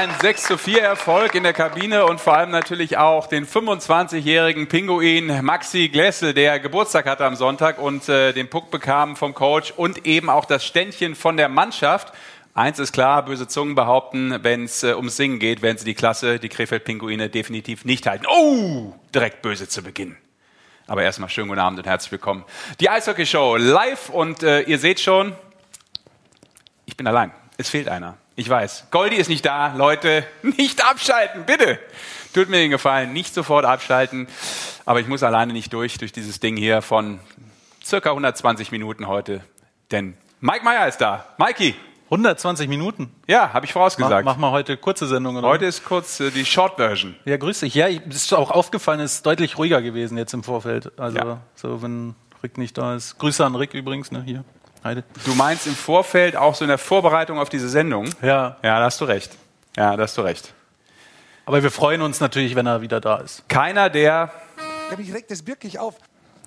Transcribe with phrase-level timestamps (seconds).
[0.00, 4.66] einen 6 zu 4 Erfolg in der Kabine und vor allem natürlich auch den 25-jährigen
[4.66, 9.74] Pinguin Maxi Glessel, der Geburtstag hatte am Sonntag und äh, den Puck bekam vom Coach
[9.76, 12.14] und eben auch das Ständchen von der Mannschaft.
[12.54, 15.94] Eins ist klar, böse Zungen behaupten, wenn es äh, ums Singen geht, werden sie die
[15.94, 18.24] Klasse, die Krefeld-Pinguine, definitiv nicht halten.
[18.26, 20.16] Oh, direkt böse zu Beginn.
[20.86, 22.46] Aber erstmal schönen guten Abend und herzlich willkommen.
[22.80, 25.34] Die Eishockey-Show live und äh, ihr seht schon,
[26.86, 27.32] ich bin allein.
[27.58, 28.16] Es fehlt einer.
[28.40, 28.86] Ich weiß.
[28.90, 29.74] Goldi ist nicht da.
[29.76, 31.78] Leute, nicht abschalten, bitte.
[32.32, 34.28] Tut mir den Gefallen, nicht sofort abschalten.
[34.86, 37.20] Aber ich muss alleine nicht durch, durch dieses Ding hier von
[37.84, 39.42] circa 120 Minuten heute.
[39.90, 41.26] Denn Mike Meyer ist da.
[41.36, 41.74] Mikey.
[42.06, 43.14] 120 Minuten?
[43.26, 44.24] Ja, habe ich vorausgesagt.
[44.24, 45.36] Mach, mach mal heute kurze Sendung.
[45.36, 45.46] Oder?
[45.46, 47.16] Heute ist kurz äh, die Short Version.
[47.26, 47.74] Ja, grüß dich.
[47.74, 50.98] Ja, es ist auch aufgefallen, es ist deutlich ruhiger gewesen jetzt im Vorfeld.
[50.98, 51.40] Also, Ja.
[51.54, 53.18] so wenn Rick nicht da ist.
[53.18, 54.44] Grüße an Rick übrigens, ne, hier.
[54.82, 55.04] Heide.
[55.26, 58.06] Du meinst im Vorfeld auch so in der Vorbereitung auf diese Sendung?
[58.22, 58.56] Ja.
[58.62, 59.32] Ja, da hast du recht.
[59.76, 60.52] Ja, da hast du recht.
[61.44, 63.48] Aber wir freuen uns natürlich, wenn er wieder da ist.
[63.48, 64.30] Keiner, der
[64.90, 65.96] Ja, mich regt das wirklich auf.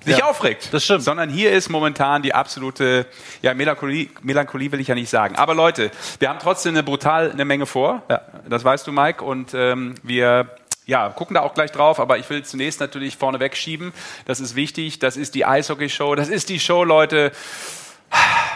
[0.03, 0.73] sich Ja, aufregt.
[0.73, 1.03] das stimmt.
[1.03, 3.05] Sondern hier ist momentan die absolute
[3.41, 5.35] ja, Melancholie, Melancholie will ich ja nicht sagen.
[5.35, 8.01] Aber Leute, wir haben trotzdem eine brutal eine Menge vor.
[8.09, 8.21] Ja.
[8.49, 9.23] Das weißt du, Mike.
[9.23, 10.49] Und ähm, wir
[10.85, 13.93] ja, gucken da auch gleich drauf, aber ich will zunächst natürlich vorne wegschieben.
[14.25, 14.99] Das ist wichtig.
[14.99, 16.15] Das ist die Eishockey-Show.
[16.15, 17.31] Das ist die Show, Leute.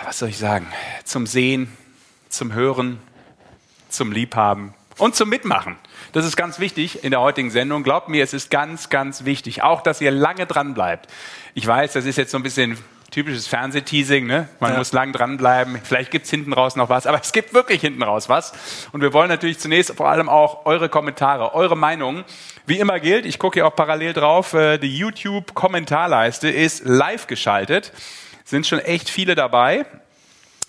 [0.06, 0.68] Was soll ich sagen?
[1.04, 1.76] Zum Sehen,
[2.30, 3.00] zum Hören,
[3.90, 5.76] zum Liebhaben und zum Mitmachen.
[6.14, 7.84] Das ist ganz wichtig in der heutigen Sendung.
[7.84, 9.64] Glaubt mir, es ist ganz, ganz wichtig.
[9.64, 11.08] Auch, dass ihr lange dran bleibt.
[11.54, 12.78] Ich weiß, das ist jetzt so ein bisschen
[13.12, 14.26] typisches Fernsehteasing.
[14.28, 14.48] Ne?
[14.60, 14.78] Man Ja.
[14.78, 15.80] muss lang dranbleiben.
[15.84, 18.54] Vielleicht gibt's hinten raus noch was, aber es gibt wirklich hinten raus was.
[18.92, 22.24] Und wir wollen natürlich zunächst vor allem auch eure Kommentare, eure Meinungen.
[22.66, 27.92] Wie immer gilt, ich gucke hier auch parallel drauf, äh, die YouTube-Kommentarleiste ist live geschaltet.
[28.48, 29.86] Sind schon echt viele dabei.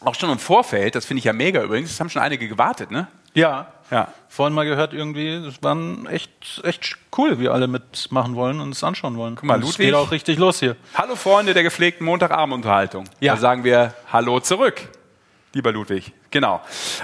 [0.01, 2.91] Auch schon im Vorfeld, das finde ich ja mega übrigens, es haben schon einige gewartet,
[2.91, 3.07] ne?
[3.35, 3.73] Ja.
[3.93, 4.09] Ja.
[4.29, 8.83] Vorhin mal gehört irgendwie, das waren echt, echt cool, wie alle mitmachen wollen und es
[8.83, 9.37] anschauen wollen.
[9.37, 9.87] Guck mal, und es Ludwig.
[9.87, 10.75] geht auch richtig los hier.
[10.95, 13.05] Hallo Freunde der gepflegten Montagabendunterhaltung.
[13.21, 13.35] Ja.
[13.35, 14.81] Da sagen wir Hallo zurück,
[15.53, 16.13] lieber Ludwig.
[16.33, 16.61] Genau.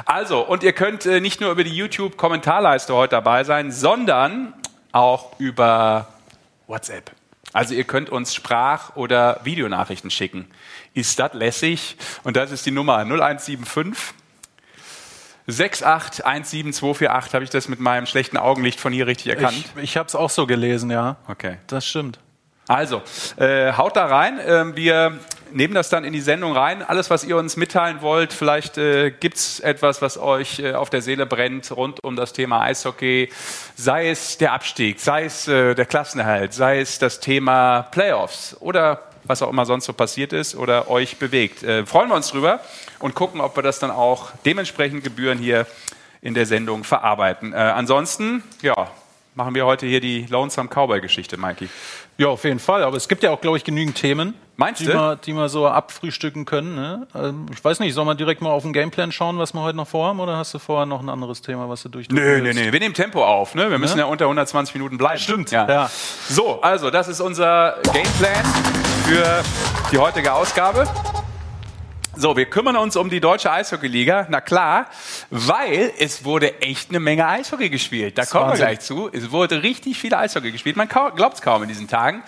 [0.06, 4.54] Also, und ihr könnt äh, nicht nur über die YouTube-Kommentarleiste heute dabei sein, sondern
[4.90, 6.08] auch über
[6.66, 7.12] WhatsApp.
[7.54, 10.50] Also ihr könnt uns Sprach- oder Videonachrichten schicken.
[10.92, 11.96] Ist das lässig?
[12.24, 13.94] Und das ist die Nummer 0175
[15.48, 17.32] 6817248.
[17.32, 19.64] Habe ich das mit meinem schlechten Augenlicht von hier richtig erkannt?
[19.76, 21.16] Ich, ich habe es auch so gelesen, ja.
[21.28, 21.58] okay.
[21.68, 22.18] Das stimmt.
[22.66, 23.02] Also,
[23.36, 24.40] äh, haut da rein.
[24.44, 25.18] Ähm, wir
[25.54, 26.82] nehmen das dann in die Sendung rein.
[26.82, 31.00] Alles, was ihr uns mitteilen wollt, vielleicht äh, gibt's etwas, was euch äh, auf der
[31.00, 33.30] Seele brennt rund um das Thema Eishockey.
[33.76, 39.04] Sei es der Abstieg, sei es äh, der Klassenerhalt, sei es das Thema Playoffs oder
[39.24, 41.62] was auch immer sonst so passiert ist oder euch bewegt.
[41.62, 42.60] Äh, freuen wir uns drüber
[42.98, 45.66] und gucken, ob wir das dann auch dementsprechend Gebühren hier
[46.20, 47.52] in der Sendung verarbeiten.
[47.52, 48.90] Äh, ansonsten, ja,
[49.34, 51.68] machen wir heute hier die Lonesome Cowboy-Geschichte, Mikey.
[52.18, 52.82] Ja, auf jeden Fall.
[52.84, 54.92] Aber es gibt ja auch, glaube ich, genügend Themen, Meinst die, du?
[54.94, 56.76] wir, die wir so abfrühstücken können.
[56.76, 57.08] Ne?
[57.16, 59.76] Ähm, ich weiß nicht, soll man direkt mal auf den Gameplan schauen, was wir heute
[59.76, 60.20] noch vorhaben?
[60.20, 62.60] Oder hast du vorher noch ein anderes Thema, was du durchdrücken Nö, willst?
[62.60, 62.72] nö.
[62.72, 63.56] Wir nehmen Tempo auf.
[63.56, 63.68] Ne?
[63.70, 65.18] Wir müssen ja unter 120 Minuten bleiben.
[65.18, 65.68] Stimmt, Ja.
[65.68, 65.90] ja.
[66.28, 68.44] So, also das ist unser Gameplan
[69.06, 69.42] für
[69.90, 70.86] die heutige Ausgabe.
[72.16, 74.28] So, wir kümmern uns um die deutsche Eishockeyliga.
[74.30, 74.86] Na klar,
[75.30, 78.18] weil es wurde echt eine Menge Eishockey gespielt.
[78.18, 79.10] Da kommen wir gleich zu.
[79.12, 80.76] Es wurde richtig viel Eishockey gespielt.
[80.76, 82.22] Man glaubt es kaum in diesen Tagen.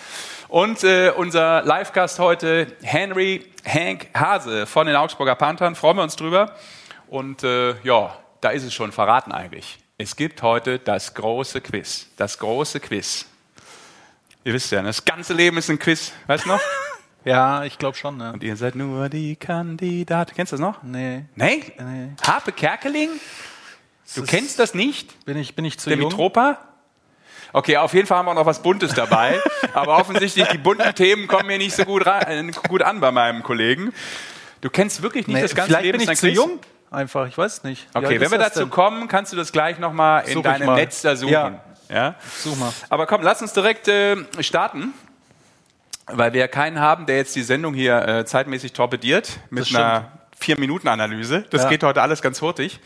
[0.49, 5.75] Und äh, unser Live-Gast heute, Henry Hank Hase von den Augsburger Panthern.
[5.75, 6.55] Freuen wir uns drüber.
[7.09, 9.79] Und äh, ja, da ist es schon verraten eigentlich.
[9.99, 12.09] Es gibt heute das große Quiz.
[12.17, 13.27] Das große Quiz.
[14.45, 16.13] Ihr wisst ja, ne, das ganze Leben ist ein Quiz.
[16.27, 16.61] Weißt du noch?
[17.27, 18.17] Ja, ich glaube schon.
[18.17, 18.33] Ne?
[18.33, 20.33] Und ihr seid nur die Kandidaten.
[20.35, 20.83] Kennst du das noch?
[20.85, 21.25] Nee.
[21.35, 21.73] Nee?
[21.79, 22.11] Nee.
[22.25, 23.11] Harpe Kerkeling?
[24.15, 25.25] Du ist- kennst das nicht?
[25.27, 26.09] Bin ich, bin ich zu Der jung?
[26.09, 26.59] Mitropa?
[27.53, 29.41] Okay, auf jeden Fall haben wir auch noch was Buntes dabei.
[29.75, 33.11] aber offensichtlich, die bunten Themen kommen mir nicht so gut, rein, äh, gut an bei
[33.11, 33.93] meinem Kollegen.
[34.61, 36.61] Du kennst wirklich nicht Nee, das ganze vielleicht Leben bin ich zu jung.
[36.91, 37.89] Einfach, ich weiß nicht.
[37.93, 38.71] Wie Okay, wenn wir das dazu denn?
[38.71, 40.75] kommen, kannst du das gleich nochmal in Such deinem.
[40.75, 41.33] Netz da suchen.
[41.33, 41.61] Ja.
[41.89, 42.15] Ja?
[42.39, 42.73] Such mal.
[42.89, 44.93] Aber komm, lass uns direkt äh, starten,
[46.07, 51.45] weil wir keinen haben, der jetzt die Sendung hier äh, zeitmäßig torpediert mit einer Vier-Minuten-Analyse.
[51.51, 51.69] Das Ja.
[51.69, 52.81] geht heute alles ganz hurtig.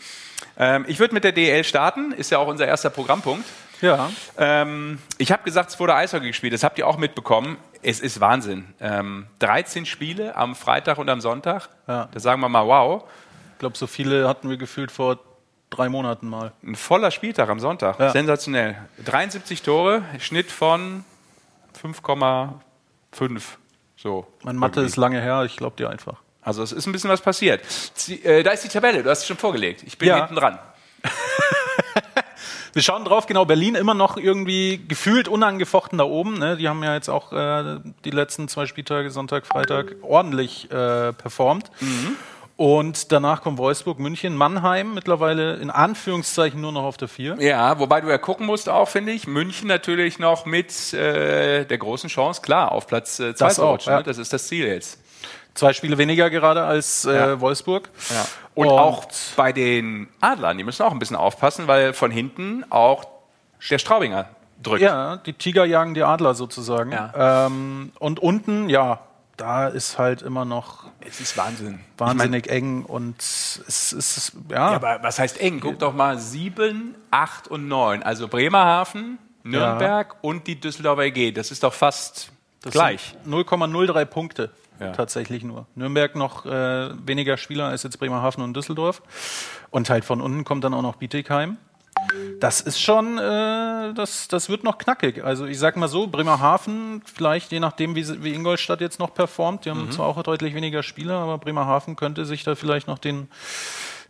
[0.57, 3.45] Ähm, ich würde mit der DL starten, ist ja auch unser erster Programmpunkt.
[3.81, 4.09] Ja.
[4.37, 6.53] Ähm, ich habe gesagt, es wurde Eishockey gespielt.
[6.53, 7.57] Das habt ihr auch mitbekommen.
[7.81, 8.73] Es ist Wahnsinn.
[8.79, 11.69] Ähm, 13 Spiele am Freitag und am Sonntag.
[11.87, 12.07] Ja.
[12.11, 13.03] Da sagen wir mal, wow.
[13.53, 15.19] Ich glaube, so viele hatten wir gefühlt vor
[15.71, 16.51] drei Monaten mal.
[16.63, 17.99] Ein voller Spieltag am Sonntag.
[17.99, 18.11] Ja.
[18.11, 18.77] Sensationell.
[19.05, 21.03] 73 Tore, Schnitt von
[23.17, 23.41] 5,5.
[23.97, 24.25] So.
[24.43, 24.89] Mein Mathe irgendwie.
[24.91, 26.17] ist lange her, ich glaube dir einfach.
[26.41, 27.61] Also es ist ein bisschen was passiert.
[27.93, 29.83] Sie, äh, da ist die Tabelle, du hast es schon vorgelegt.
[29.85, 30.17] Ich bin Ja.
[30.17, 30.57] hinten dran.
[32.73, 36.39] Wir schauen drauf, genau, Berlin immer noch irgendwie gefühlt unangefochten da oben.
[36.39, 36.55] Ne?
[36.55, 41.69] Die haben ja jetzt auch äh, die letzten zwei Spieltage, Sonntag, Freitag, ordentlich äh, performt.
[41.81, 42.15] Mhm.
[42.61, 47.37] Und danach kommt Wolfsburg, München, Mannheim, mittlerweile in Anführungszeichen nur noch auf der 4.
[47.39, 51.77] Ja, wobei du ja gucken musst auch, finde ich, München natürlich noch mit äh, der
[51.79, 53.93] großen Chance, klar, auf Platz 2 äh, zu rutschen.
[53.93, 53.97] Ja.
[53.97, 54.03] Ne?
[54.03, 54.99] Das ist das Ziel jetzt.
[55.55, 57.41] Zwei Spiele weniger gerade als äh, ja.
[57.41, 57.89] Wolfsburg.
[58.11, 58.27] Ja.
[58.53, 59.05] Und, Und, auch
[59.35, 63.05] bei den Adlern, die müssen auch ein bisschen aufpassen, weil von hinten auch
[63.71, 64.27] der Straubinger
[64.61, 64.83] drückt.
[64.83, 66.91] Ja, die Tiger jagen die Adler sozusagen.
[66.91, 67.47] Ja.
[67.47, 68.99] Ähm, und unten, ja,
[69.35, 70.90] da ist halt immer noch.
[71.07, 71.79] Es ist Wahnsinn.
[71.97, 74.55] Wahnsinnig ich mein, eng und es ist, ja.
[74.55, 74.67] ja.
[74.75, 75.59] Aber was heißt eng?
[75.59, 78.03] Guck doch mal, sieben, acht und neun.
[78.03, 80.19] Also Bremerhaven, Nürnberg ja.
[80.21, 81.31] und die Düsseldorfer EG.
[81.31, 82.31] Das ist doch fast
[82.61, 83.15] das gleich.
[83.27, 84.51] 0,03 Punkte.
[84.79, 84.93] Ja.
[84.93, 85.67] Tatsächlich nur.
[85.75, 89.03] Nürnberg noch äh, weniger Spieler als jetzt Bremerhaven und Düsseldorf.
[89.69, 91.57] Und halt von unten kommt dann auch noch Bietigheim.
[92.39, 95.23] Das ist schon, äh, das, das wird noch knackig.
[95.23, 99.65] Also ich sag mal so, Bremerhaven, vielleicht je nachdem, wie, wie Ingolstadt jetzt noch performt,
[99.65, 99.91] die haben mhm.
[99.91, 103.29] zwar auch deutlich weniger Spieler, aber Bremerhaven könnte sich da vielleicht noch den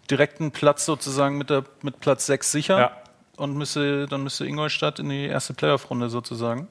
[0.09, 2.79] direkten Platz sozusagen mit, der, mit Platz 6 sichern.
[2.79, 2.91] Ja.
[3.37, 6.67] Und müsste, dann müsste Ingolstadt in die erste Playoff-Runde sozusagen.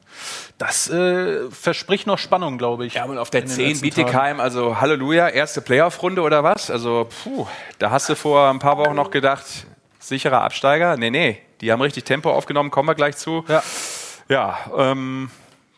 [0.57, 2.95] Das äh, verspricht noch Spannung, glaube ich.
[2.95, 6.71] Ja, und auf der 10 Bietigheim, also Halleluja, erste Playoff-Runde oder was?
[6.71, 7.49] Also, puh,
[7.81, 9.47] da hast du vor ein paar Wochen noch gedacht,
[10.01, 10.97] sicherer Absteiger.
[10.97, 13.45] Nee, nee, die haben richtig Tempo aufgenommen, kommen wir gleich zu.
[13.47, 13.63] Ja,
[14.29, 15.31] ja ähm,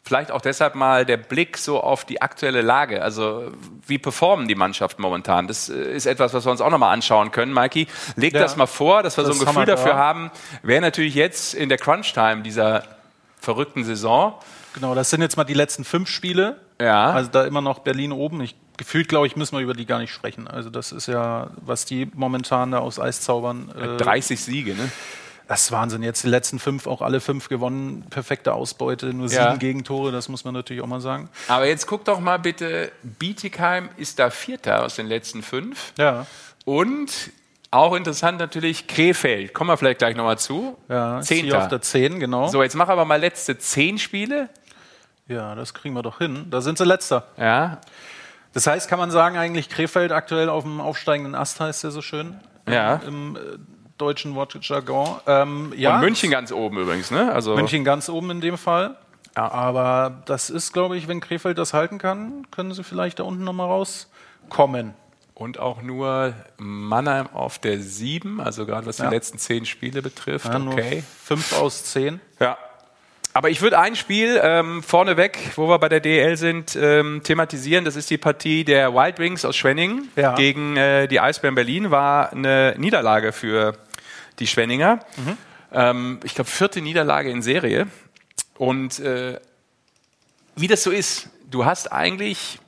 [0.04, 3.02] vielleicht auch deshalb mal der Blick so auf die aktuelle Lage.
[3.02, 3.52] Also
[3.86, 5.48] wie performen die Mannschaften momentan?
[5.48, 7.52] Das äh, ist etwas, was wir uns auch nochmal anschauen können.
[7.52, 7.86] Mikey,
[8.16, 10.30] leg ja, das mal vor, dass wir das so ein Gefühl dafür haben,
[10.62, 12.84] wer natürlich jetzt in der Crunch-Time dieser
[13.40, 14.34] verrückten Saison.
[14.74, 16.60] Genau, das sind jetzt mal die letzten fünf Spiele.
[16.80, 17.10] Ja.
[17.10, 18.40] Also da immer noch Berlin oben.
[18.40, 20.48] Ich gefühlt, glaube ich, müssen wir über die gar nicht sprechen.
[20.48, 23.72] Also das ist ja, was die momentan da aus Eis zaubern.
[23.78, 24.90] Äh, 30 Siege, ne?
[25.46, 26.02] Das ist Wahnsinn.
[26.02, 28.04] Jetzt die letzten fünf, auch alle fünf gewonnen.
[28.10, 29.54] Perfekte Ausbeute, nur sieben ja.
[29.54, 31.28] Gegentore, das muss man natürlich auch mal sagen.
[31.46, 35.92] Aber jetzt guck doch mal bitte, Bietigheim ist da Vierter aus den letzten fünf.
[35.96, 36.26] Ja.
[36.64, 37.12] Und
[37.70, 39.54] auch interessant natürlich Krefeld.
[39.54, 40.76] Kommen wir vielleicht gleich nochmal zu.
[40.88, 41.58] Ja, Zehnter.
[41.58, 42.48] auf der Zehn, genau.
[42.48, 44.48] So, jetzt mach aber mal letzte zehn Spiele.
[45.28, 46.46] Ja, das kriegen wir doch hin.
[46.50, 47.28] Da sind sie letzter.
[47.36, 47.80] Ja.
[48.52, 52.02] Das heißt, kann man sagen, eigentlich Krefeld aktuell auf dem aufsteigenden Ast heißt der so
[52.02, 52.38] schön.
[52.68, 52.96] Ja.
[52.96, 53.40] Im, äh,
[53.98, 55.20] deutschen Wortjargon.
[55.26, 55.94] Ähm, ja.
[55.94, 57.32] Und München ganz oben übrigens, ne?
[57.32, 58.96] Also München ganz oben in dem Fall.
[59.36, 59.50] Ja.
[59.50, 63.44] Aber das ist, glaube ich, wenn Krefeld das halten kann, können sie vielleicht da unten
[63.44, 64.94] nochmal rauskommen.
[65.34, 69.10] Und auch nur Mannheim auf der 7, also gerade was die ja.
[69.10, 70.46] letzten zehn Spiele betrifft.
[70.46, 71.02] Ja, okay.
[71.24, 72.20] Fünf aus zehn.
[72.38, 72.58] Ja,
[73.34, 77.84] aber ich würde ein Spiel ähm, vorneweg, wo wir bei der DL sind, ähm, thematisieren.
[77.84, 80.34] Das ist die Partie der Wild Wings aus Schwenningen ja.
[80.34, 81.90] gegen äh, die Eisbären Berlin.
[81.90, 83.78] War eine Niederlage für
[84.38, 85.00] die Schwenninger.
[85.16, 85.38] Mhm.
[85.72, 87.86] Ähm, ich glaube, vierte Niederlage in Serie.
[88.58, 89.40] Und äh,
[90.54, 92.58] wie das so ist, du hast eigentlich,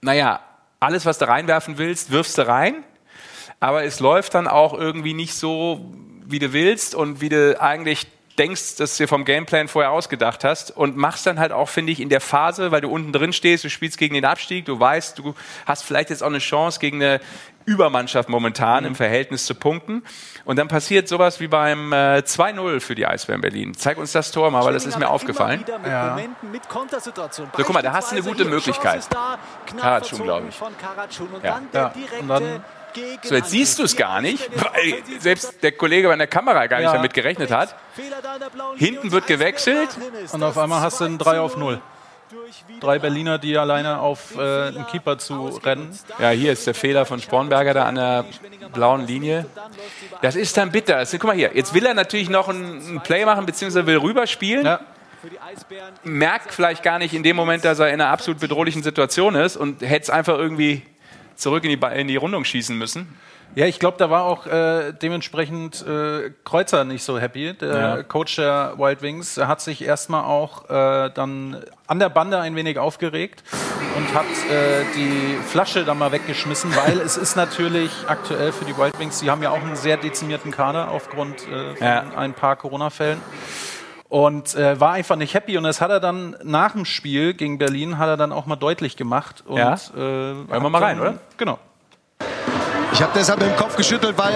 [0.00, 0.40] naja,
[0.80, 2.82] alles, was du reinwerfen willst, wirfst du rein.
[3.60, 5.92] Aber es läuft dann auch irgendwie nicht so,
[6.24, 8.06] wie du willst und wie du eigentlich
[8.38, 11.92] denkst, dass du dir vom Gameplan vorher ausgedacht hast und machst dann halt auch, finde
[11.92, 14.78] ich, in der Phase, weil du unten drin stehst, du spielst gegen den Abstieg, du
[14.78, 15.34] weißt, du
[15.66, 17.20] hast vielleicht jetzt auch eine Chance gegen eine
[17.64, 18.88] Übermannschaft momentan mhm.
[18.88, 20.02] im Verhältnis zu Punkten.
[20.44, 23.74] Und dann passiert sowas wie beim äh, 2-0 für die Eisbären Berlin.
[23.74, 25.64] Zeig uns das Tor mal, weil das ist mir aufgefallen.
[25.86, 26.18] Ja.
[27.56, 29.06] So, guck mal, da hast du eine gute Möglichkeit.
[29.80, 30.60] Karatschun, glaube ich.
[31.44, 31.60] Ja.
[31.72, 31.92] ja.
[32.20, 32.64] Und dann
[33.22, 36.78] so, jetzt siehst du es gar nicht, weil selbst der Kollege bei der Kamera gar
[36.78, 36.94] nicht ja.
[36.94, 37.74] damit gerechnet hat.
[38.76, 39.90] Hinten wird gewechselt.
[40.32, 41.80] Und auf einmal hast du ein 3 auf 0.
[42.80, 45.96] Drei Berliner, die alleine auf äh, einen Keeper zu rennen.
[46.18, 48.24] Ja, hier ist der Fehler von Spornberger da an der
[48.72, 49.46] blauen Linie.
[50.22, 50.96] Das ist dann bitter.
[50.96, 54.64] Also, guck mal hier, jetzt will er natürlich noch einen Play machen, beziehungsweise will rüberspielen.
[54.64, 54.80] Ja.
[56.02, 59.56] Merkt vielleicht gar nicht in dem Moment, dass er in einer absolut bedrohlichen Situation ist
[59.56, 60.82] und hätte es einfach irgendwie
[61.42, 63.18] zurück in die, in die Rundung schießen müssen.
[63.54, 67.52] Ja, ich glaube, da war auch äh, dementsprechend äh, Kreuzer nicht so happy.
[67.52, 68.02] Der ja.
[68.02, 72.78] Coach der Wild Wings hat sich erstmal auch äh, dann an der Bande ein wenig
[72.78, 73.42] aufgeregt
[73.94, 78.76] und hat äh, die Flasche dann mal weggeschmissen, weil es ist natürlich aktuell für die
[78.78, 82.04] Wild Wings, sie haben ja auch einen sehr dezimierten Kader aufgrund äh, von ja.
[82.16, 83.20] ein paar Corona-Fällen
[84.12, 87.56] und äh, war einfach nicht happy und das hat er dann nach dem Spiel gegen
[87.56, 89.72] Berlin hat er dann auch mal deutlich gemacht und ja.
[89.72, 91.14] äh, Hören wir mal rein, oder?
[91.38, 91.58] Genau.
[92.92, 94.34] Ich habe deshalb mit dem Kopf geschüttelt, weil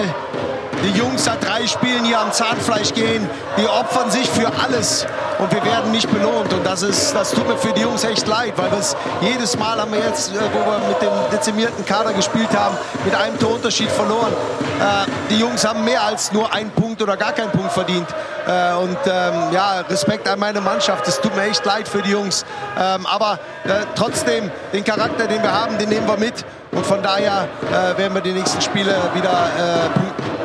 [0.87, 3.29] die Jungs seit drei Spielen hier am Zahnfleisch gehen.
[3.57, 5.05] Die opfern sich für alles
[5.39, 6.53] und wir werden nicht belohnt.
[6.53, 9.79] Und das, ist, das tut mir für die Jungs echt leid, weil das jedes Mal
[9.79, 13.89] haben wir jetzt, äh, wo wir mit dem dezimierten Kader gespielt haben, mit einem Torunterschied
[13.91, 14.33] verloren.
[14.79, 18.07] Äh, die Jungs haben mehr als nur einen Punkt oder gar keinen Punkt verdient.
[18.47, 21.07] Äh, und ähm, ja, Respekt an meine Mannschaft.
[21.07, 22.45] Es tut mir echt leid für die Jungs.
[22.79, 26.45] Ähm, aber äh, trotzdem, den Charakter, den wir haben, den nehmen wir mit.
[26.71, 30.36] Und von daher äh, werden wir die nächsten Spiele wieder äh, punkten.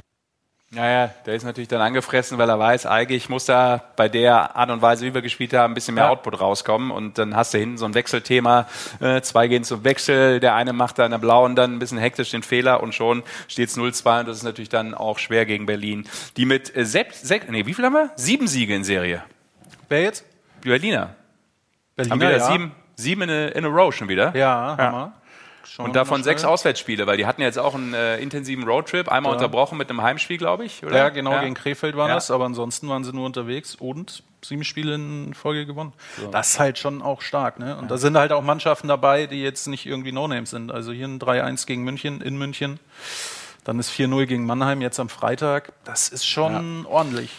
[0.75, 4.71] Naja, der ist natürlich dann angefressen, weil er weiß, eigentlich muss da bei der Art
[4.71, 6.11] und Weise, wie wir gespielt haben, ein bisschen mehr ja.
[6.11, 6.91] Output rauskommen.
[6.91, 8.67] Und dann hast du hinten so ein Wechselthema.
[8.99, 11.99] Äh, zwei gehen zum Wechsel, der eine macht da in der blauen dann ein bisschen
[11.99, 15.45] hektisch den Fehler und schon steht es 0-2 und das ist natürlich dann auch schwer
[15.45, 16.09] gegen Berlin.
[16.39, 18.11] Die mit äh, sechs, sechs, nee, wie viel haben wir?
[18.17, 19.23] Sieben Siege in Serie.
[19.91, 20.25] Wer jetzt?
[20.65, 21.15] Die Berliner.
[21.97, 22.51] Berliner, haben wir ja.
[22.51, 24.35] sieben, sieben in a, in a row schon wieder.
[24.35, 24.79] Ja, ja.
[24.79, 25.13] Hammer.
[25.67, 29.33] Schon und davon sechs Auswärtsspiele, weil die hatten jetzt auch einen äh, intensiven Roadtrip, einmal
[29.33, 29.37] ja.
[29.37, 30.85] unterbrochen mit einem Heimspiel, glaube ich.
[30.85, 30.97] Oder?
[30.97, 31.43] Ja, genau, ja.
[31.43, 32.15] gegen Krefeld war ja.
[32.15, 35.93] das, aber ansonsten waren sie nur unterwegs und sieben Spiele in Folge gewonnen.
[36.21, 36.29] So.
[36.29, 37.59] Das ist halt schon auch stark.
[37.59, 37.77] Ne?
[37.77, 40.73] Und da sind halt auch Mannschaften dabei, die jetzt nicht irgendwie No-Names sind.
[40.73, 42.81] Also hier ein 3-1 gegen München, in München.
[43.65, 45.73] Dann ist 4-0 gegen Mannheim jetzt am Freitag.
[45.85, 47.31] Das ist schon ordentlich.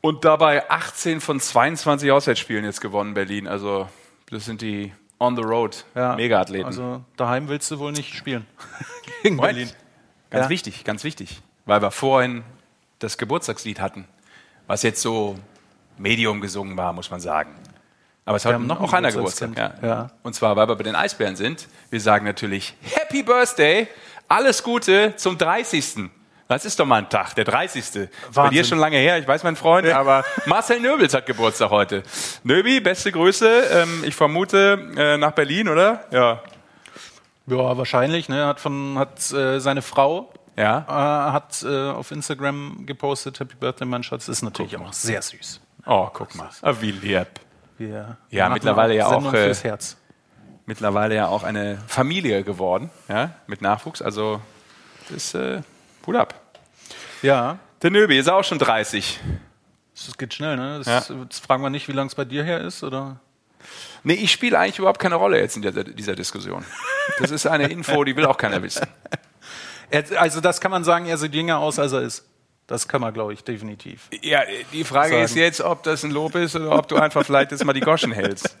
[0.00, 3.46] Und dabei 18 von 22 Auswärtsspielen jetzt gewonnen, Berlin.
[3.46, 3.88] Also
[4.30, 5.84] das sind die on the road.
[5.94, 6.16] Ja.
[6.16, 6.66] Mega-Athleten.
[6.66, 8.46] Also daheim willst du wohl nicht spielen.
[9.22, 9.70] Gegen Berlin.
[10.30, 10.50] Ganz ja.
[10.50, 11.40] wichtig, ganz wichtig.
[11.64, 12.42] Weil wir vorhin
[12.98, 14.06] das Geburtstagslied hatten,
[14.66, 15.36] was jetzt so
[15.98, 17.54] Medium gesungen war, muss man sagen.
[18.24, 19.56] Aber es hat noch auch einer Geburtstag.
[19.56, 19.74] Ja.
[19.82, 20.10] ja.
[20.22, 21.68] Und zwar, weil wir bei den Eisbären sind.
[21.90, 23.88] Wir sagen natürlich Happy Birthday,
[24.28, 26.10] alles Gute zum 30.
[26.52, 27.82] Das ist doch mal ein Tag, der 30.
[27.82, 28.10] Wahnsinn.
[28.34, 32.02] Bei dir schon lange her, ich weiß, mein Freund, aber Marcel Nöbels hat Geburtstag heute.
[32.44, 33.62] Nöbi, beste Grüße.
[33.72, 36.04] Ähm, ich vermute äh, nach Berlin, oder?
[36.10, 36.42] Ja.
[37.46, 38.28] Ja, wahrscheinlich.
[38.28, 38.44] Ne?
[38.44, 40.84] Hat, von, hat äh, seine Frau ja.
[40.86, 44.28] Äh, hat äh, auf Instagram gepostet, Happy Birthday, mein Schatz.
[44.28, 45.58] Ist natürlich auch sehr süß.
[45.86, 46.50] Oh, guck mal.
[46.60, 47.28] Ah, wie lieb.
[47.78, 49.32] Wir ja, mittlerweile ja auch.
[49.32, 49.96] Äh, fürs Herz.
[50.66, 54.02] Mittlerweile ja auch eine Familie geworden, ja, mit Nachwuchs.
[54.02, 54.42] Also,
[55.08, 55.62] das äh,
[56.06, 56.34] Hut ab.
[57.22, 57.58] Ja.
[57.82, 59.20] Der Nöbi ist auch schon 30.
[59.94, 60.80] Das geht schnell, ne?
[60.84, 61.16] Das, ja.
[61.22, 63.20] Jetzt fragen wir nicht, wie lange es bei dir her ist, oder?
[64.04, 66.64] Nee, ich spiele eigentlich überhaupt keine Rolle jetzt in der, dieser Diskussion.
[67.18, 68.86] Das ist eine Info, die will auch keiner wissen.
[70.16, 72.24] Also das kann man sagen, er sieht jünger aus, als er ist.
[72.66, 74.08] Das kann man, glaube ich, definitiv.
[74.22, 74.40] Ja,
[74.72, 75.24] die Frage sagen.
[75.24, 77.80] ist jetzt, ob das ein Lob ist oder ob du einfach vielleicht jetzt mal die
[77.80, 78.56] Goschen hältst.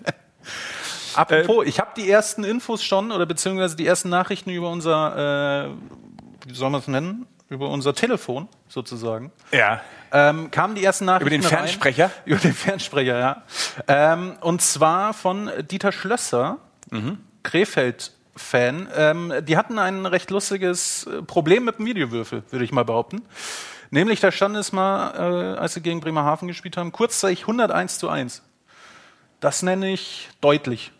[1.14, 5.70] Apropos, äh, ich habe die ersten Infos schon oder beziehungsweise die ersten Nachrichten über unser,
[5.70, 5.70] äh,
[6.46, 7.26] wie soll man es nennen?
[7.52, 9.30] Über unser Telefon sozusagen.
[9.52, 9.80] Ja.
[10.12, 11.34] Ähm, kamen die ersten Nachrichten.
[11.34, 12.04] Über den Fernsprecher?
[12.06, 12.12] Rein.
[12.24, 13.42] Über den Fernsprecher, ja.
[13.88, 16.58] Ähm, und zwar von Dieter Schlösser,
[16.90, 17.18] mhm.
[17.42, 18.88] Krefeld-Fan.
[18.94, 23.22] Ähm, die hatten ein recht lustiges äh, Problem mit dem Videowürfel, würde ich mal behaupten.
[23.90, 28.08] Nämlich, da stand es mal, äh, als sie gegen Bremerhaven gespielt haben, kurzzeitig 101 zu
[28.08, 28.42] 1.
[29.40, 30.92] Das nenne ich deutlich.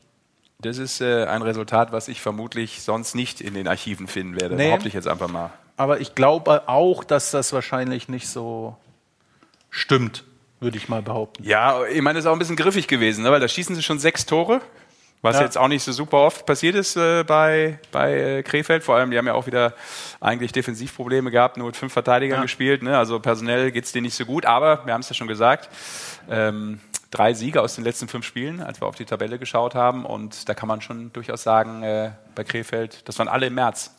[0.60, 4.54] Das ist äh, ein Resultat, was ich vermutlich sonst nicht in den Archiven finden werde.
[4.54, 4.68] Nee.
[4.68, 8.76] Behaupte ich jetzt einfach mal aber ich glaube auch, dass das wahrscheinlich nicht so
[9.70, 10.24] stimmt,
[10.60, 11.42] würde ich mal behaupten.
[11.44, 13.30] Ja, ich meine, das ist auch ein bisschen griffig gewesen, ne?
[13.30, 14.60] weil da schießen sie schon sechs Tore,
[15.22, 15.42] was ja.
[15.42, 18.84] jetzt auch nicht so super oft passiert ist äh, bei, bei äh, Krefeld.
[18.84, 19.74] Vor allem, die haben ja auch wieder
[20.20, 22.42] eigentlich Defensivprobleme gehabt, nur mit fünf Verteidigern ja.
[22.42, 22.82] gespielt.
[22.82, 22.98] Ne?
[22.98, 25.68] Also personell geht es denen nicht so gut, aber wir haben es ja schon gesagt,
[26.28, 26.80] ähm,
[27.12, 30.04] drei Siege aus den letzten fünf Spielen, als wir auf die Tabelle geschaut haben.
[30.04, 33.94] Und da kann man schon durchaus sagen, äh, bei Krefeld, das waren alle im März.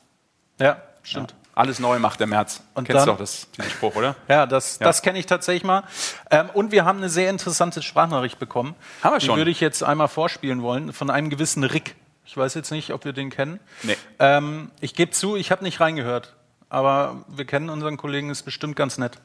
[0.60, 1.32] Ja, stimmt.
[1.32, 1.43] Ja.
[1.56, 2.64] Alles neu macht der März.
[2.74, 4.16] Und Kennst dann, du doch das, diesen Spruch, oder?
[4.28, 4.86] Ja, das, ja.
[4.86, 5.84] das kenne ich tatsächlich mal.
[6.32, 8.74] Ähm, und wir haben eine sehr interessante Sprachnachricht bekommen.
[9.04, 9.36] Haben wir schon.
[9.36, 11.96] Die würde ich jetzt einmal vorspielen wollen von einem gewissen Rick.
[12.26, 13.60] Ich weiß jetzt nicht, ob wir den kennen.
[13.84, 13.98] Nee.
[14.18, 16.34] Ähm, ich gebe zu, ich habe nicht reingehört.
[16.70, 19.20] Aber wir kennen unseren Kollegen, ist bestimmt ganz nett.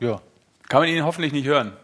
[0.00, 0.22] Ja.
[0.68, 1.76] Kann man ihn hoffentlich nicht hören.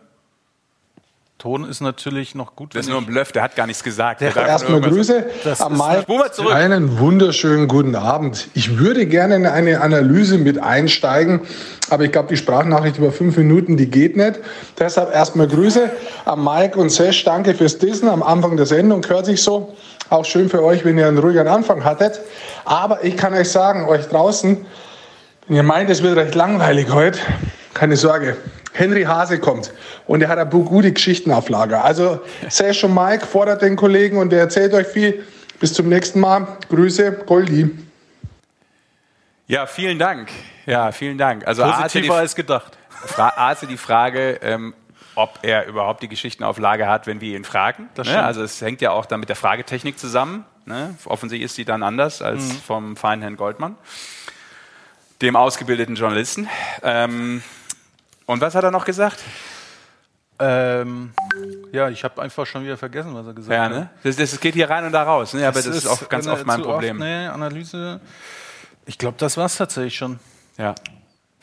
[1.44, 2.74] Ton ist natürlich noch gut.
[2.74, 4.22] Das ist nur ein Bluff, der hat gar nichts gesagt.
[4.22, 5.26] Erstmal Grüße
[5.58, 6.02] am Mai.
[6.50, 8.48] Einen wunderschönen guten Abend.
[8.54, 11.42] Ich würde gerne in eine Analyse mit einsteigen,
[11.90, 14.40] aber ich glaube, die Sprachnachricht über fünf Minuten, die geht nicht.
[14.78, 15.90] Deshalb erstmal Grüße
[16.24, 17.22] an Mike und Sesh.
[17.24, 19.06] Danke fürs Dissen am Anfang der Sendung.
[19.06, 19.76] Hört sich so.
[20.08, 22.20] Auch schön für euch, wenn ihr einen ruhigen Anfang hattet.
[22.64, 24.64] Aber ich kann euch sagen, euch draußen,
[25.48, 27.18] wenn ihr meint, es wird recht langweilig heute,
[27.74, 28.38] keine Sorge.
[28.74, 29.72] Henry Hase kommt
[30.06, 31.84] und er hat eine gute Geschichten auf Lager.
[31.84, 35.24] Also Sash und Mike fordert den Kollegen und er erzählt euch viel.
[35.60, 36.46] Bis zum nächsten Mal.
[36.68, 37.70] Grüße, Goldi.
[39.46, 40.28] Ja, vielen Dank.
[40.66, 41.46] Ja, vielen Dank.
[41.46, 42.76] Also Positiver als gedacht.
[43.16, 44.74] A ist die Frage, ähm,
[45.14, 47.88] ob er überhaupt die Geschichten auf Lager hat, wenn wir ihn fragen.
[47.96, 48.24] Ne?
[48.24, 50.44] Also es hängt ja auch dann mit der Fragetechnik zusammen.
[50.66, 50.96] Ne?
[51.04, 52.58] Offensichtlich ist sie dann anders als mhm.
[52.66, 53.76] vom feinen Herrn Goldmann.
[55.22, 56.48] dem ausgebildeten Journalisten.
[56.82, 57.42] Ähm,
[58.26, 59.22] und was hat er noch gesagt?
[60.38, 61.12] Ähm,
[61.72, 63.90] ja, ich habe einfach schon wieder vergessen, was er gesagt ja, ne?
[64.02, 65.46] Das, das, geht hier rein und da raus, ne?
[65.46, 66.96] aber das, das ist auch ganz oft mein Problem.
[66.96, 68.00] Oft, nee, Analyse.
[68.84, 70.18] Ich glaube, das war es tatsächlich schon.
[70.58, 70.74] Ja.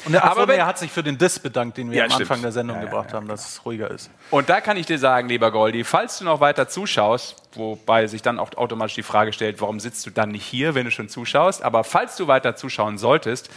[0.06, 2.26] Und er, aber er hat sich für den Diss bedankt, den wir ja, am Anfang
[2.26, 2.44] stimmt.
[2.44, 4.10] der Sendung ja, gebracht haben, dass es ruhiger ist.
[4.32, 8.22] Und da kann ich dir sagen, lieber Goldi, falls du noch weiter zuschaust, wobei sich
[8.22, 11.08] dann auch automatisch die Frage stellt, warum sitzt du dann nicht hier, wenn du schon
[11.08, 13.50] zuschaust, aber falls du weiter zuschauen solltest,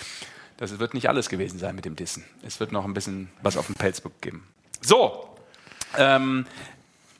[0.70, 2.24] das wird nicht alles gewesen sein mit dem Dissen.
[2.42, 4.46] Es wird noch ein bisschen was auf dem Pelzbook geben.
[4.80, 5.28] So,
[5.96, 6.46] ähm,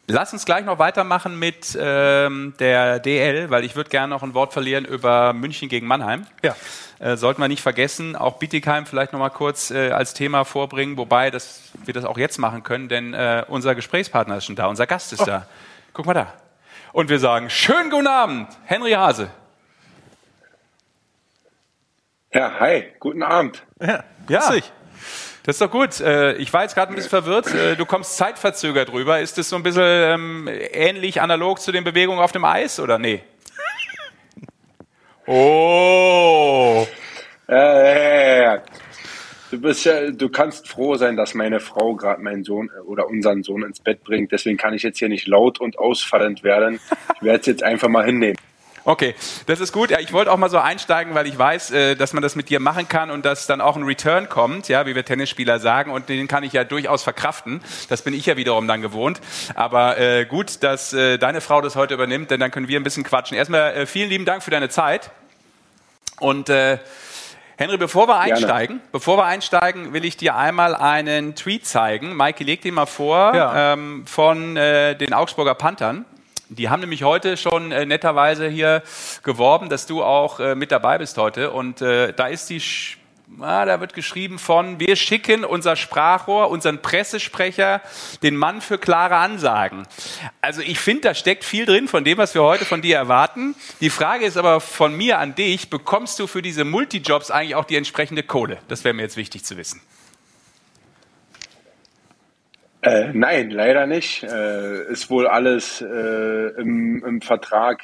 [0.07, 4.35] Lass uns gleich noch weitermachen mit ähm, der DL, weil ich würde gerne noch ein
[4.35, 6.27] Wort verlieren über München gegen Mannheim.
[6.43, 6.55] Ja.
[6.99, 10.99] Äh, sollten wir nicht vergessen, auch Bietigheim vielleicht noch mal kurz äh, als Thema vorbringen,
[10.99, 14.67] wobei das, wir das auch jetzt machen können, denn äh, unser Gesprächspartner ist schon da,
[14.67, 15.25] unser Gast ist oh.
[15.25, 15.47] da.
[15.95, 16.35] Guck mal da.
[16.93, 19.31] Und wir sagen, schönen guten Abend, Henry Hase.
[22.35, 23.63] Ja, hi, guten Abend.
[23.81, 24.53] Ja, ja.
[25.45, 26.01] Das ist doch gut.
[26.01, 27.55] Äh, ich war jetzt gerade ein bisschen verwirrt.
[27.55, 29.21] Äh, du kommst zeitverzögert rüber.
[29.21, 32.99] Ist das so ein bisschen ähm, ähnlich, analog zu den Bewegungen auf dem Eis oder
[32.99, 33.23] nee?
[35.27, 36.87] Oh!
[37.47, 38.59] Äh,
[39.53, 43.07] du bist ja, du kannst froh sein, dass meine Frau gerade meinen Sohn äh, oder
[43.07, 44.33] unseren Sohn ins Bett bringt.
[44.33, 46.81] Deswegen kann ich jetzt hier nicht laut und ausfallend werden.
[47.15, 48.37] Ich werde es jetzt einfach mal hinnehmen.
[48.87, 49.15] Okay,
[49.47, 49.91] das ist gut.
[49.91, 52.51] Ja, ich wollte auch mal so einsteigen, weil ich weiß, äh, dass man das mit
[52.51, 55.91] dir machen kann und dass dann auch ein Return kommt, ja, wie wir Tennisspieler sagen,
[55.91, 57.63] und den kann ich ja durchaus verkraften.
[57.89, 59.23] Das bin ich ja wiederum dann gewohnt.
[59.55, 62.83] Aber äh, gut, dass äh, deine Frau das heute übernimmt, denn dann können wir ein
[62.83, 63.39] bisschen quatschen.
[63.39, 65.11] Erstmal äh, vielen lieben Dank für deine Zeit.
[66.21, 66.79] Und äh,
[67.57, 68.91] Henry, bevor wir einsteigen, Gerne.
[68.93, 72.15] bevor wir einsteigen, will ich dir einmal einen Tweet zeigen.
[72.17, 73.73] Maike, leg den mal vor ja.
[73.73, 76.05] ähm, von äh, den Augsburger Panthern.
[76.55, 78.83] Die haben nämlich heute schon äh, netterweise hier
[79.23, 81.51] geworben, dass du auch äh, mit dabei bist heute.
[81.51, 82.99] Und äh, da ist die, Sch
[83.41, 87.81] ah, da wird geschrieben von, wir schicken unser Sprachrohr, unseren Pressesprecher,
[88.23, 89.87] den Mann für klare Ansagen.
[90.41, 93.55] Also ich finde, da steckt viel drin von dem, was wir heute von dir erwarten.
[93.81, 97.65] Die Frage ist aber von mir an dich, bekommst du für diese Multijobs eigentlich auch
[97.65, 98.59] die entsprechende Kohle?
[98.69, 99.81] Das wäre mir jetzt wichtig zu wissen.
[102.85, 104.25] Äh, nein, leider nicht.
[104.25, 107.83] Äh, ist wohl alles äh, im, im, Vertrag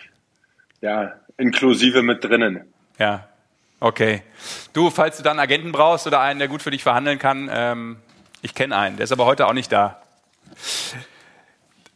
[0.83, 2.71] ja, inklusive mit drinnen.
[2.99, 3.27] Ja,
[3.81, 4.23] okay.
[4.75, 7.97] Du, falls du dann Agenten brauchst oder einen, der gut für dich verhandeln kann, ähm,
[8.43, 10.03] ich kenne einen, der ist aber heute auch nicht da.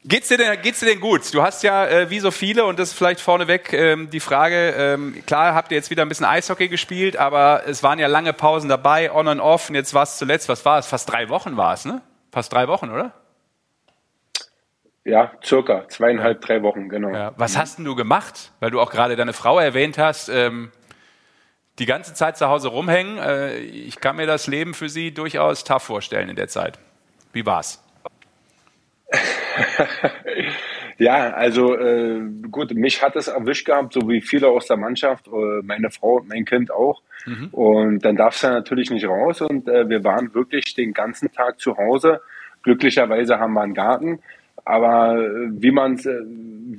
[0.07, 1.33] Geht's dir denn, geht's dir denn gut?
[1.35, 4.75] Du hast ja, äh, wie so viele, und das ist vielleicht vorneweg ähm, die Frage,
[4.79, 8.33] ähm, klar habt ihr jetzt wieder ein bisschen Eishockey gespielt, aber es waren ja lange
[8.33, 10.87] Pausen dabei, on and off, und jetzt war es zuletzt, was war es?
[10.87, 12.01] Fast drei Wochen war es, ne?
[12.35, 13.13] Fast drei Wochen, oder?
[15.05, 17.11] Ja, circa zweieinhalb, drei Wochen, genau.
[17.11, 17.33] Ja.
[17.37, 18.51] Was hast denn du gemacht?
[18.59, 20.73] Weil du auch gerade deine Frau erwähnt hast, ähm,
[21.79, 23.19] die ganze Zeit zu Hause rumhängen.
[23.19, 26.81] Äh, ich kann mir das Leben für sie durchaus tough vorstellen in der Zeit.
[27.33, 27.81] Wie war's?
[30.99, 35.27] ja, also äh, gut, mich hat es erwischt gehabt, so wie viele aus der Mannschaft,
[35.29, 37.03] äh, meine Frau und mein Kind auch.
[37.27, 37.49] Mhm.
[37.53, 41.61] Und dann darfst du natürlich nicht raus und äh, wir waren wirklich den ganzen Tag
[41.61, 42.21] zu Hause.
[42.63, 44.21] Glücklicherweise haben wir einen Garten.
[44.65, 46.23] Aber äh, wie man äh,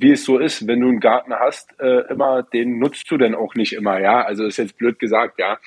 [0.00, 3.34] wie es so ist, wenn du einen Garten hast, äh, immer, den nutzt du denn
[3.34, 4.22] auch nicht immer, ja.
[4.22, 5.58] Also ist jetzt blöd gesagt, ja.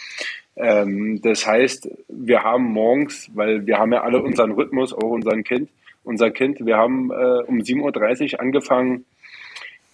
[0.56, 5.44] Ähm, das heißt, wir haben morgens, weil wir haben ja alle unseren Rhythmus, auch unseren
[5.44, 5.70] Kind,
[6.10, 9.06] unser Kind, wir haben äh, um 7.30 Uhr angefangen,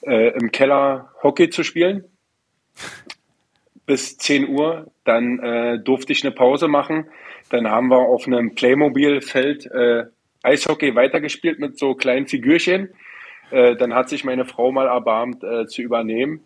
[0.02, 2.06] äh, im Keller Hockey zu spielen
[3.86, 4.92] bis 10 Uhr.
[5.04, 7.06] Dann äh, durfte ich eine Pause machen.
[7.50, 10.06] Dann haben wir auf einem Playmobil-Feld äh,
[10.44, 12.90] Eishockey weitergespielt mit so kleinen Figürchen.
[13.52, 16.44] Äh, dann hat sich meine Frau mal erbarmt äh, zu übernehmen.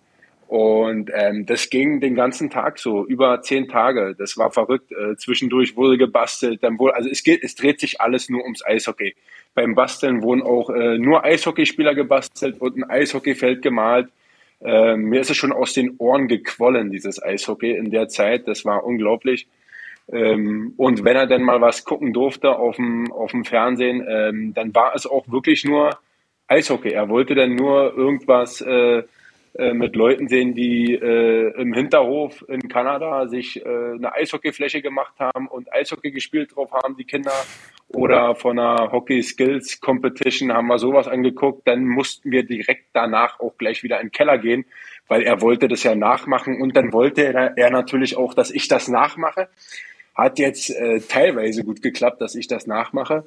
[0.50, 4.16] Und ähm, das ging den ganzen Tag so, über zehn Tage.
[4.18, 4.92] Das war verrückt.
[4.92, 8.66] Äh, zwischendurch wurde gebastelt, dann wurde, also es geht, es dreht sich alles nur ums
[8.66, 9.14] Eishockey.
[9.54, 14.10] Beim Basteln wurden auch äh, nur Eishockeyspieler gebastelt und ein Eishockeyfeld gemalt.
[14.60, 18.48] Äh, mir ist es schon aus den Ohren gequollen, dieses Eishockey in der Zeit.
[18.48, 19.48] Das war unglaublich.
[20.12, 24.56] Ähm, und wenn er denn mal was gucken durfte auf dem, auf dem Fernsehen, ähm,
[24.56, 26.00] dann war es auch wirklich nur
[26.48, 26.90] Eishockey.
[26.90, 29.04] Er wollte dann nur irgendwas äh,
[29.56, 35.14] äh, mit Leuten sehen, die äh, im Hinterhof in Kanada sich äh, eine Eishockeyfläche gemacht
[35.20, 37.34] haben und Eishockey gespielt drauf haben, die Kinder.
[37.88, 41.68] Oder von einer Hockey Skills Competition haben wir sowas angeguckt.
[41.68, 44.66] Dann mussten wir direkt danach auch gleich wieder in den Keller gehen,
[45.08, 48.68] weil er wollte das ja nachmachen und dann wollte er, er natürlich auch, dass ich
[48.68, 49.50] das nachmache.
[50.14, 53.24] Hat jetzt äh, teilweise gut geklappt, dass ich das nachmache.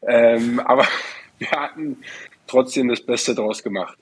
[0.00, 0.86] Ähm, aber
[1.38, 1.98] wir hatten
[2.46, 3.98] trotzdem das Beste draus gemacht.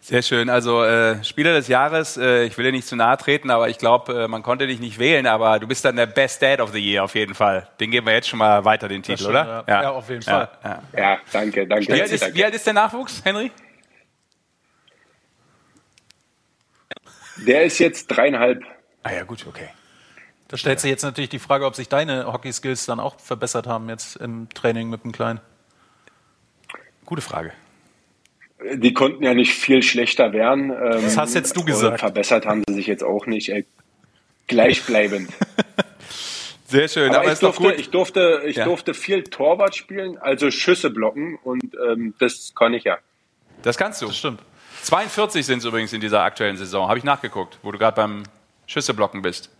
[0.00, 0.48] Sehr schön.
[0.48, 3.78] Also äh, Spieler des Jahres, äh, ich will dir nicht zu nahe treten, aber ich
[3.78, 6.72] glaube, äh, man konnte dich nicht wählen, aber du bist dann der Best Dad of
[6.72, 7.68] the Year auf jeden Fall.
[7.80, 9.64] Den geben wir jetzt schon mal weiter, den Titel, schon, oder?
[9.66, 9.82] Ja.
[9.82, 9.90] Ja.
[9.90, 10.48] auf jeden Fall.
[10.64, 11.18] Ja, ja.
[11.32, 11.92] danke, danke.
[11.92, 13.50] Wie alt, ist, wie alt ist der Nachwuchs, Henry?
[17.46, 18.62] Der ist jetzt dreieinhalb.
[19.02, 19.68] Ah ja, gut, okay.
[20.48, 23.88] Da stellt sich jetzt natürlich die Frage, ob sich deine Hockey-Skills dann auch verbessert haben
[23.90, 25.40] jetzt im Training mit dem Kleinen.
[27.04, 27.52] Gute Frage.
[28.74, 30.70] Die konnten ja nicht viel schlechter werden.
[30.70, 32.00] Das hast jetzt du gesagt.
[32.00, 33.50] Verbessert haben sie sich jetzt auch nicht.
[33.50, 33.64] Äh,
[34.48, 35.30] gleichbleibend.
[36.66, 37.10] Sehr schön.
[37.10, 38.64] Aber, aber ich, durfte, ich, durfte, ich ja.
[38.64, 42.98] durfte viel Torwart spielen, also Schüsse blocken und ähm, das kann ich ja.
[43.62, 44.06] Das kannst du.
[44.06, 44.40] Das stimmt.
[44.82, 46.88] 42 sind es übrigens in dieser aktuellen Saison.
[46.88, 48.22] Habe ich nachgeguckt, wo du gerade beim
[48.66, 49.50] Schüsse blocken bist.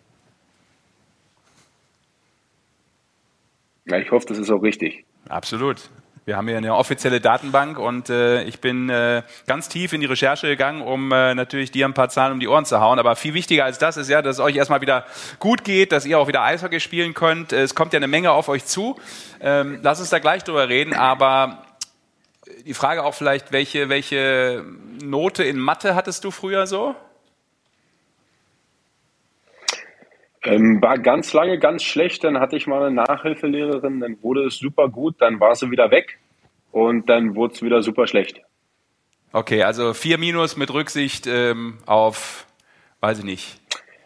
[3.86, 5.04] Ja, ich hoffe, das ist auch richtig.
[5.28, 5.88] Absolut.
[6.28, 10.06] Wir haben hier eine offizielle Datenbank und äh, ich bin äh, ganz tief in die
[10.06, 12.98] Recherche gegangen, um äh, natürlich dir ein paar Zahlen um die Ohren zu hauen.
[12.98, 15.06] Aber viel wichtiger als das ist ja, dass es euch erstmal wieder
[15.38, 17.54] gut geht, dass ihr auch wieder Eishockey spielen könnt.
[17.54, 19.00] Es kommt ja eine Menge auf euch zu.
[19.40, 20.92] Ähm, lass uns da gleich drüber reden.
[20.92, 21.62] Aber
[22.66, 24.66] die Frage auch vielleicht, welche, welche
[25.02, 26.94] Note in Mathe hattest du früher so?
[30.48, 34.56] Ähm, war ganz lange ganz schlecht, dann hatte ich mal eine Nachhilfelehrerin, dann wurde es
[34.56, 36.18] super gut, dann war sie wieder weg
[36.72, 38.40] und dann wurde es wieder super schlecht.
[39.32, 42.46] Okay, also vier Minus mit Rücksicht ähm, auf,
[43.00, 43.60] weiß ich nicht,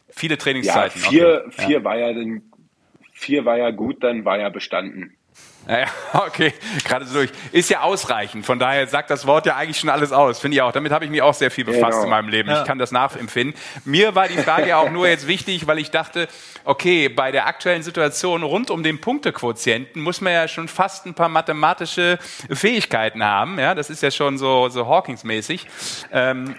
[0.09, 1.01] viele Trainingszeiten.
[1.03, 1.67] Ja, vier, okay.
[1.67, 1.85] vier, ja.
[1.85, 2.41] War ja,
[3.13, 5.17] vier war ja gut, dann war ja bestanden.
[5.69, 5.87] Ja,
[6.27, 6.53] okay,
[6.85, 7.31] gerade so durch.
[7.53, 8.45] Ist ja ausreichend.
[8.45, 10.73] Von daher sagt das Wort ja eigentlich schon alles aus, finde ich auch.
[10.73, 12.05] Damit habe ich mich auch sehr viel befasst genau.
[12.05, 12.51] in meinem Leben.
[12.51, 13.59] Ich kann das nachempfinden.
[13.85, 16.29] Mir war die Frage ja auch nur jetzt wichtig, weil ich dachte,
[16.65, 21.15] okay, bei der aktuellen Situation rund um den Punktequotienten muss man ja schon fast ein
[21.15, 22.19] paar mathematische
[22.51, 23.59] Fähigkeiten haben.
[23.59, 25.67] Ja, das ist ja schon so, so Hawkins-mäßig.
[26.13, 26.57] Ähm,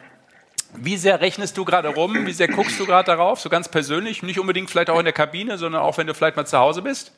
[0.76, 2.26] wie sehr rechnest du gerade rum?
[2.26, 3.40] Wie sehr guckst du gerade darauf?
[3.40, 6.36] So ganz persönlich, nicht unbedingt vielleicht auch in der Kabine, sondern auch wenn du vielleicht
[6.36, 7.12] mal zu Hause bist?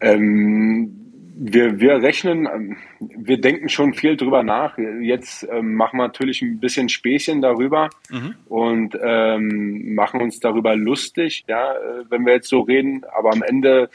[0.00, 0.98] Ähm,
[1.40, 4.76] wir, wir rechnen, ähm, wir denken schon viel drüber nach.
[5.00, 8.34] Jetzt ähm, machen wir natürlich ein bisschen Späßchen darüber mhm.
[8.46, 13.04] und ähm, machen uns darüber lustig, ja, äh, wenn wir jetzt so reden.
[13.16, 13.88] Aber am Ende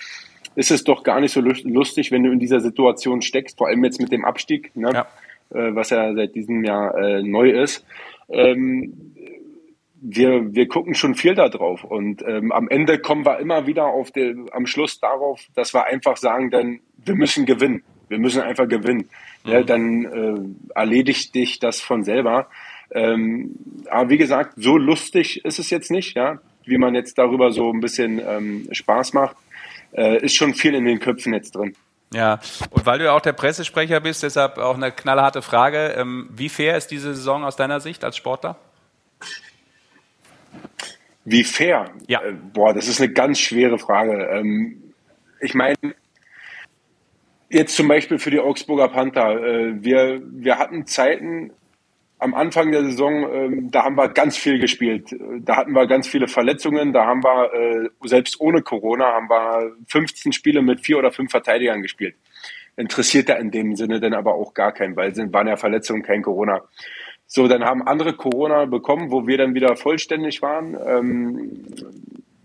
[0.55, 3.83] ist es doch gar nicht so lustig, wenn du in dieser Situation steckst, vor allem
[3.83, 4.91] jetzt mit dem Abstieg, ne?
[4.93, 5.07] ja.
[5.53, 7.85] Äh, was ja seit diesem Jahr äh, neu ist.
[8.29, 9.13] Ähm,
[10.05, 13.85] wir, wir gucken schon viel da drauf und ähm, am Ende kommen wir immer wieder
[13.85, 18.41] auf den, am Schluss darauf, dass wir einfach sagen, dann wir müssen gewinnen, wir müssen
[18.41, 19.09] einfach gewinnen.
[19.45, 19.51] Mhm.
[19.51, 22.47] Ja, dann äh, erledigt dich das von selber.
[22.91, 23.55] Ähm,
[23.89, 27.71] aber wie gesagt, so lustig ist es jetzt nicht, ja, wie man jetzt darüber so
[27.71, 29.37] ein bisschen ähm, Spaß macht,
[29.93, 31.75] äh, ist schon viel in den Köpfen jetzt drin.
[32.13, 32.39] Ja,
[32.69, 35.95] und weil du ja auch der Pressesprecher bist, deshalb auch eine knallharte Frage.
[35.97, 38.57] Ähm, wie fair ist diese Saison aus deiner Sicht als Sportler?
[41.25, 41.91] Wie fair?
[42.07, 42.21] Ja.
[42.21, 44.29] Äh, boah, das ist eine ganz schwere Frage.
[44.31, 44.93] Ähm,
[45.39, 45.75] ich meine,
[47.49, 49.43] jetzt zum Beispiel für die Augsburger Panther.
[49.43, 51.51] Äh, wir, wir hatten Zeiten
[52.19, 55.13] am Anfang der Saison, ähm, da haben wir ganz viel gespielt.
[55.41, 56.93] Da hatten wir ganz viele Verletzungen.
[56.93, 61.31] Da haben wir, äh, selbst ohne Corona, haben wir 15 Spiele mit vier oder fünf
[61.31, 62.15] Verteidigern gespielt.
[62.77, 66.01] Interessiert da in dem Sinne dann aber auch gar keinen, weil es waren ja Verletzungen,
[66.01, 66.61] kein Corona.
[67.35, 70.77] So, dann haben andere Corona bekommen, wo wir dann wieder vollständig waren.
[70.85, 71.65] Ähm,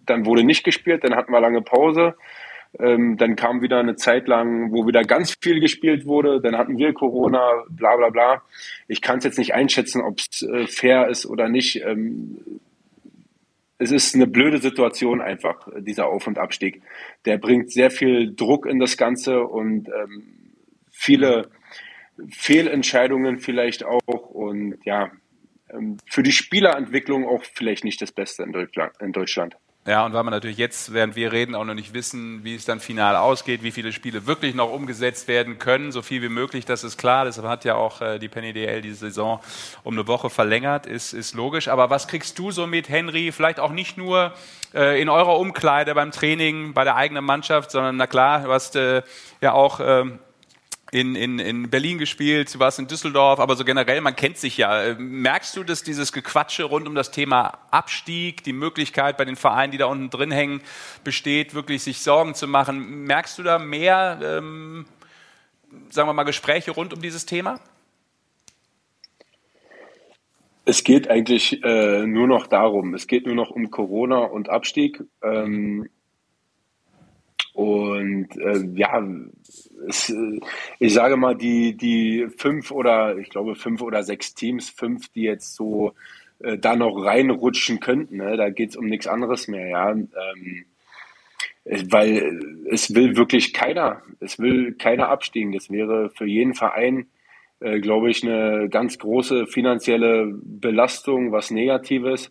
[0.06, 2.14] dann wurde nicht gespielt, dann hatten wir lange Pause.
[2.78, 6.40] Ähm, dann kam wieder eine Zeit lang, wo wieder ganz viel gespielt wurde.
[6.40, 8.42] Dann hatten wir Corona, bla bla bla.
[8.86, 11.82] Ich kann es jetzt nicht einschätzen, ob es äh, fair ist oder nicht.
[11.84, 12.38] Ähm,
[13.76, 16.80] es ist eine blöde Situation einfach, dieser Auf- und Abstieg.
[17.26, 20.54] Der bringt sehr viel Druck in das Ganze und ähm,
[20.90, 21.50] viele
[22.30, 25.10] Fehlentscheidungen vielleicht auch und ja,
[25.70, 29.56] ähm, für die Spielerentwicklung auch vielleicht nicht das Beste in Deutschland.
[29.88, 32.66] Ja, und weil wir natürlich jetzt, während wir reden, auch noch nicht wissen, wie es
[32.66, 36.66] dann final ausgeht, wie viele Spiele wirklich noch umgesetzt werden können, so viel wie möglich,
[36.66, 37.24] das ist klar.
[37.24, 39.40] Deshalb hat ja auch äh, die Penny DL diese Saison
[39.84, 41.68] um eine Woche verlängert, ist, ist logisch.
[41.68, 43.32] Aber was kriegst du so mit, Henry?
[43.32, 44.34] Vielleicht auch nicht nur
[44.74, 48.76] äh, in eurer Umkleide beim Training, bei der eigenen Mannschaft, sondern na klar, du hast
[48.76, 49.02] äh,
[49.40, 50.18] ja auch ähm,
[50.90, 54.56] in, in, in Berlin gespielt, du warst in Düsseldorf, aber so generell, man kennt sich
[54.56, 54.82] ja.
[54.82, 59.36] Äh, merkst du, dass dieses Gequatsche rund um das Thema Abstieg, die Möglichkeit bei den
[59.36, 60.62] Vereinen, die da unten drin hängen,
[61.04, 63.04] besteht, wirklich sich Sorgen zu machen?
[63.04, 64.86] Merkst du da mehr, ähm,
[65.90, 67.60] sagen wir mal, Gespräche rund um dieses Thema?
[70.64, 72.94] Es geht eigentlich äh, nur noch darum.
[72.94, 75.02] Es geht nur noch um Corona und Abstieg.
[75.22, 75.88] Ähm,
[77.58, 79.04] Und äh, ja,
[79.88, 80.38] es, äh,
[80.78, 85.22] ich sage mal, die, die fünf oder ich glaube fünf oder sechs Teams, fünf, die
[85.22, 85.92] jetzt so
[86.38, 88.36] äh, da noch reinrutschen könnten, ne?
[88.36, 89.90] da geht es um nichts anderes mehr, ja.
[89.90, 90.66] Ähm,
[91.64, 92.40] weil
[92.70, 95.50] es will wirklich keiner, es will keiner abstiegen.
[95.50, 97.08] Das wäre für jeden Verein,
[97.58, 102.30] äh, glaube ich, eine ganz große finanzielle Belastung, was Negatives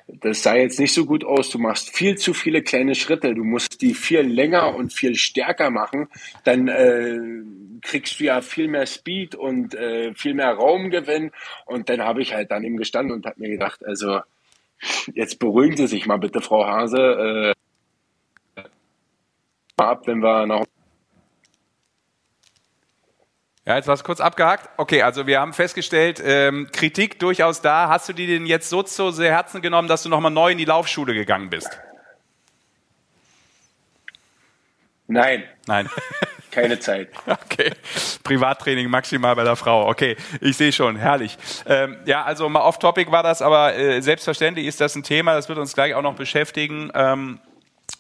[0.08, 1.50] das sah jetzt nicht so gut aus.
[1.50, 3.36] Du machst viel zu viele kleine Schritte.
[3.36, 6.08] Du musst die viel länger und viel stärker machen.
[6.45, 7.17] Dann äh,
[7.82, 11.32] kriegst du ja viel mehr Speed und äh, viel mehr Raumgewinn.
[11.65, 14.21] Und dann habe ich halt ihm gestanden und habe mir gedacht, also
[15.13, 17.53] Jetzt beruhigen Sie sich mal bitte, Frau Hase.
[18.57, 18.63] Äh,
[19.77, 20.65] ab, wenn wir noch.
[23.65, 24.69] Ja, jetzt war es kurz abgehakt.
[24.77, 27.89] Okay, also wir haben festgestellt, ähm, Kritik durchaus da.
[27.89, 30.65] Hast du die denn jetzt so zu Herzen genommen, dass du nochmal neu in die
[30.65, 31.77] Laufschule gegangen bist?
[35.07, 35.43] Nein.
[35.67, 35.89] Nein.
[36.51, 37.09] Keine Zeit.
[37.27, 37.71] Okay.
[38.23, 39.87] Privattraining maximal bei der Frau.
[39.89, 41.37] Okay, ich sehe schon, herrlich.
[41.67, 45.49] Ähm, ja, also mal off-topic war das, aber äh, selbstverständlich ist das ein Thema, das
[45.49, 46.91] wird uns gleich auch noch beschäftigen.
[46.95, 47.39] Ähm,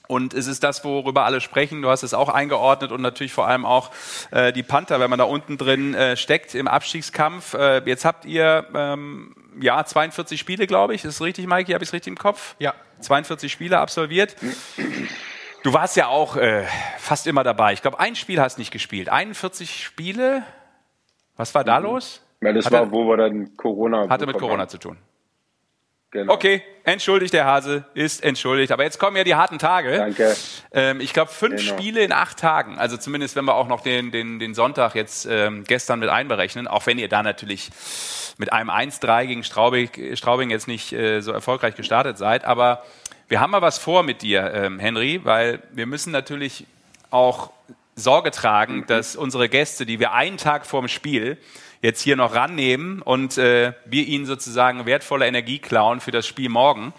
[0.07, 1.81] und es ist das, worüber alle sprechen.
[1.81, 3.91] Du hast es auch eingeordnet und natürlich vor allem auch
[4.31, 7.53] äh, die Panther, wenn man da unten drin äh, steckt im Abstiegskampf.
[7.53, 11.03] Äh, jetzt habt ihr ähm, ja 42 Spiele, glaube ich.
[11.03, 11.73] Ist das richtig, Mikey?
[11.73, 12.55] Habe ich es richtig im Kopf?
[12.59, 12.73] Ja.
[13.01, 14.35] 42 Spiele absolviert.
[15.67, 16.63] Du warst ja auch äh,
[16.97, 17.73] fast immer dabei.
[17.73, 19.09] Ich glaube, ein Spiel hast nicht gespielt.
[19.09, 20.43] 41 Spiele.
[21.35, 21.87] Was war da mhm.
[21.87, 22.21] los?
[22.39, 24.07] Ja, das hatte, war, wo wir dann Corona.
[24.07, 24.69] Hatte mit Corona haben.
[24.69, 24.97] zu tun.
[26.11, 26.31] Genau.
[26.31, 28.71] Okay, entschuldigt, der Hase, ist entschuldigt.
[28.71, 29.97] Aber jetzt kommen ja die harten Tage.
[29.97, 30.37] Danke.
[30.71, 31.73] Ähm, ich glaube, fünf genau.
[31.73, 32.79] Spiele in acht Tagen.
[32.79, 36.69] Also zumindest, wenn wir auch noch den, den, den Sonntag jetzt ähm, gestern mit einberechnen.
[36.69, 37.71] Auch wenn ihr da natürlich
[38.37, 42.45] mit einem 1-3 gegen Straubing, Straubing jetzt nicht äh, so erfolgreich gestartet seid.
[42.45, 42.85] Aber
[43.27, 46.65] wir haben mal was vor mit dir, ähm, Henry, weil wir müssen natürlich
[47.11, 47.51] auch
[47.95, 48.85] Sorge tragen, mhm.
[48.87, 51.37] dass unsere Gäste, die wir einen Tag vorm Spiel
[51.81, 56.49] jetzt hier noch rannehmen und äh, wir ihnen sozusagen wertvolle Energie klauen für das Spiel
[56.49, 56.93] morgen.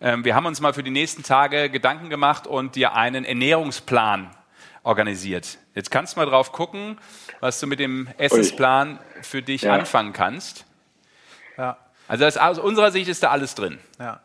[0.00, 4.30] Ähm, wir haben uns mal für die nächsten Tage Gedanken gemacht und dir einen Ernährungsplan
[4.82, 5.58] organisiert.
[5.74, 6.98] Jetzt kannst du mal drauf gucken,
[7.40, 9.74] was du mit dem Essensplan für dich ja.
[9.74, 10.64] anfangen kannst.
[11.56, 11.76] Ja.
[12.06, 13.78] Also das, aus unserer Sicht ist da alles drin.
[13.98, 14.20] Ja.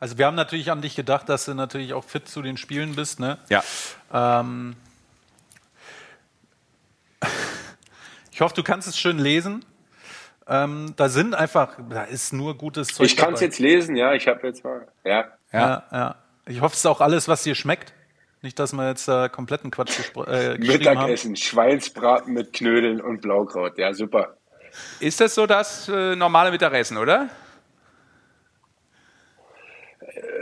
[0.00, 2.94] Also wir haben natürlich an dich gedacht, dass du natürlich auch fit zu den Spielen
[2.94, 3.18] bist.
[3.18, 3.38] Ne?
[3.48, 3.64] Ja.
[4.12, 4.76] Ähm,
[8.30, 9.64] ich hoffe, du kannst es schön lesen.
[10.46, 13.06] Ähm, da sind einfach, da ist nur gutes Zeug.
[13.06, 14.14] Ich kann es jetzt lesen, ja.
[14.14, 15.26] Ich habe jetzt mal, ja.
[15.52, 15.84] ja.
[15.92, 17.92] Ja, Ich hoffe, es ist auch alles, was dir schmeckt.
[18.40, 21.36] Nicht, dass wir jetzt äh, kompletten Quatsch äh, Mittagessen, haben.
[21.36, 23.76] Schweinsbraten mit Knödeln und Blaukraut.
[23.78, 24.36] Ja, super.
[25.00, 27.28] Ist das so das äh, normale Mittagessen, oder?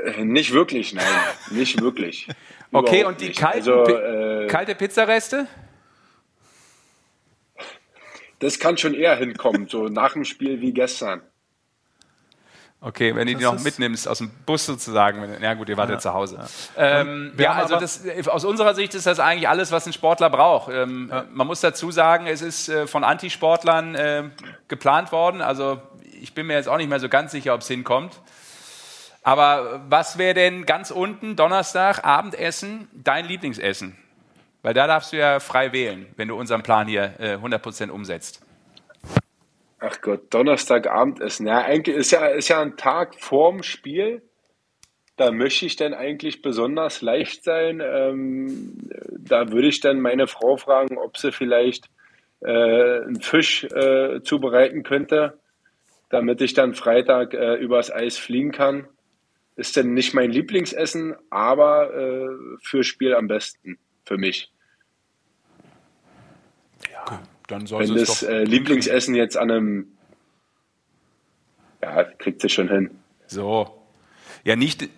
[0.24, 1.04] Nicht wirklich, nein.
[1.50, 2.28] Nicht wirklich.
[2.72, 5.46] okay, und die kalten, also, äh, kalte Pizzareste?
[8.38, 11.22] Das kann schon eher hinkommen, so nach dem Spiel wie gestern.
[12.82, 15.22] Okay, wenn du die noch mitnimmst aus dem Bus sozusagen.
[15.22, 16.46] Wenn, ja gut, ihr wart ja, ja zu Hause.
[16.76, 20.28] Ja, ähm, ja also das, aus unserer Sicht ist das eigentlich alles, was ein Sportler
[20.28, 20.70] braucht.
[20.70, 21.24] Ähm, ja.
[21.32, 24.24] Man muss dazu sagen, es ist äh, von Antisportlern äh,
[24.68, 25.40] geplant worden.
[25.40, 25.80] Also
[26.20, 28.20] ich bin mir jetzt auch nicht mehr so ganz sicher, ob es hinkommt.
[29.26, 33.96] Aber was wäre denn ganz unten, Donnerstag, Abendessen, dein Lieblingsessen?
[34.62, 38.40] Weil da darfst du ja frei wählen, wenn du unseren Plan hier äh, 100% umsetzt.
[39.80, 41.48] Ach Gott, Donnerstag Abendessen.
[41.48, 44.22] Ja, eigentlich ist ja, ist ja ein Tag vorm Spiel.
[45.16, 47.82] Da möchte ich dann eigentlich besonders leicht sein.
[47.84, 48.78] Ähm,
[49.10, 51.86] da würde ich dann meine Frau fragen, ob sie vielleicht
[52.42, 55.40] äh, einen Fisch äh, zubereiten könnte,
[56.10, 58.86] damit ich dann Freitag äh, übers Eis fliegen kann.
[59.56, 62.28] Ist denn nicht mein Lieblingsessen, aber äh,
[62.62, 64.52] für Spiel am besten für mich.
[66.92, 69.86] Ja, dann soll Wenn das äh, Lieblingsessen jetzt an einem,
[71.82, 72.90] ja, kriegt sie schon hin.
[73.26, 73.82] So.
[74.44, 74.88] Ja, nicht,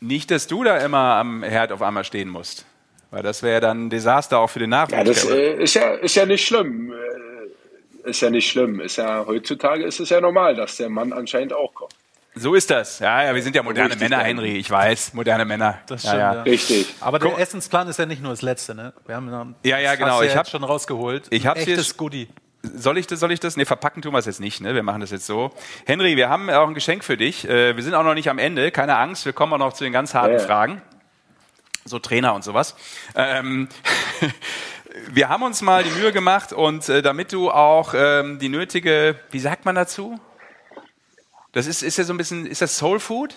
[0.00, 2.64] nicht, dass du da immer am Herd auf einmal stehen musst.
[3.10, 4.98] Weil das wäre dann ein Desaster auch für den Nachwuchs.
[4.98, 6.92] Ja, das äh, ist, ja, ist ja nicht schlimm.
[6.92, 8.80] Äh, ist ja nicht schlimm.
[8.80, 11.96] Ist ja, heutzutage ist es ja normal, dass der Mann anscheinend auch kocht.
[12.38, 12.98] So ist das.
[12.98, 14.56] Ja, ja, wir sind ja moderne Richtig Männer, Henry.
[14.58, 15.78] Ich weiß, moderne Männer.
[15.86, 16.42] Das stimmt, ja, ja.
[16.42, 16.94] Richtig.
[17.00, 17.40] Aber der Guck.
[17.40, 18.92] Essensplan ist ja nicht nur das Letzte, ne?
[19.06, 20.20] Wir haben ja, ja, genau.
[20.20, 21.28] ich habe schon rausgeholt.
[21.30, 22.28] Ich habe echtes Goodie.
[22.62, 23.56] Soll ich das, soll ich das?
[23.56, 24.74] Nee, verpacken tun wir es jetzt nicht, ne?
[24.74, 25.50] Wir machen das jetzt so.
[25.86, 27.48] Henry, wir haben auch ein Geschenk für dich.
[27.48, 29.84] Äh, wir sind auch noch nicht am Ende, keine Angst, wir kommen auch noch zu
[29.84, 30.40] den ganz harten ja.
[30.40, 30.82] Fragen.
[31.86, 32.76] So Trainer und sowas.
[33.14, 33.68] Ähm,
[35.10, 39.16] wir haben uns mal die Mühe gemacht und äh, damit du auch ähm, die nötige,
[39.30, 40.20] wie sagt man dazu?
[41.56, 43.34] Das ist, ist ja so ein bisschen, ist das Soul Food?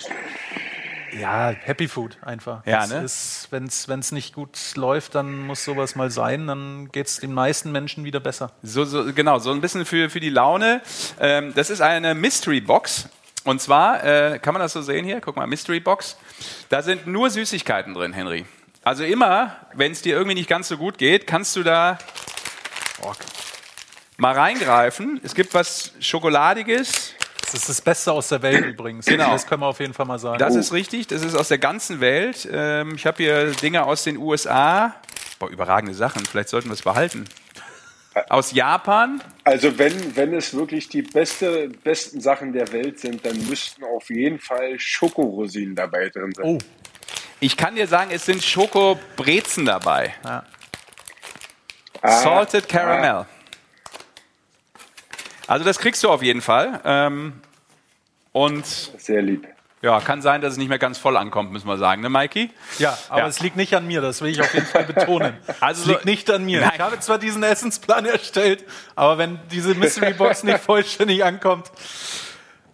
[1.18, 2.66] Ja, Happy Food einfach.
[2.66, 3.06] Ja, ne?
[3.50, 3.64] Wenn
[4.00, 8.04] es nicht gut läuft, dann muss sowas mal sein, dann geht es den meisten Menschen
[8.04, 8.52] wieder besser.
[8.62, 10.82] So, so, genau, so ein bisschen für, für die Laune.
[11.18, 13.08] Ähm, das ist eine Mystery Box.
[13.46, 15.22] Und zwar, äh, kann man das so sehen hier?
[15.22, 16.18] Guck mal, Mystery Box.
[16.68, 18.46] Da sind nur Süßigkeiten drin, Henry.
[18.84, 21.98] Also immer, wenn es dir irgendwie nicht ganz so gut geht, kannst du da
[23.02, 23.14] oh,
[24.18, 25.22] mal reingreifen.
[25.24, 27.14] Es gibt was Schokoladiges,
[27.52, 29.06] das ist das Beste aus der Welt übrigens.
[29.06, 29.32] Genau.
[29.32, 30.38] Das können wir auf jeden Fall mal sagen.
[30.40, 31.08] Das ist richtig.
[31.08, 32.48] Das ist aus der ganzen Welt.
[32.52, 34.96] Ähm, ich habe hier Dinge aus den USA.
[35.40, 36.26] Boah, überragende Sachen.
[36.26, 37.26] Vielleicht sollten wir es behalten.
[38.30, 39.22] Aus Japan.
[39.44, 44.10] Also wenn, wenn es wirklich die beste, besten Sachen der Welt sind, dann müssten auf
[44.10, 46.46] jeden Fall Schokorosinen dabei drin sein.
[46.46, 46.58] Oh.
[47.40, 50.14] Ich kann dir sagen, es sind Schokobrezen dabei.
[50.26, 50.44] Ja.
[52.02, 53.10] Ah, Salted Caramel.
[53.10, 53.28] Ah.
[55.50, 56.80] Also das kriegst du auf jeden Fall.
[56.86, 57.34] Ähm,
[58.34, 59.48] und Sehr lieb.
[59.82, 62.52] Ja, kann sein, dass es nicht mehr ganz voll ankommt, müssen wir sagen, ne, Mikey?
[62.78, 63.28] Ja, aber ja.
[63.28, 65.38] es liegt nicht an mir, das will ich auf jeden Fall betonen.
[65.60, 66.62] Also es liegt nicht an mir.
[66.62, 66.72] Nein.
[66.76, 68.64] Ich habe zwar diesen Essensplan erstellt,
[68.96, 71.72] aber wenn diese Mystery Box nicht vollständig ankommt,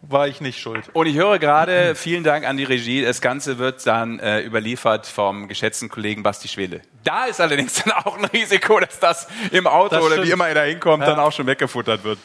[0.09, 0.89] war ich nicht schuld.
[0.93, 5.05] Und ich höre gerade, vielen Dank an die Regie, das Ganze wird dann äh, überliefert
[5.05, 6.81] vom geschätzten Kollegen Basti Schwede.
[7.03, 10.47] Da ist allerdings dann auch ein Risiko, dass das im Auto das oder wie immer
[10.47, 11.09] er da hinkommt, ja.
[11.09, 12.19] dann auch schon weggefuttert wird.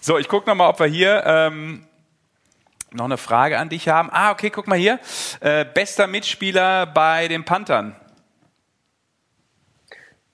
[0.00, 1.86] So, ich gucke nochmal, ob wir hier ähm,
[2.92, 4.08] noch eine Frage an dich haben.
[4.12, 4.98] Ah, okay, guck mal hier.
[5.40, 7.96] Äh, bester Mitspieler bei den Panthern.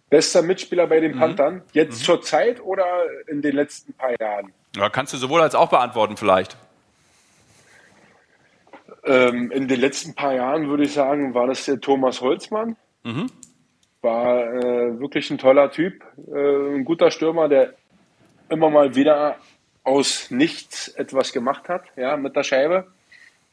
[0.09, 1.19] Bester Mitspieler bei den mhm.
[1.19, 1.63] Panthern?
[1.73, 2.05] Jetzt mhm.
[2.05, 2.87] zur Zeit oder
[3.27, 4.53] in den letzten paar Jahren?
[4.77, 6.57] Ja, kannst du sowohl als auch beantworten vielleicht.
[9.07, 12.77] Ähm, in den letzten paar Jahren würde ich sagen, war das der Thomas Holzmann.
[13.05, 13.31] Mhm.
[14.03, 17.75] War äh, wirklich ein toller Typ, äh, ein guter Stürmer, der
[18.49, 19.37] immer mal wieder
[19.85, 22.89] aus nichts etwas gemacht hat, ja, mit der Scheibe,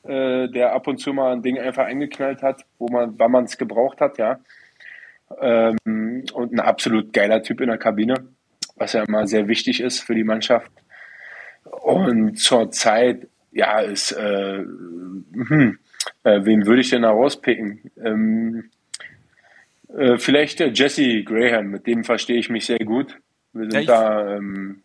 [0.03, 3.43] äh, der ab und zu mal ein Ding einfach eingeknallt hat, wo man, wann man
[3.45, 4.39] es gebraucht hat, ja.
[5.39, 8.27] Ähm, und ein absolut geiler Typ in der Kabine,
[8.75, 10.71] was ja immer sehr wichtig ist für die Mannschaft.
[11.63, 15.77] Und zur Zeit, ja, ist, äh, hm,
[16.23, 17.91] äh, wen würde ich denn da rauspicken?
[18.03, 18.69] Ähm,
[19.95, 23.17] äh, vielleicht Jesse Graham, mit dem verstehe ich mich sehr gut.
[23.53, 24.81] Wir sind ja, da, ähm,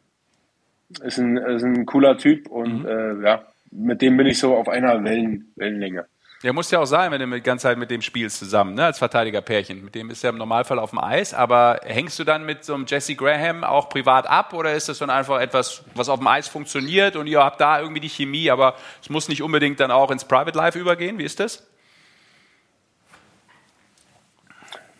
[1.02, 2.86] ist, ein, ist ein cooler Typ und mhm.
[2.86, 6.06] äh, ja, mit dem bin ich so auf einer Wellen, Wellenlänge.
[6.44, 8.84] Ja, muss ja auch sein, wenn du die ganze Zeit mit dem spielst zusammen, ne,
[8.84, 9.84] als Verteidiger-Pärchen.
[9.84, 12.74] Mit dem ist ja im Normalfall auf dem Eis, aber hängst du dann mit so
[12.74, 16.28] einem Jesse Graham auch privat ab oder ist das dann einfach etwas, was auf dem
[16.28, 19.90] Eis funktioniert und ihr habt da irgendwie die Chemie, aber es muss nicht unbedingt dann
[19.90, 21.18] auch ins Private Life übergehen?
[21.18, 21.68] Wie ist das?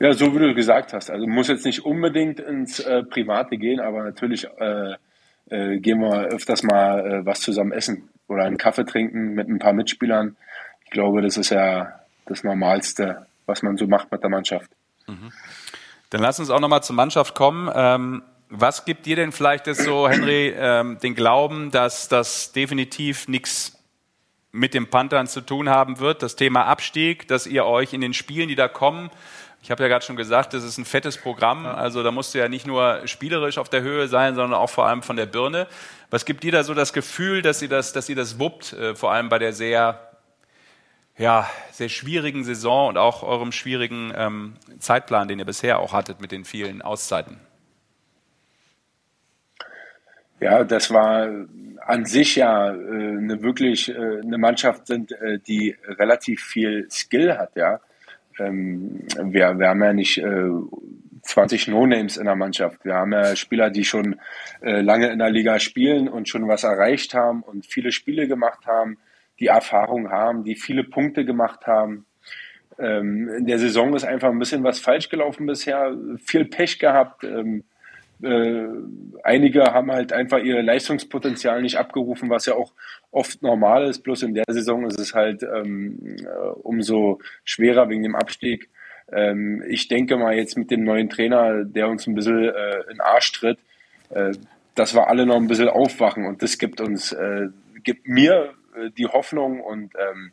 [0.01, 1.09] Ja, so wie du gesagt hast.
[1.09, 4.95] Also muss jetzt nicht unbedingt ins äh, Private gehen, aber natürlich äh,
[5.51, 9.61] äh, gehen wir öfters mal äh, was zusammen essen oder einen Kaffee trinken mit ein
[9.61, 10.37] paar Mitspielern.
[10.89, 11.93] Ich glaube, das ist ja
[12.25, 14.71] das Normalste, was man so macht mit der Mannschaft.
[15.07, 15.31] Mhm.
[16.09, 17.71] Dann lass uns auch nochmal zur Mannschaft kommen.
[17.75, 23.29] Ähm, was gibt dir denn vielleicht das so, Henry, ähm, den Glauben, dass das definitiv
[23.29, 23.77] nichts
[24.51, 28.15] mit den Panthern zu tun haben wird, das Thema Abstieg, dass ihr euch in den
[28.15, 29.11] Spielen, die da kommen,
[29.63, 31.67] ich habe ja gerade schon gesagt, das ist ein fettes Programm.
[31.67, 34.87] Also da musst du ja nicht nur spielerisch auf der Höhe sein, sondern auch vor
[34.87, 35.67] allem von der Birne.
[36.11, 38.95] Was gibt dir da so das Gefühl, dass ihr das, dass ihr das wuppt, äh,
[38.95, 40.08] vor allem bei der sehr
[41.19, 46.21] ja, sehr schwierigen Saison und auch eurem schwierigen ähm, Zeitplan, den ihr bisher auch hattet
[46.21, 47.39] mit den vielen Auszeiten?
[50.41, 51.29] Ja, das war
[51.85, 57.37] an sich ja äh, eine wirklich äh, eine Mannschaft sind, äh, die relativ viel Skill
[57.37, 57.81] hat, ja.
[58.39, 60.49] Ähm, wir, wir haben ja nicht äh,
[61.23, 62.85] 20 No-Names in der Mannschaft.
[62.85, 64.21] Wir haben ja Spieler, die schon
[64.63, 68.67] äh, lange in der Liga spielen und schon was erreicht haben und viele Spiele gemacht
[68.67, 68.99] haben,
[69.41, 72.07] die Erfahrung haben, die viele Punkte gemacht haben.
[72.79, 77.25] Ähm, in der Saison ist einfach ein bisschen was falsch gelaufen bisher, viel Pech gehabt.
[77.25, 77.65] Ähm,
[78.23, 78.67] äh,
[79.23, 82.73] einige haben halt einfach ihr Leistungspotenzial nicht abgerufen, was ja auch
[83.11, 84.01] oft normal ist.
[84.03, 88.71] Bloß in der Saison ist es halt ähm, äh, umso schwerer wegen dem Abstieg.
[89.13, 92.95] Ähm, ich denke mal jetzt mit dem neuen Trainer, der uns ein bisschen äh, in
[92.95, 93.59] den Arsch tritt,
[94.11, 94.33] äh,
[94.75, 97.49] dass wir alle noch ein bisschen aufwachen und das gibt uns, äh,
[97.85, 98.53] gibt mir
[98.97, 100.33] die Hoffnung und ähm,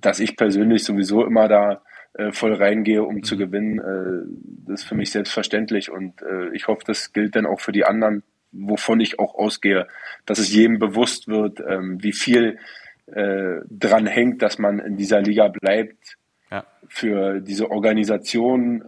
[0.00, 1.82] dass ich persönlich sowieso immer da
[2.16, 3.22] äh, voll reingehe, um mhm.
[3.24, 7.44] zu gewinnen, äh, das ist für mich selbstverständlich und äh, ich hoffe, das gilt dann
[7.44, 8.22] auch für die anderen,
[8.52, 9.88] wovon ich auch ausgehe,
[10.24, 12.58] dass es jedem bewusst wird, ähm, wie viel
[13.06, 16.16] äh, dran hängt, dass man in dieser Liga bleibt,
[16.52, 16.64] ja.
[16.88, 18.84] für diese Organisation,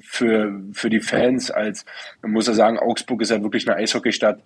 [0.00, 1.84] für, für die Fans als,
[2.20, 4.42] man muss ja sagen, Augsburg ist ja wirklich eine Eishockeystadt.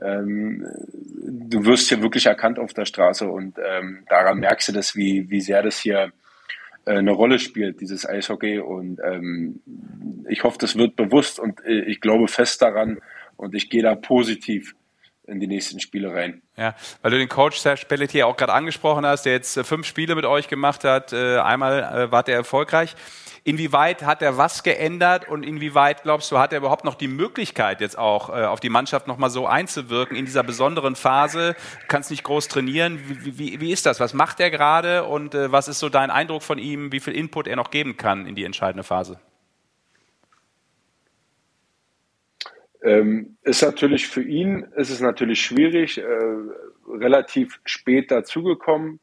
[0.00, 0.66] Ähm,
[1.50, 5.28] du wirst hier wirklich erkannt auf der Straße und ähm, daran merkst du das, wie,
[5.28, 6.12] wie sehr das hier
[6.88, 8.58] äh, eine Rolle spielt, dieses Eishockey.
[8.58, 9.60] Und ähm,
[10.28, 12.98] ich hoffe, das wird bewusst und äh, ich glaube fest daran
[13.36, 14.74] und ich gehe da positiv
[15.26, 16.40] in die nächsten Spiele rein.
[16.56, 19.86] Ja, weil du den Coach Serge Pelletier auch gerade angesprochen hast, der jetzt äh, fünf
[19.86, 21.12] Spiele mit euch gemacht hat.
[21.12, 22.96] Einmal war der erfolgreich.
[23.48, 27.80] Inwieweit hat er was geändert und inwieweit glaubst du, hat er überhaupt noch die Möglichkeit,
[27.80, 31.56] jetzt auch äh, auf die Mannschaft nochmal so einzuwirken in dieser besonderen Phase?
[31.88, 33.00] Kannst nicht groß trainieren.
[33.08, 34.00] Wie, wie, wie ist das?
[34.00, 37.14] Was macht er gerade und äh, was ist so dein Eindruck von ihm, wie viel
[37.14, 39.18] Input er noch geben kann in die entscheidende Phase?
[42.82, 46.04] Ähm, ist natürlich für ihn ist es natürlich schwierig, äh,
[46.86, 49.00] relativ spät dazugekommen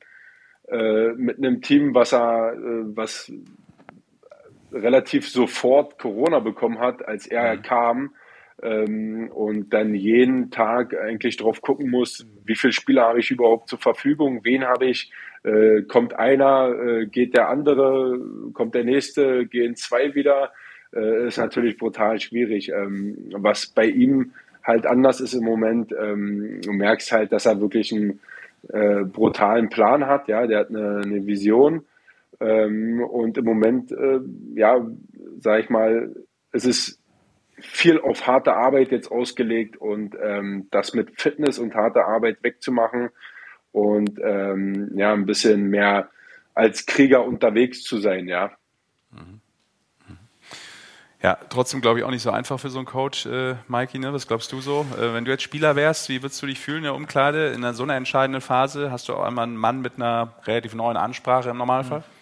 [0.67, 3.31] äh, mit einem Team, was er, äh, was
[4.75, 7.61] relativ sofort Corona bekommen hat, als er mhm.
[7.61, 8.15] kam
[8.61, 13.69] ähm, und dann jeden Tag eigentlich drauf gucken muss, wie viele Spieler habe ich überhaupt
[13.69, 15.11] zur Verfügung, wen habe ich,
[15.43, 18.19] äh, kommt einer, äh, geht der andere,
[18.53, 20.51] kommt der nächste, gehen zwei wieder,
[20.93, 22.69] äh, ist natürlich brutal schwierig.
[22.69, 27.61] Ähm, was bei ihm halt anders ist im Moment, ähm, du merkst halt, dass er
[27.61, 28.19] wirklich einen
[28.69, 31.85] äh, brutalen Plan hat, ja, der hat eine, eine Vision
[32.39, 34.19] ähm, und im Moment, äh,
[34.55, 34.85] ja,
[35.39, 36.15] sage ich mal,
[36.51, 36.99] es ist
[37.57, 43.09] viel auf harte Arbeit jetzt ausgelegt und ähm, das mit Fitness und harter Arbeit wegzumachen
[43.71, 46.09] und ähm, ja, ein bisschen mehr
[46.53, 48.51] als Krieger unterwegs zu sein, ja.
[49.11, 49.41] Mhm.
[50.07, 50.17] Mhm.
[51.21, 53.99] Ja, trotzdem glaube ich auch nicht so einfach für so einen Coach, äh, Mikey.
[53.99, 54.13] Ne?
[54.13, 54.85] Was glaubst du so?
[54.97, 57.47] Äh, wenn du jetzt Spieler wärst, wie würdest du dich fühlen in der Umkleide?
[57.47, 60.73] In einer, so einer entscheidenden Phase hast du auch einmal einen Mann mit einer relativ
[60.75, 61.99] neuen Ansprache im Normalfall?
[61.99, 62.14] Mhm.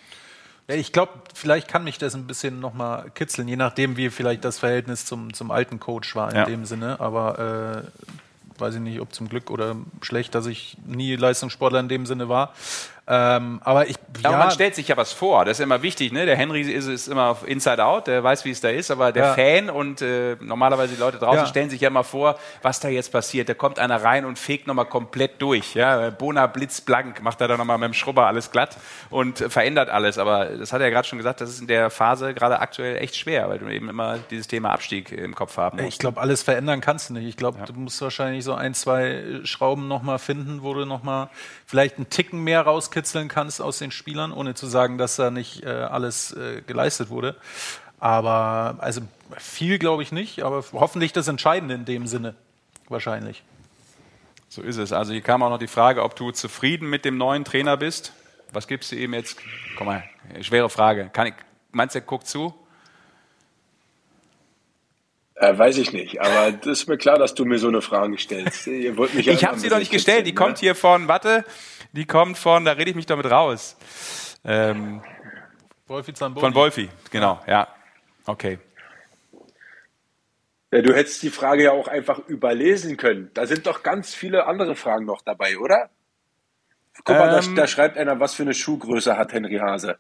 [0.68, 4.46] Ja, ich glaube, vielleicht kann mich das ein bisschen nochmal kitzeln, je nachdem, wie vielleicht
[4.46, 6.46] das Verhältnis zum, zum alten Coach war in ja.
[6.46, 7.00] dem Sinne.
[7.02, 11.90] Aber äh, weiß ich nicht, ob zum Glück oder schlecht, dass ich nie Leistungssportler in
[11.90, 12.54] dem Sinne war.
[13.06, 15.44] Ähm, aber ich, ja, aber man stellt sich ja was vor.
[15.44, 16.14] Das ist immer wichtig.
[16.14, 16.26] Ne?
[16.26, 18.08] Der Henry ist, ist immer auf Inside Out.
[18.08, 18.92] Der weiß, wie es da ist.
[18.92, 19.34] Aber der ja.
[19.34, 21.46] Fan und äh, normalerweise die Leute draußen ja.
[21.46, 23.50] stellen sich ja immer vor, was da jetzt passiert.
[23.50, 25.74] Da kommt einer rein und fegt nochmal komplett durch.
[25.74, 26.12] Ja?
[26.12, 28.78] Bona blitzblank macht er dann nochmal mit dem Schrubber alles glatt
[29.10, 30.18] und verändert alles.
[30.18, 31.42] Aber das hat er ja gerade schon gesagt.
[31.42, 34.72] Das ist in der Phase gerade aktuell echt schwer, weil du eben immer dieses Thema
[34.72, 35.90] Abstieg im Kopf haben musst.
[35.90, 37.28] Ich glaube, alles verändern kannst du nicht.
[37.28, 37.66] Ich glaube, ja.
[37.66, 41.30] du musst wahrscheinlich so ein, zwei Schrauben nochmal finden, wo du nochmal
[41.66, 42.62] vielleicht einen Ticken mehr
[42.94, 47.10] rauskitzeln kannst aus den Spielern, ohne zu sagen, dass da nicht äh, alles äh, geleistet
[47.10, 47.36] wurde.
[48.00, 49.02] Aber also
[49.38, 52.36] viel glaube ich nicht, aber hoffentlich das Entscheidende in dem Sinne.
[52.90, 53.44] Wahrscheinlich.
[54.50, 54.94] So ist es.
[54.94, 58.14] Also hier kam auch noch die Frage, ob du zufrieden mit dem neuen Trainer bist.
[58.52, 59.38] Was gibst du ihm jetzt?
[59.78, 60.04] Komm mal,
[60.42, 61.10] schwere Frage.
[61.12, 61.34] Kann ich,
[61.72, 62.54] meinst du, er guckt zu?
[65.36, 68.18] Äh, weiß ich nicht, aber das ist mir klar, dass du mir so eine Frage
[68.20, 68.68] stellst.
[68.68, 70.28] Ihr wollt mich ich habe sie doch nicht gestellt.
[70.28, 70.36] Die ne?
[70.36, 71.44] kommt hier von, warte,
[71.94, 73.78] die kommt von, da rede ich mich damit raus.
[74.44, 75.02] Ähm,
[75.88, 76.46] Wolfi Zamboni.
[76.46, 77.68] Von Wolfi, genau, ja.
[78.26, 78.60] Okay.
[80.72, 83.30] Ja, du hättest die Frage ja auch einfach überlesen können.
[83.36, 85.90] Da sind doch ganz viele andere Fragen noch dabei, oder?
[87.04, 89.98] Guck mal, ähm, da, da, schreibt einer, was für eine Schuhgröße hat Henry Hase.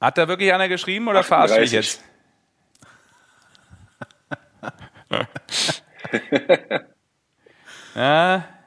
[0.00, 2.02] Hat da wirklich einer geschrieben oder verarscht mich jetzt?
[7.94, 8.44] ja,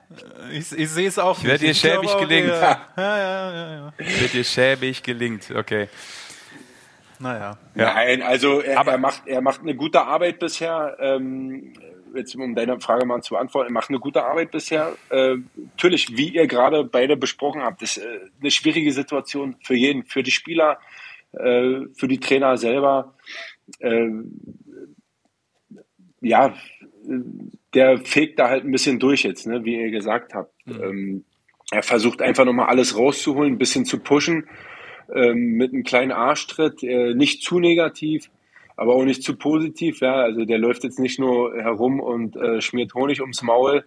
[0.52, 1.48] Ich, ich sehe es auch nicht.
[1.48, 2.50] Wird dir schäbig gelingt.
[2.98, 3.94] Ja, ja, ja, ja.
[4.22, 5.88] Wird dir schäbig gelingt, okay.
[7.20, 7.58] Naja.
[7.76, 7.94] Ja.
[7.94, 10.98] Nein, also er, Aber er, macht, er macht eine gute Arbeit bisher.
[11.00, 11.74] Ähm,
[12.14, 14.96] jetzt um deine Frage mal zu beantworten, er macht eine gute Arbeit bisher.
[15.10, 20.04] Äh, natürlich, wie ihr gerade beide besprochen habt, ist äh, eine schwierige Situation für jeden,
[20.04, 20.80] für die Spieler,
[21.34, 23.14] äh, für die Trainer selber.
[23.80, 24.10] Äh,
[26.22, 26.54] ja,
[27.76, 30.54] der fegt da halt ein bisschen durch jetzt, ne, wie ihr gesagt habt.
[30.66, 30.84] Mhm.
[30.84, 31.26] Ähm,
[31.72, 34.48] er versucht einfach nochmal alles rauszuholen, ein bisschen zu pushen,
[35.14, 38.30] ähm, mit einem kleinen Arschtritt, äh, nicht zu negativ,
[38.78, 40.00] aber auch nicht zu positiv.
[40.00, 43.84] Ja, also der läuft jetzt nicht nur herum und äh, schmiert Honig ums Maul.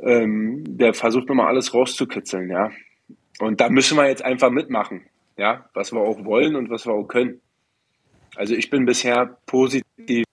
[0.00, 2.70] Ähm, der versucht nochmal alles rauszukitzeln, ja.
[3.40, 5.02] Und da müssen wir jetzt einfach mitmachen,
[5.36, 7.40] ja, was wir auch wollen und was wir auch können.
[8.36, 10.24] Also ich bin bisher positiv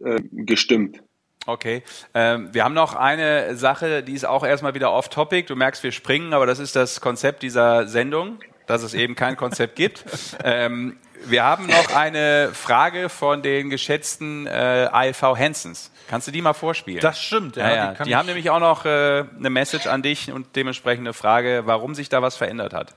[0.00, 1.02] äh, gestimmt.
[1.46, 1.82] Okay.
[2.14, 5.48] Ähm, wir haben noch eine Sache, die ist auch erstmal wieder off-topic.
[5.48, 9.36] Du merkst, wir springen, aber das ist das Konzept dieser Sendung, dass es eben kein
[9.36, 10.04] Konzept gibt.
[10.44, 15.92] Ähm, wir haben noch eine Frage von den geschätzten äh, ALV Hansons.
[16.08, 17.00] Kannst du die mal vorspielen?
[17.00, 17.68] Das stimmt, ja.
[17.68, 17.94] ja, ja.
[17.94, 21.62] Die, die haben nämlich auch noch äh, eine Message an dich und dementsprechend eine Frage,
[21.64, 22.94] warum sich da was verändert hat.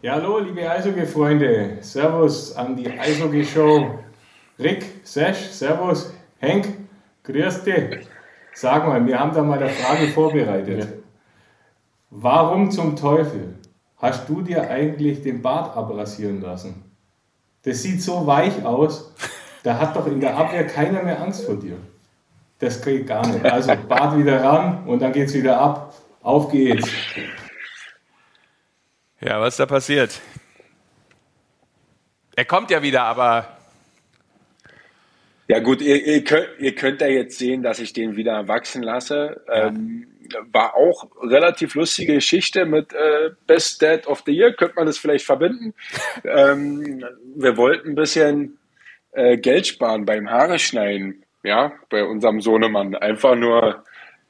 [0.00, 1.78] Ja, hallo, liebe Eishockey-Freunde.
[1.80, 3.98] Servus an die Eishockey-Show.
[4.58, 6.12] Rick, Sesh, Servus.
[6.38, 6.68] Henk,
[7.24, 8.06] grüß dich.
[8.54, 10.80] Sag mal, wir haben da mal eine Frage vorbereitet.
[10.80, 10.86] Ja.
[12.10, 13.58] Warum zum Teufel
[13.96, 16.84] hast du dir eigentlich den Bart abrasieren lassen?
[17.62, 19.12] Das sieht so weich aus,
[19.62, 21.76] da hat doch in der Abwehr keiner mehr Angst vor dir.
[22.60, 23.44] Das geht gar nicht.
[23.44, 25.94] Also Bart wieder ran und dann geht's wieder ab.
[26.22, 26.88] Auf geht's.
[29.20, 30.20] Ja, was ist da passiert?
[32.36, 33.57] Er kommt ja wieder, aber
[35.48, 38.82] ja gut, ihr, ihr, könnt, ihr könnt ja jetzt sehen, dass ich den wieder wachsen
[38.82, 39.40] lasse.
[39.48, 39.68] Ja.
[39.68, 40.06] Ähm,
[40.52, 44.98] war auch relativ lustige Geschichte mit äh, Best Dad of the Year, könnte man das
[44.98, 45.72] vielleicht verbinden.
[46.24, 47.02] ähm,
[47.34, 48.58] wir wollten ein bisschen
[49.12, 52.94] äh, Geld sparen beim Haare schneiden, ja, bei unserem Sohnemann.
[52.94, 53.84] Einfach nur,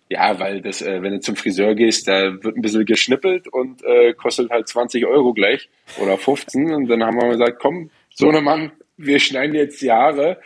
[0.09, 3.83] ja, weil das, äh, wenn du zum Friseur gehst, da wird ein bisschen geschnippelt und
[3.85, 5.69] äh, kostet halt 20 Euro gleich
[6.01, 6.73] oder 15.
[6.73, 10.39] Und dann haben wir gesagt, komm, Sohnemann, wir schneiden jetzt die Haare.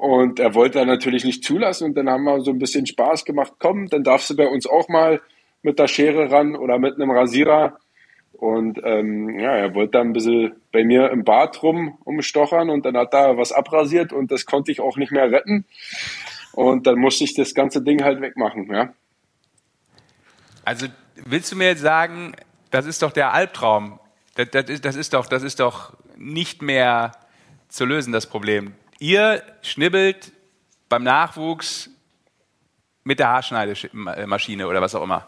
[0.00, 1.84] Und er wollte er natürlich nicht zulassen.
[1.84, 3.52] Und dann haben wir so ein bisschen Spaß gemacht.
[3.58, 5.20] Komm, dann darfst du bei uns auch mal
[5.60, 7.76] mit der Schere ran oder mit einem Rasierer.
[8.32, 12.86] Und ähm, ja, er wollte dann ein bisschen bei mir im Bad rum umstochern und
[12.86, 15.66] dann hat er was abrasiert und das konnte ich auch nicht mehr retten.
[16.52, 18.94] Und dann musste ich das ganze Ding halt wegmachen, ja.
[20.64, 22.32] Also willst du mir jetzt sagen,
[22.70, 24.00] das ist doch der Albtraum.
[24.34, 27.12] Das, das, ist, das, ist, doch, das ist doch nicht mehr
[27.68, 28.72] zu lösen, das Problem.
[29.00, 30.30] Ihr schnibbelt
[30.90, 31.88] beim Nachwuchs
[33.02, 35.26] mit der Haarschneidemaschine oder was auch immer.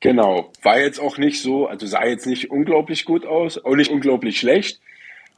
[0.00, 0.50] Genau.
[0.62, 4.40] War jetzt auch nicht so, also sah jetzt nicht unglaublich gut aus, auch nicht unglaublich
[4.40, 4.80] schlecht.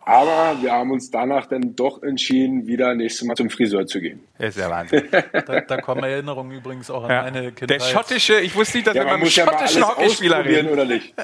[0.02, 4.24] Aber wir haben uns danach dann doch entschieden, wieder nächstes Mal zum Friseur zu gehen.
[4.38, 5.08] Das ist ja Wahnsinn.
[5.32, 7.22] da, da, kommen Erinnerungen übrigens auch an ja.
[7.22, 7.70] meine Kindheit.
[7.70, 10.70] Der schottische, ich wusste nicht, dass ja, wir beim schottischen ja Hockeyspieler reden.
[10.70, 11.14] oder nicht?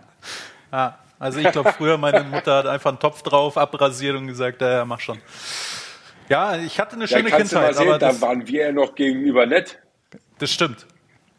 [0.70, 0.92] ah.
[1.20, 4.86] Also ich glaube, früher meine Mutter hat einfach einen Topf drauf, abrasiert und gesagt, ja,
[4.86, 5.20] mach schon.
[6.30, 7.74] Ja, ich hatte eine schöne ja, Kindheit.
[7.74, 9.78] Sehen, aber da waren wir ja noch gegenüber nett.
[10.38, 10.86] Das stimmt.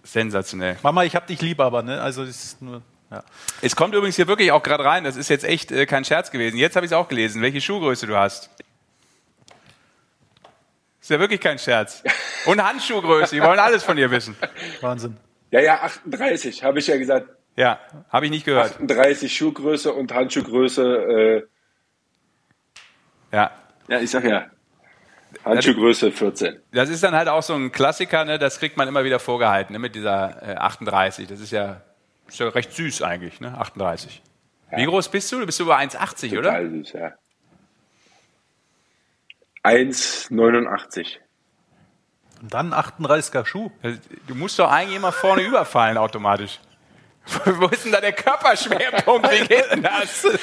[0.04, 0.78] Sensationell.
[0.84, 2.84] Mama, ich hab dich lieb, aber ne, also ist nur.
[3.10, 3.24] Ja.
[3.62, 5.04] Es kommt übrigens hier wirklich auch gerade rein.
[5.04, 6.58] Das ist jetzt echt äh, kein Scherz gewesen.
[6.58, 8.52] Jetzt habe ich es auch gelesen, welche Schuhgröße du hast.
[11.02, 12.04] Ist ja wirklich kein Scherz.
[12.46, 13.36] Und Handschuhgröße.
[13.36, 14.36] Die wollen alles von dir wissen.
[14.82, 15.18] Wahnsinn.
[15.50, 17.28] Ja, ja, 38, habe ich ja gesagt.
[17.56, 17.80] Ja,
[18.10, 18.72] habe ich nicht gehört.
[18.72, 20.84] 38 Schuhgröße und Handschuhgröße.
[20.84, 21.44] Äh,
[23.36, 23.52] ja.
[23.88, 24.48] Ja, ich sag ja.
[25.44, 26.60] Handschuhgröße 14.
[26.72, 28.38] Das ist dann halt auch so ein Klassiker, ne?
[28.38, 29.80] das kriegt man immer wieder vorgehalten ne?
[29.80, 31.28] mit dieser äh, 38.
[31.28, 31.82] Das ist ja,
[32.28, 33.58] ist ja recht süß eigentlich, ne?
[33.58, 34.22] 38.
[34.72, 34.78] Ja.
[34.78, 35.40] Wie groß bist du?
[35.40, 36.50] Du bist über 1,80, oder?
[36.50, 37.14] Total süß, ja.
[39.64, 41.18] 1,89.
[42.42, 43.72] Und dann 38er Schuh.
[44.28, 46.60] Du musst doch eigentlich immer vorne überfallen automatisch.
[47.46, 49.32] Wo ist denn da der Körperschwerpunkt?
[49.32, 50.28] Wie geht denn das?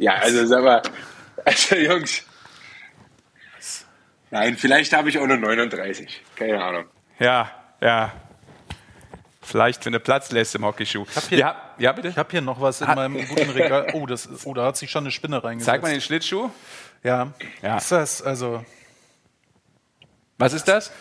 [0.00, 0.80] Ja, also sag mal,
[1.44, 2.22] also Jungs.
[4.30, 6.22] Nein, vielleicht habe ich auch nur 39.
[6.36, 6.84] Keine Ahnung.
[7.18, 7.50] Ja,
[7.80, 8.12] ja.
[9.40, 11.06] Vielleicht, wenn du Platz lässt im Hockeyschuh.
[11.08, 12.08] Ich habe hier, ja, ja, bitte?
[12.08, 13.88] Ich hab hier noch was in meinem guten Regal.
[13.94, 15.66] Oh, das, oh, da hat sich schon eine Spinne reingesetzt.
[15.66, 16.50] Zeig mal den Schlittschuh.
[17.02, 17.32] Ja.
[17.62, 17.78] ja.
[17.78, 18.64] Ist das, also.
[20.36, 20.92] Was ist das?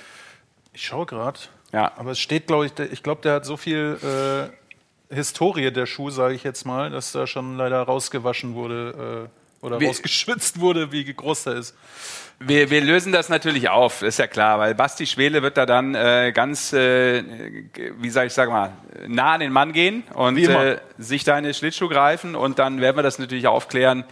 [0.72, 1.40] Ich schaue gerade.
[1.74, 1.92] Ja.
[1.98, 4.67] Aber es steht, glaube ich, ich glaube, der hat so viel äh,
[5.10, 9.30] Historie der Schuh, sage ich jetzt mal, dass da schon leider rausgewaschen wurde.
[9.62, 11.76] oder wir, rausgeschwitzt wurde, wie groß der ist.
[12.40, 15.96] Wir, wir lösen das natürlich auf, ist ja klar, weil Basti Schwele wird da dann
[15.96, 17.24] äh, ganz, äh,
[17.98, 18.74] wie soll ich sagen mal,
[19.08, 23.02] nah an den Mann gehen und äh, sich deine Schlittschuh greifen und dann werden wir
[23.02, 24.04] das natürlich aufklären,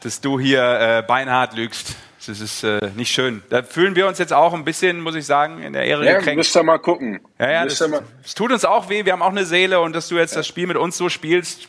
[0.00, 1.94] dass du hier äh, beinhart lügst.
[2.26, 3.42] Das ist äh, nicht schön.
[3.48, 6.18] Da fühlen wir uns jetzt auch ein bisschen, muss ich sagen, in der Ehre ja,
[6.18, 6.36] gekränkt.
[6.38, 7.20] Müsst ihr mal gucken.
[7.38, 9.06] Ja, ja, das, das, tut uns auch weh.
[9.06, 10.40] Wir haben auch eine Seele und dass du jetzt ja.
[10.40, 11.68] das Spiel mit uns so spielst.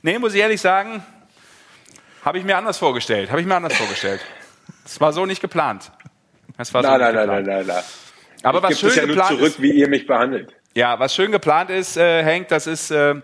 [0.00, 1.04] Nee, muss ich ehrlich sagen,
[2.24, 3.30] habe ich mir anders vorgestellt.
[3.30, 4.20] Habe ich mir anders vorgestellt.
[4.84, 5.92] Das war so nicht geplant.
[6.56, 7.82] Das war so nein, nein, nein, nein, nein, nein.
[8.42, 10.54] Aber ich was schön ja geplant zurück, ist, wie ihr mich behandelt.
[10.74, 13.16] Ja, was schön geplant ist, äh, Henk, das ist, äh,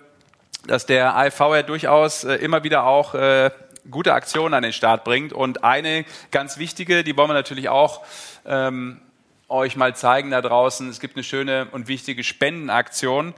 [0.67, 3.51] dass der AFV ja durchaus äh, immer wieder auch äh,
[3.91, 5.33] gute Aktionen an den Start bringt.
[5.33, 8.03] Und eine ganz wichtige, die wollen wir natürlich auch
[8.45, 9.01] ähm,
[9.49, 10.89] euch mal zeigen da draußen.
[10.89, 13.35] Es gibt eine schöne und wichtige Spendenaktion.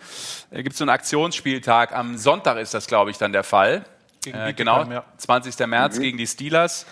[0.51, 1.93] Es gibt so einen Aktionsspieltag.
[1.93, 3.85] Am Sonntag ist das, glaube ich, dann der Fall.
[4.27, 5.05] Äh, genau, ja.
[5.17, 5.67] 20.
[5.67, 6.03] März mhm.
[6.03, 6.87] gegen die Steelers.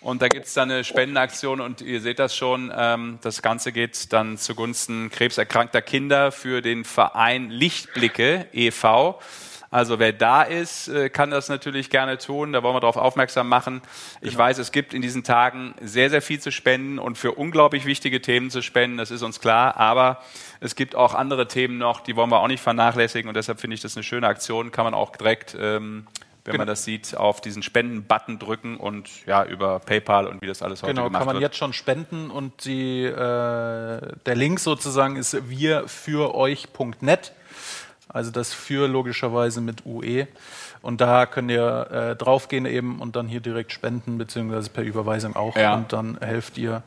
[0.00, 3.70] Und da gibt es dann eine Spendenaktion und ihr seht das schon, ähm, das Ganze
[3.70, 9.20] geht dann zugunsten krebserkrankter Kinder für den Verein Lichtblicke e.V.
[9.72, 12.52] Also wer da ist, äh, kann das natürlich gerne tun.
[12.52, 13.80] Da wollen wir darauf aufmerksam machen.
[14.20, 14.44] Ich genau.
[14.44, 18.20] weiß, es gibt in diesen Tagen sehr, sehr viel zu spenden und für unglaublich wichtige
[18.20, 18.98] Themen zu spenden.
[18.98, 19.78] Das ist uns klar.
[19.78, 20.22] Aber
[20.60, 23.28] es gibt auch andere Themen noch, die wollen wir auch nicht vernachlässigen.
[23.28, 24.72] Und deshalb finde ich das eine schöne Aktion.
[24.72, 26.06] Kann man auch direkt ähm,
[26.44, 26.62] wenn genau.
[26.62, 30.82] man das sieht, auf diesen Spenden-Button drücken und ja, über PayPal und wie das alles
[30.82, 31.22] heute genau, gemacht wird.
[31.22, 36.34] Genau, kann man jetzt schon spenden und die, äh, der Link sozusagen ist wir für
[36.34, 37.32] euch.net.
[38.12, 40.26] Also das für logischerweise mit UE.
[40.80, 45.36] Und da könnt ihr äh, draufgehen eben und dann hier direkt spenden, beziehungsweise per Überweisung
[45.36, 45.56] auch.
[45.56, 45.74] Ja.
[45.74, 46.82] Und dann helft ihr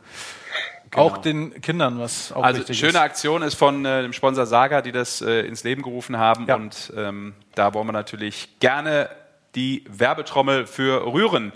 [0.91, 1.07] Genau.
[1.07, 2.95] Auch den Kindern, was auch Also schöne ist.
[2.95, 6.45] Aktion ist von äh, dem Sponsor Saga, die das äh, ins Leben gerufen haben.
[6.47, 6.55] Ja.
[6.55, 9.09] Und ähm, da wollen wir natürlich gerne
[9.55, 11.51] die Werbetrommel für rühren.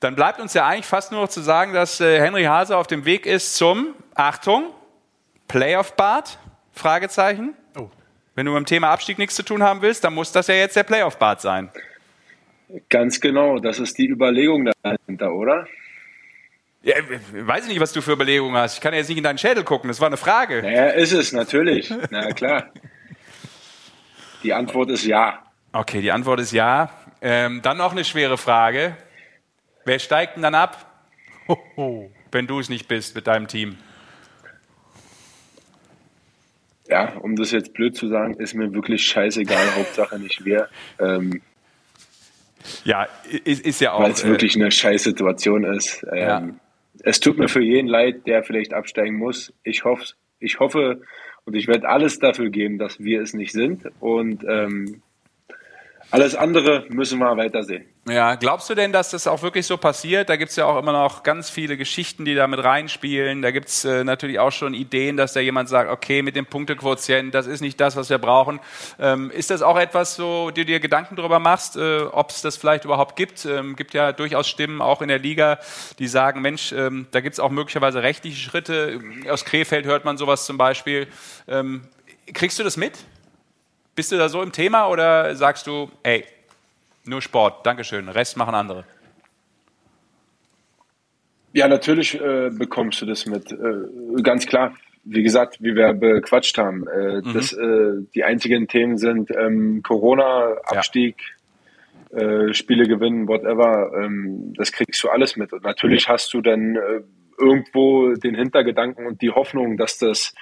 [0.00, 2.86] Dann bleibt uns ja eigentlich fast nur noch zu sagen, dass äh, Henry Hase auf
[2.86, 4.64] dem Weg ist zum, Achtung,
[5.48, 6.38] Playoff-Bart?
[6.72, 7.54] Fragezeichen.
[7.78, 7.88] Oh.
[8.36, 10.54] Wenn du mit dem Thema Abstieg nichts zu tun haben willst, dann muss das ja
[10.54, 11.70] jetzt der Playoff-Bart sein.
[12.90, 15.66] Ganz genau, das ist die Überlegung dahinter, oder?
[16.82, 18.74] Ja, ich weiß nicht, was du für Überlegungen hast.
[18.74, 20.62] Ich kann ja jetzt nicht in deinen Schädel gucken, das war eine Frage.
[20.70, 21.92] Ja, ist es, natürlich.
[22.10, 22.70] Na klar.
[24.42, 25.42] Die Antwort ist ja.
[25.72, 26.90] Okay, die Antwort ist ja.
[27.22, 28.96] Ähm, dann noch eine schwere Frage.
[29.86, 31.00] Wer steigt denn dann ab,
[32.30, 33.78] wenn du es nicht bist mit deinem Team?
[36.88, 40.68] Ja, um das jetzt blöd zu sagen, ist mir wirklich scheißegal, Hauptsache nicht wer.
[40.98, 41.42] Ähm,
[42.84, 43.06] ja,
[43.44, 44.00] ist, ist ja auch.
[44.00, 46.04] Weil es äh, wirklich eine scheiß Situation ist.
[46.12, 46.48] Ähm, ja.
[47.02, 49.52] Es tut mir für jeden leid, der vielleicht absteigen muss.
[49.62, 51.02] Ich hoffe, ich hoffe
[51.44, 53.84] und ich werde alles dafür geben, dass wir es nicht sind.
[54.00, 55.02] Und ähm,
[56.10, 57.84] alles andere müssen wir weitersehen.
[58.08, 60.28] Ja, glaubst du denn, dass das auch wirklich so passiert?
[60.28, 63.42] Da gibt es ja auch immer noch ganz viele Geschichten, die da mit reinspielen.
[63.42, 66.46] Da gibt es äh, natürlich auch schon Ideen, dass da jemand sagt, okay, mit dem
[66.46, 68.60] Punktequotient, das ist nicht das, was wir brauchen.
[69.00, 72.56] Ähm, ist das auch etwas, wo du dir Gedanken darüber machst, äh, ob es das
[72.56, 73.44] vielleicht überhaupt gibt?
[73.44, 75.58] Ähm, gibt ja durchaus Stimmen auch in der Liga,
[75.98, 79.00] die sagen, Mensch, ähm, da gibt es auch möglicherweise rechtliche Schritte.
[79.28, 81.08] Aus Krefeld hört man sowas zum Beispiel.
[81.48, 81.82] Ähm,
[82.32, 82.98] kriegst du das mit?
[83.96, 86.24] Bist du da so im Thema oder sagst du, ey,
[87.06, 88.84] nur Sport, Dankeschön, Rest machen andere?
[91.54, 93.50] Ja, natürlich äh, bekommst du das mit.
[93.50, 94.74] Äh, ganz klar.
[95.04, 97.32] Wie gesagt, wie wir bequatscht haben, äh, mhm.
[97.32, 101.16] dass äh, die einzigen Themen sind ähm, Corona, Abstieg,
[102.12, 102.18] ja.
[102.20, 103.92] Äh, Spiele gewinnen, whatever.
[103.96, 105.54] Ähm, das kriegst du alles mit.
[105.54, 107.00] Und natürlich hast du dann äh,
[107.38, 110.34] irgendwo den Hintergedanken und die Hoffnung, dass das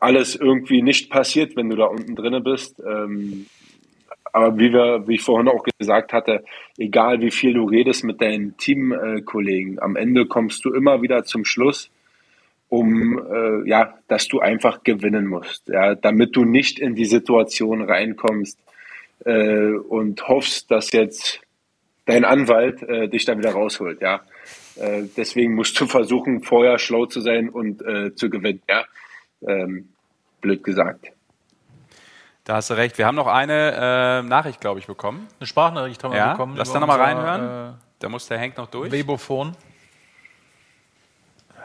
[0.00, 2.82] alles irgendwie nicht passiert, wenn du da unten drinne bist.
[2.86, 3.46] Ähm,
[4.32, 6.44] aber wie wir, wie ich vorhin auch gesagt hatte,
[6.78, 11.44] egal wie viel du redest mit deinen Teamkollegen, am Ende kommst du immer wieder zum
[11.44, 11.90] Schluss,
[12.68, 17.82] um äh, ja, dass du einfach gewinnen musst, ja, damit du nicht in die Situation
[17.82, 18.58] reinkommst
[19.24, 21.40] äh, und hoffst, dass jetzt
[22.06, 24.20] dein Anwalt äh, dich da wieder rausholt, ja.
[24.76, 28.84] Äh, deswegen musst du versuchen, vorher schlau zu sein und äh, zu gewinnen, ja
[29.46, 29.88] ähm,
[30.40, 31.06] blöd gesagt.
[32.44, 32.98] Da hast du recht.
[32.98, 35.28] Wir haben noch eine äh, Nachricht, glaube ich, bekommen.
[35.38, 36.56] Eine Sprachnachricht haben wir ja, bekommen.
[36.56, 37.74] Lass da nochmal reinhören.
[37.74, 38.90] Äh, da muss der Henk noch durch.
[38.90, 39.54] Webophon.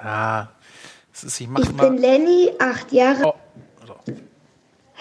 [0.03, 0.49] Ja,
[1.11, 3.23] das ist, ich, ich bin Lenny, acht Jahre.
[3.25, 3.33] Oh.
[3.87, 3.95] So.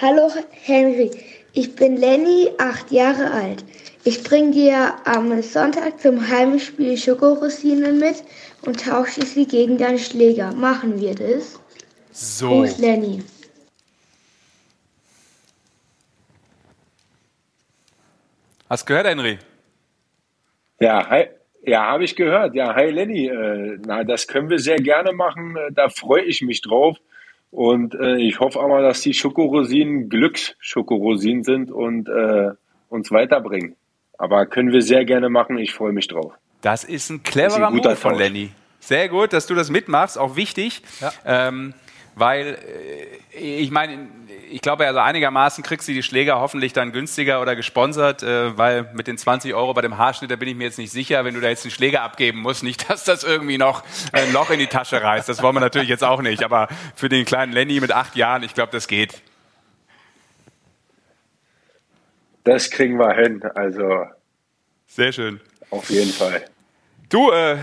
[0.01, 1.11] Hallo Henry,
[1.53, 3.65] ich bin Lenny, acht Jahre alt.
[4.05, 8.23] Ich bringe dir am Sonntag zum Heimspiel Schokorosinen mit
[8.67, 10.53] und tausche sie gegen deinen Schläger.
[10.53, 11.61] Machen wir das?
[12.17, 12.49] So.
[12.49, 13.25] Gruß, Lenny.
[18.71, 19.39] Hast du gehört, Henry?
[20.79, 21.27] Ja, hi.
[21.67, 22.55] Ja, habe ich gehört.
[22.55, 23.27] Ja, hi Lenny.
[23.27, 25.57] Äh, na, das können wir sehr gerne machen.
[25.57, 26.99] Äh, da freue ich mich drauf.
[27.51, 32.51] Und äh, ich hoffe aber, dass die Schokorosinen Glücksschokorosinen sind und äh,
[32.91, 33.75] uns weiterbringen.
[34.19, 35.59] Aber können wir sehr gerne machen.
[35.59, 36.33] Ich freue mich drauf.
[36.61, 38.51] Das ist ein cleverer ist ein Move von Lenny.
[38.79, 40.83] Sehr gut, dass du das mitmachst, auch wichtig.
[41.01, 41.13] Ja.
[41.25, 41.75] Ähm,
[42.15, 42.59] weil
[43.35, 44.09] äh, ich meine,
[44.51, 48.91] ich glaube, also einigermaßen kriegst du die Schläger hoffentlich dann günstiger oder gesponsert, äh, weil
[48.95, 51.35] mit den 20 Euro bei dem Haarschnitt, da bin ich mir jetzt nicht sicher, wenn
[51.35, 54.59] du da jetzt einen Schläger abgeben musst, nicht, dass das irgendwie noch ein Loch in
[54.59, 55.29] die Tasche reißt.
[55.29, 56.45] Das wollen wir natürlich jetzt auch nicht.
[56.45, 59.21] Aber für den kleinen Lenny mit acht Jahren, ich glaube, das geht.
[62.45, 63.43] Das kriegen wir hin.
[63.55, 64.07] Also
[64.87, 65.41] sehr schön.
[65.71, 66.45] Auf jeden Fall.
[67.09, 67.57] Du, äh,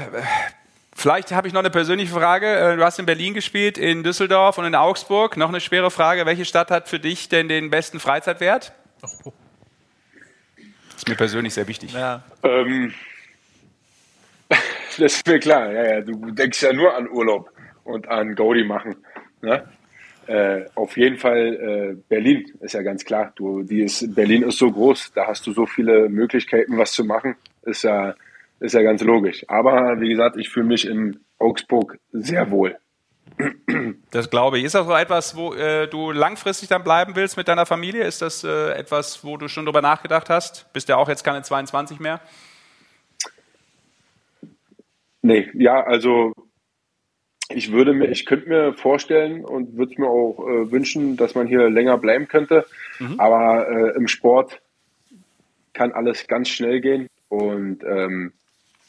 [1.01, 2.45] Vielleicht habe ich noch eine persönliche Frage.
[2.45, 5.35] Äh, du hast in Berlin gespielt, in Düsseldorf und in Augsburg.
[5.35, 6.27] Noch eine schwere Frage.
[6.27, 8.71] Welche Stadt hat für dich denn den besten Freizeitwert?
[9.01, 9.33] Oh.
[10.57, 11.93] Das ist mir persönlich sehr wichtig.
[11.93, 12.21] Ja.
[12.43, 12.93] Ähm,
[14.49, 15.71] das ist mir klar.
[15.71, 17.49] Ja, ja, du denkst ja nur an Urlaub
[17.83, 18.97] und an Gaudi machen.
[19.41, 19.67] Ne?
[20.27, 23.31] Äh, auf jeden Fall äh, Berlin ist ja ganz klar.
[23.35, 27.03] Du, die ist, Berlin ist so groß, da hast du so viele Möglichkeiten, was zu
[27.03, 27.37] machen.
[27.63, 28.13] Ist ja
[28.61, 29.43] ist ja ganz logisch.
[29.49, 32.77] Aber wie gesagt, ich fühle mich in Augsburg sehr wohl.
[34.11, 34.65] Das glaube ich.
[34.65, 38.03] Ist das so etwas, wo äh, du langfristig dann bleiben willst mit deiner Familie?
[38.03, 40.71] Ist das äh, etwas, wo du schon drüber nachgedacht hast?
[40.73, 42.19] Bist ja auch jetzt keine 22 mehr?
[45.23, 46.33] Nee, ja, also
[47.49, 51.33] ich würde mir, ich könnte mir vorstellen und würde es mir auch äh, wünschen, dass
[51.33, 52.65] man hier länger bleiben könnte.
[52.99, 53.19] Mhm.
[53.19, 54.61] Aber äh, im Sport
[55.73, 58.33] kann alles ganz schnell gehen und ähm,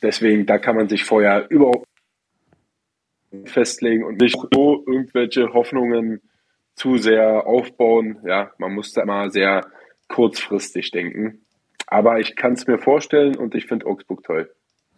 [0.02, 1.86] Deswegen, da kann man sich vorher überhaupt
[3.44, 6.20] festlegen und nicht so irgendwelche Hoffnungen
[6.74, 8.18] zu sehr aufbauen.
[8.24, 9.66] Ja, man muss da immer sehr
[10.08, 11.44] kurzfristig denken.
[11.86, 14.50] Aber ich kann es mir vorstellen und ich finde Augsburg toll.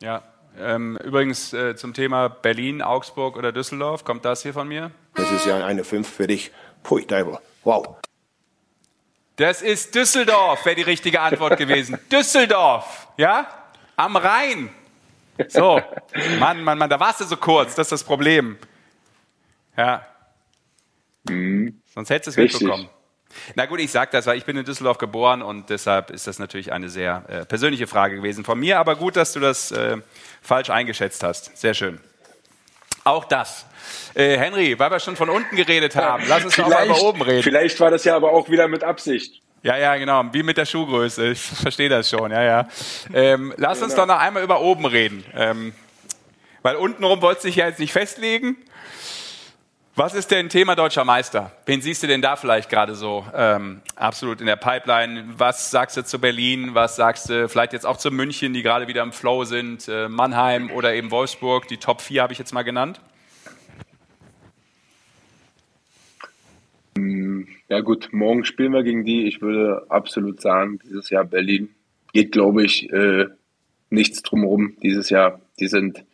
[0.02, 0.22] Ja,
[0.58, 4.90] ähm, übrigens äh, zum Thema Berlin, Augsburg oder Düsseldorf, kommt das hier von mir?
[5.14, 6.52] Das ist ja eine 5 für dich.
[6.82, 7.38] Pui, Deibel.
[7.64, 7.96] Wow.
[9.36, 11.98] Das ist Düsseldorf, wäre die richtige Antwort gewesen.
[12.12, 13.48] Düsseldorf, ja?
[13.96, 14.70] Am Rhein.
[15.48, 15.80] So,
[16.38, 18.56] Mann, Mann, Mann, da warst du so kurz, das ist das Problem.
[19.76, 20.06] Ja.
[21.28, 21.80] Mhm.
[21.92, 22.88] Sonst hättest du es mitbekommen.
[23.56, 26.38] Na gut, ich sage das, weil ich bin in Düsseldorf geboren und deshalb ist das
[26.38, 29.96] natürlich eine sehr äh, persönliche Frage gewesen von mir, aber gut, dass du das äh,
[30.40, 31.56] falsch eingeschätzt hast.
[31.56, 32.00] Sehr schön.
[33.02, 33.66] Auch das.
[34.14, 37.22] Äh, Henry, weil wir schon von unten geredet haben, lass uns doch mal über oben
[37.22, 37.42] reden.
[37.42, 39.42] Vielleicht war das ja aber auch wieder mit Absicht.
[39.64, 40.22] Ja, ja, genau.
[40.30, 41.30] Wie mit der Schuhgröße.
[41.30, 42.30] Ich verstehe das schon.
[42.30, 42.68] Ja, ja.
[43.14, 45.24] Ähm, lass uns doch noch einmal über oben reden.
[45.34, 45.72] Ähm,
[46.60, 48.58] weil untenrum wolltest du dich ja jetzt nicht festlegen.
[49.96, 51.50] Was ist denn Thema deutscher Meister?
[51.64, 55.24] Wen siehst du denn da vielleicht gerade so ähm, absolut in der Pipeline?
[55.38, 56.74] Was sagst du zu Berlin?
[56.74, 59.88] Was sagst du vielleicht jetzt auch zu München, die gerade wieder im Flow sind?
[59.88, 61.68] Äh, Mannheim oder eben Wolfsburg?
[61.68, 63.00] Die Top 4 habe ich jetzt mal genannt.
[67.68, 69.26] Ja gut, morgen spielen wir gegen die.
[69.26, 71.70] Ich würde absolut sagen, dieses Jahr Berlin
[72.12, 73.26] geht, glaube ich, äh,
[73.88, 75.40] nichts drumherum dieses Jahr.
[75.58, 76.04] Die sind,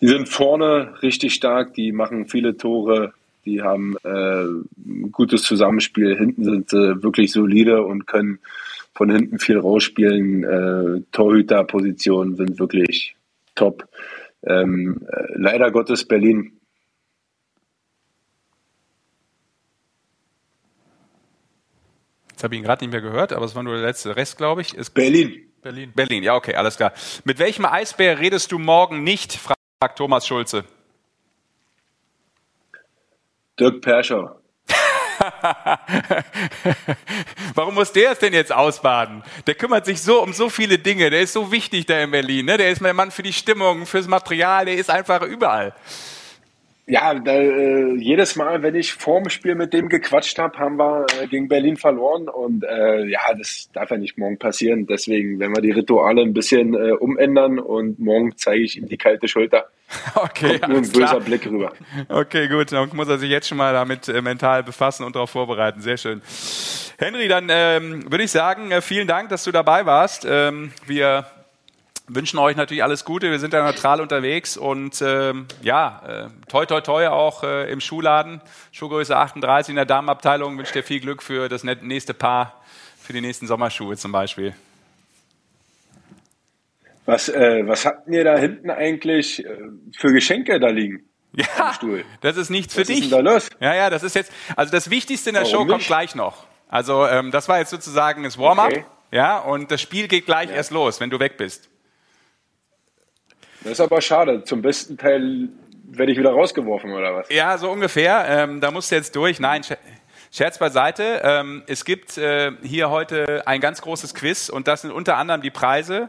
[0.00, 3.12] die sind vorne richtig stark, die machen viele Tore,
[3.44, 4.46] die haben äh,
[5.12, 6.16] gutes Zusammenspiel.
[6.16, 8.38] Hinten sind sie wirklich solide und können
[8.94, 10.44] von hinten viel rausspielen.
[10.44, 13.16] Äh, Torhüterpositionen sind wirklich
[13.54, 13.86] top.
[14.42, 16.55] Ähm, äh, leider Gottes Berlin
[22.36, 24.36] Jetzt habe ich ihn gerade nicht mehr gehört, aber es war nur der letzte Rest,
[24.36, 24.74] glaube ich.
[24.74, 25.50] Ist Berlin.
[25.62, 25.90] Berlin.
[25.94, 26.92] Berlin, ja, okay, alles klar.
[27.24, 30.64] Mit welchem Eisbär redest du morgen nicht, fragt Thomas Schulze.
[33.58, 34.38] Dirk Perscher.
[37.54, 39.22] Warum muss der es denn jetzt ausbaden?
[39.46, 41.08] Der kümmert sich so um so viele Dinge.
[41.08, 42.44] Der ist so wichtig da in Berlin.
[42.44, 42.58] Ne?
[42.58, 44.66] Der ist mein Mann für die Stimmung, fürs Material.
[44.66, 45.74] Der ist einfach überall.
[46.88, 51.06] Ja, da, äh, jedes Mal, wenn ich vorm Spiel mit dem gequatscht habe, haben wir
[51.20, 52.28] äh, gegen Berlin verloren.
[52.28, 54.86] Und äh, ja, das darf ja nicht morgen passieren.
[54.86, 58.98] Deswegen, wenn wir die Rituale ein bisschen äh, umändern und morgen zeige ich ihm die
[58.98, 59.66] kalte Schulter.
[60.14, 61.20] Okay, Kommt nur ein böser.
[61.20, 61.72] Blick rüber.
[62.08, 62.72] Okay, gut.
[62.72, 65.80] Dann muss er sich jetzt schon mal damit äh, mental befassen und darauf vorbereiten.
[65.80, 66.22] Sehr schön.
[66.98, 70.26] Henry, dann ähm, würde ich sagen, äh, vielen Dank, dass du dabei warst.
[70.28, 71.26] Ähm, wir
[72.08, 73.30] wünschen euch natürlich alles Gute.
[73.30, 77.80] Wir sind da neutral unterwegs und ähm, ja, äh, toi toi toi auch äh, im
[77.80, 78.40] Schuhladen.
[78.72, 80.58] Schuhgröße 38 in der Damenabteilung.
[80.58, 82.62] Wünsche dir viel Glück für das nächste Paar,
[83.00, 84.54] für die nächsten Sommerschuhe zum Beispiel.
[87.04, 89.58] Was, äh, was habt ihr da hinten eigentlich äh,
[89.96, 91.08] für Geschenke da liegen?
[91.32, 91.78] Ja,
[92.22, 93.00] das ist nichts für was dich.
[93.02, 93.50] Ist denn da los?
[93.60, 96.46] Ja, ja, das ist jetzt, also das Wichtigste in der Warum Show kommt gleich noch.
[96.68, 98.84] Also ähm, das war jetzt sozusagen das Warm-up, okay.
[99.12, 100.56] ja, und das Spiel geht gleich ja.
[100.56, 101.68] erst los, wenn du weg bist.
[103.62, 104.44] Das ist aber schade.
[104.44, 105.48] Zum besten Teil
[105.88, 107.28] werde ich wieder rausgeworfen, oder was?
[107.30, 108.24] Ja, so ungefähr.
[108.28, 109.40] Ähm, da musst du jetzt durch.
[109.40, 109.62] Nein,
[110.32, 111.22] Scherz beiseite.
[111.24, 115.40] Ähm, es gibt äh, hier heute ein ganz großes Quiz und das sind unter anderem
[115.40, 116.08] die Preise.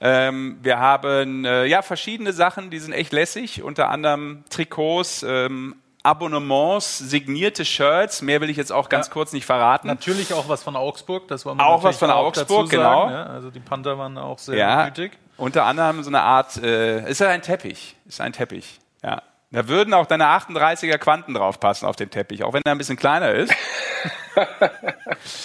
[0.00, 3.62] Ähm, wir haben äh, ja verschiedene Sachen, die sind echt lässig.
[3.62, 8.22] Unter anderem Trikots, ähm, Abonnements, signierte Shirts.
[8.22, 9.12] Mehr will ich jetzt auch ganz ja.
[9.12, 9.86] kurz nicht verraten.
[9.86, 11.28] Natürlich auch was von Augsburg.
[11.28, 13.10] Das war auch was von Augsburg, genau.
[13.10, 15.12] Ja, also die Panther waren auch sehr ja, gütig.
[15.38, 18.80] Unter anderem so eine Art, äh, ist ja ein Teppich, ist ein Teppich.
[19.02, 19.22] Ja.
[19.50, 22.98] Da würden auch deine 38er Quanten draufpassen auf den Teppich, auch wenn er ein bisschen
[22.98, 23.54] kleiner ist.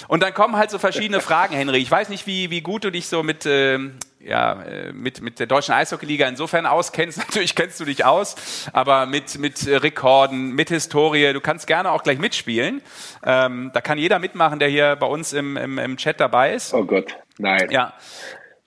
[0.09, 1.77] und dann kommen halt so verschiedene Fragen, Henry.
[1.77, 3.79] Ich weiß nicht, wie, wie gut du dich so mit, äh,
[4.19, 7.17] ja, äh, mit, mit der deutschen Eishockeyliga insofern auskennst.
[7.19, 8.35] Natürlich kennst du dich aus,
[8.73, 11.31] aber mit, mit Rekorden, mit Historie.
[11.31, 12.81] Du kannst gerne auch gleich mitspielen.
[13.23, 16.73] Ähm, da kann jeder mitmachen, der hier bei uns im, im, im Chat dabei ist.
[16.73, 17.69] Oh Gott, nein.
[17.71, 17.93] Ja.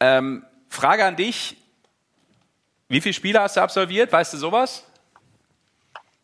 [0.00, 1.56] Ähm, Frage an dich.
[2.88, 4.12] Wie viele Spiele hast du absolviert?
[4.12, 4.86] Weißt du sowas?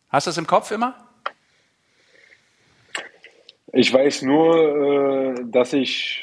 [0.09, 0.95] Hast du das im Kopf immer?
[3.73, 6.21] Ich weiß nur, äh, dass ich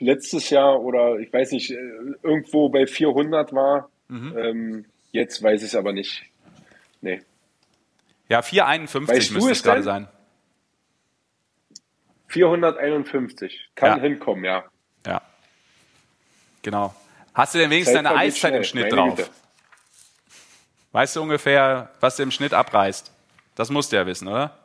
[0.00, 1.76] letztes Jahr oder ich weiß nicht, äh,
[2.22, 3.88] irgendwo bei 400 war.
[4.08, 4.36] Mhm.
[4.36, 6.24] Ähm, jetzt weiß ich es aber nicht.
[7.00, 7.22] Nee.
[8.28, 10.08] Ja, 451 weißt müsste es gerade sein.
[12.28, 13.68] 451.
[13.74, 14.02] Kann ja.
[14.02, 14.64] hinkommen, ja.
[15.06, 15.22] Ja.
[16.62, 16.94] Genau.
[17.34, 19.16] Hast du denn wenigstens Zeit deine Eiszeit im Schnitt drauf?
[19.16, 19.30] Güte.
[20.92, 23.10] Weißt du ungefähr, was du im Schnitt abreißt?
[23.54, 24.58] Das musst du ja wissen, oder?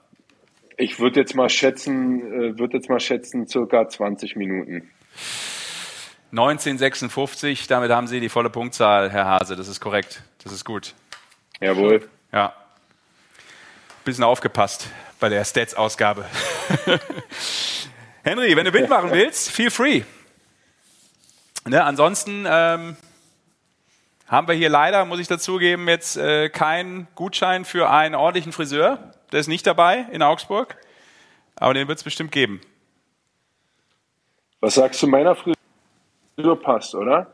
[0.78, 4.92] Ich würde jetzt mal schätzen, äh, würde jetzt mal schätzen, circa 20 Minuten.
[6.32, 9.56] 1956, damit haben Sie die volle Punktzahl, Herr Hase.
[9.56, 10.22] Das ist korrekt.
[10.44, 10.94] Das ist gut.
[11.62, 12.08] Jawohl.
[12.34, 12.54] Ja.
[14.04, 14.90] Bisschen aufgepasst
[15.20, 16.26] bei der Stats-Ausgabe.
[18.24, 20.04] Henry, wenn du mitmachen willst, feel free.
[21.70, 22.96] Ne, ansonsten ähm,
[24.26, 29.00] haben wir hier leider, muss ich dazugeben, jetzt äh, keinen Gutschein für einen ordentlichen Friseur.
[29.34, 30.78] Der ist nicht dabei in Augsburg,
[31.58, 32.62] aber den wird es bestimmt geben.
[34.62, 37.34] Was sagst du meiner Frisur passt, oder?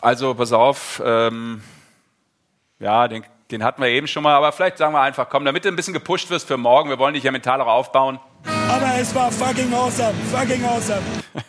[0.00, 1.62] Also pass auf, ähm,
[2.78, 5.66] ja, den, den hatten wir eben schon mal, aber vielleicht sagen wir einfach, komm, damit
[5.66, 8.18] du ein bisschen gepusht wirst für morgen, wir wollen dich ja mental auch aufbauen.
[8.70, 11.02] Aber es war fucking awesome, fucking awesome.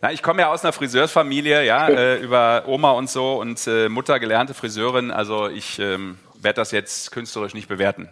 [0.00, 3.88] Na, ich komme ja aus einer Friseursfamilie, ja, äh, über Oma und so und äh,
[3.88, 5.10] Mutter gelernte Friseurin.
[5.10, 8.08] Also ich ähm, werde das jetzt künstlerisch nicht bewerten.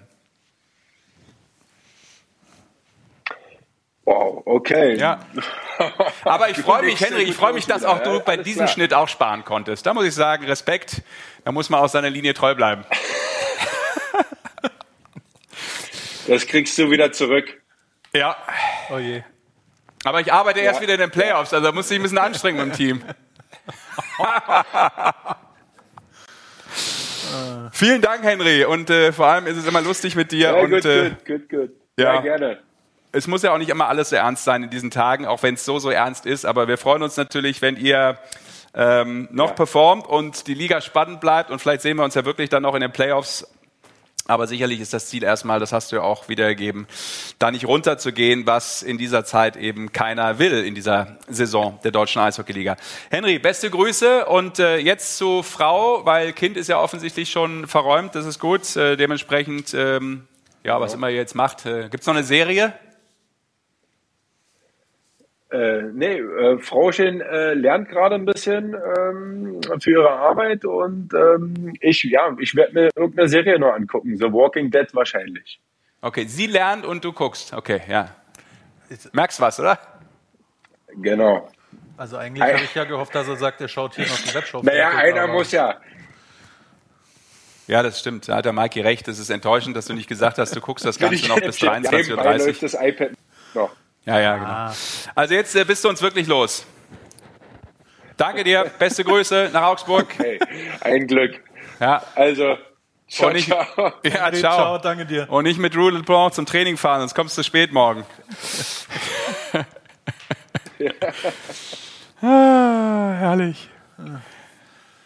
[4.04, 4.96] Wow, okay.
[4.96, 5.20] Ja.
[6.24, 9.06] Aber ich freue mich, Henry, ich freue mich, dass auch du bei diesem Schnitt auch
[9.06, 9.86] sparen konntest.
[9.86, 11.02] Da muss ich sagen, Respekt.
[11.44, 12.84] Da muss man auch seiner Linie treu bleiben.
[16.26, 17.60] Das kriegst du wieder zurück.
[18.14, 18.36] Ja.
[18.90, 19.22] Oh je.
[20.04, 20.66] Aber ich arbeite ja.
[20.66, 23.02] erst wieder in den Playoffs, also da muss ich ein bisschen anstrengen mit dem Team.
[27.72, 28.64] Vielen Dank, Henry.
[28.64, 30.50] Und äh, vor allem ist es immer lustig mit dir.
[30.50, 31.70] Ja, und, gut, äh, gut, gut, gut.
[31.98, 32.58] Ja, ja, gerne.
[33.12, 35.54] Es muss ja auch nicht immer alles so ernst sein in diesen Tagen, auch wenn
[35.54, 36.44] es so, so ernst ist.
[36.44, 38.18] Aber wir freuen uns natürlich, wenn ihr
[38.74, 39.54] ähm, noch ja.
[39.54, 41.50] performt und die Liga spannend bleibt.
[41.50, 43.46] Und vielleicht sehen wir uns ja wirklich dann noch in den Playoffs
[44.26, 46.86] aber sicherlich ist das Ziel erstmal, das hast du ja auch wiedergegeben,
[47.38, 52.22] da nicht runterzugehen, was in dieser Zeit eben keiner will in dieser Saison der deutschen
[52.22, 52.76] Eishockeyliga.
[53.10, 58.14] Henry, beste Grüße und äh, jetzt zu Frau, weil Kind ist ja offensichtlich schon verräumt,
[58.14, 58.76] das ist gut.
[58.76, 60.26] Äh, dementsprechend, ähm,
[60.62, 61.66] ja, was immer ihr jetzt macht.
[61.66, 62.72] Äh, Gibt es noch eine Serie?
[65.52, 71.74] Äh, nee, äh, Frauchen äh, lernt gerade ein bisschen ähm, für ihre Arbeit und ähm,
[71.80, 74.16] ich, ja, ich werde mir irgendeine Serie noch angucken.
[74.16, 75.60] The Walking Dead wahrscheinlich.
[76.00, 77.52] Okay, sie lernt und du guckst.
[77.52, 78.08] Okay, ja.
[79.12, 79.78] Merkst was, oder?
[80.96, 81.48] Genau.
[81.98, 84.64] Also eigentlich habe ich ja gehofft, dass er sagt, er schaut hier noch die Webshop.
[84.64, 85.80] Naja, einer muss ja.
[87.66, 88.28] Ja, das stimmt.
[88.28, 89.06] Da hat der Mikey recht.
[89.06, 92.10] Es ist enttäuschend, dass du nicht gesagt hast, du guckst das Ganze noch bis 23.30
[92.10, 92.46] Uhr.
[92.46, 93.10] läuft das iPad
[93.54, 93.76] noch.
[94.04, 94.48] Ja, ja, genau.
[94.48, 94.72] Ah.
[95.14, 96.66] Also jetzt äh, bist du uns wirklich los.
[98.16, 100.06] Danke dir, beste Grüße nach Augsburg.
[100.18, 100.38] Okay,
[100.80, 101.40] ein Glück.
[101.80, 102.02] Ja.
[102.14, 102.56] Also,
[103.08, 103.92] ciao, nicht, ciao.
[104.04, 104.56] Ja, ciao.
[104.56, 104.78] ciao.
[104.78, 105.30] danke dir.
[105.30, 108.04] Und nicht mit Rule Blanc zum Training fahren, sonst kommst du spät morgen.
[110.78, 110.90] ja.
[112.28, 113.68] ah, herrlich.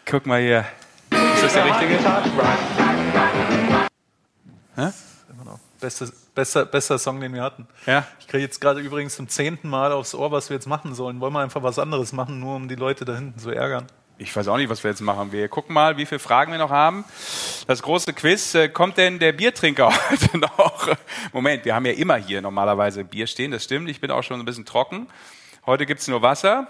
[0.05, 0.65] Guck mal hier.
[1.11, 1.99] Ist das der richtige?
[4.75, 4.89] Hä?
[5.79, 7.67] Beste, besser, besser Song, den wir hatten.
[7.87, 8.05] Ja.
[8.19, 11.19] Ich kriege jetzt gerade übrigens zum zehnten Mal aufs Ohr, was wir jetzt machen sollen.
[11.19, 13.87] Wollen wir einfach was anderes machen, nur um die Leute da hinten zu ärgern?
[14.19, 15.31] Ich weiß auch nicht, was wir jetzt machen.
[15.31, 17.05] Wir gucken mal, wie viele Fragen wir noch haben.
[17.65, 18.53] Das große Quiz.
[18.53, 20.95] Äh, kommt denn der Biertrinker heute noch?
[21.33, 23.49] Moment, wir haben ja immer hier normalerweise Bier stehen.
[23.49, 23.89] Das stimmt.
[23.89, 25.07] Ich bin auch schon ein bisschen trocken.
[25.65, 26.67] Heute gibt es nur Wasser.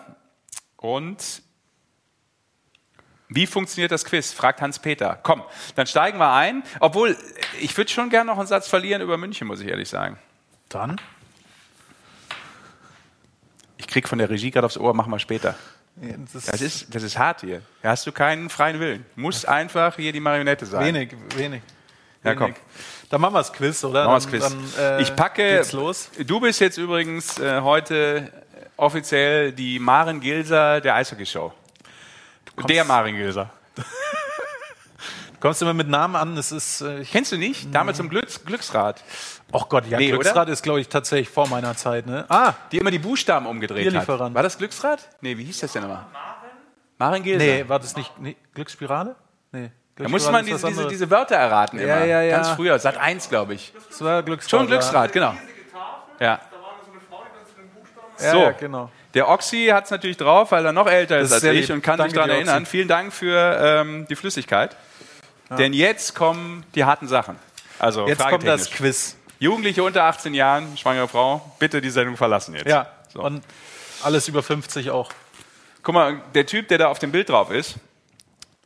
[0.77, 1.41] Und
[3.29, 4.31] wie funktioniert das Quiz?
[4.31, 5.19] fragt Hans-Peter.
[5.21, 5.43] Komm,
[5.75, 6.63] dann steigen wir ein.
[6.79, 7.17] Obwohl,
[7.59, 10.17] ich würde schon gerne noch einen Satz verlieren über München, muss ich ehrlich sagen.
[10.69, 10.99] Dann?
[13.77, 15.55] Ich krieg von der Regie gerade aufs Ohr, machen wir später.
[16.31, 17.61] Das, das, ist, das ist hart hier.
[17.81, 19.05] Da hast du keinen freien Willen.
[19.15, 20.85] Muss einfach hier die Marionette sein.
[20.85, 21.61] Wenig, wenig.
[22.23, 22.53] Ja, komm.
[23.09, 24.05] Dann machen wir das Quiz, oder?
[24.05, 24.73] Machen wir das Quiz.
[24.75, 25.65] Dann, äh, ich packe.
[25.71, 26.09] los.
[26.25, 28.31] Du bist jetzt übrigens äh, heute
[28.75, 31.51] offiziell die Maren Gilser der Eishockey-Show.
[32.65, 33.49] Der Maren Gilser.
[33.75, 36.35] du kommst immer mit Namen an.
[36.35, 36.81] Das ist.
[36.81, 37.73] Äh, Kennst du nicht?
[37.73, 39.03] Damals zum Glücks Glücksrad.
[39.51, 40.53] Ach Gott, ja, nee, Glücksrad oder?
[40.53, 42.05] ist, glaube ich, tatsächlich vor meiner Zeit.
[42.05, 42.25] Ne?
[42.29, 44.07] Ah, die immer die Buchstaben umgedreht hat.
[44.07, 45.07] War das Glücksrad?
[45.21, 46.05] Nee, wie hieß das denn nochmal?
[46.97, 47.45] Maren Gilser.
[47.45, 49.15] Nee, war das nicht nee, Glücksspirale?
[49.51, 49.71] Nee.
[49.95, 51.87] Da musste man diese, diese, diese, Wörter erraten immer.
[51.87, 52.35] Ja, ja, ja.
[52.35, 53.73] Ganz früher, Sat 1, glaube ich.
[53.89, 54.49] Das war Glücksrad.
[54.49, 55.33] Schon Glücksrad, genau.
[56.19, 56.39] Ja.
[58.17, 58.91] So, ja, genau.
[59.17, 61.75] Der Oxy hat es natürlich drauf, weil er noch älter ist, ist als ich lieb.
[61.75, 62.61] und kann Danke sich daran erinnern.
[62.61, 62.69] Oxy.
[62.69, 64.75] Vielen Dank für ähm, die Flüssigkeit.
[65.49, 65.55] Ja.
[65.55, 67.35] Denn jetzt kommen die harten Sachen.
[67.79, 69.17] Also jetzt kommt das Quiz.
[69.39, 72.67] Jugendliche unter 18 Jahren, schwangere Frau, bitte die Sendung verlassen jetzt.
[72.67, 73.23] Ja, so.
[73.23, 73.43] und
[74.03, 75.11] alles über 50 auch.
[75.81, 77.75] Guck mal, der Typ, der da auf dem Bild drauf ist,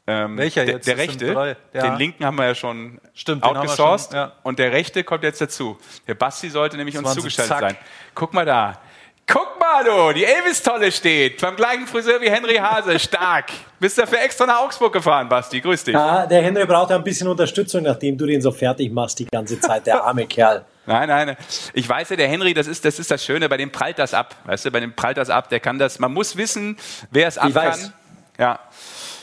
[0.08, 0.86] ähm, Welcher jetzt?
[0.86, 1.82] Der, der rechte, ja.
[1.82, 4.34] den linken haben wir ja schon Stimmt, outgesourced ja.
[4.44, 5.78] und der rechte kommt jetzt dazu.
[6.08, 7.78] Der Basti sollte nämlich uns zugeschaltet sein.
[8.16, 8.82] Guck mal da.
[9.32, 11.40] Guck mal, du, die Elvis-Tolle steht.
[11.40, 13.00] Beim gleichen Friseur wie Henry Hase.
[13.00, 13.46] Stark.
[13.80, 15.62] Bist dafür extra nach Augsburg gefahren, Basti.
[15.62, 15.94] Grüß dich.
[15.94, 19.60] Ja, der Henry braucht ein bisschen Unterstützung, nachdem du den so fertig machst die ganze
[19.60, 20.66] Zeit, der arme Kerl.
[20.86, 21.38] Nein, nein.
[21.74, 24.14] Ich weiß ja, der Henry, das ist, das ist das Schöne, bei dem prallt das
[24.14, 24.36] ab.
[24.46, 26.00] Weißt du, bei dem prallt das ab, der kann das.
[26.00, 26.78] Man muss wissen,
[27.12, 27.68] wer es ab ich kann.
[27.68, 27.92] Weiß.
[28.38, 28.60] Ja.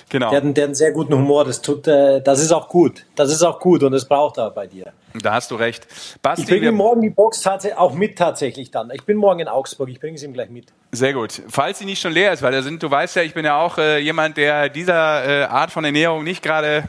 [0.08, 0.30] Genau.
[0.30, 1.44] Der, der hat einen sehr guten Humor.
[1.44, 3.04] Das tut, äh, das ist auch gut.
[3.14, 4.92] Das ist auch gut und das braucht er bei dir.
[5.18, 5.86] Da hast du recht.
[6.22, 7.46] Basti, ich bringe ihm morgen die Box
[7.76, 8.90] auch mit tatsächlich dann.
[8.90, 9.88] Ich bin morgen in Augsburg.
[9.88, 10.72] Ich bringe es ihm gleich mit.
[10.92, 11.42] Sehr gut.
[11.48, 13.58] Falls sie nicht schon leer ist, weil da sind, du weißt ja, ich bin ja
[13.58, 16.84] auch äh, jemand, der dieser äh, Art von Ernährung nicht gerade,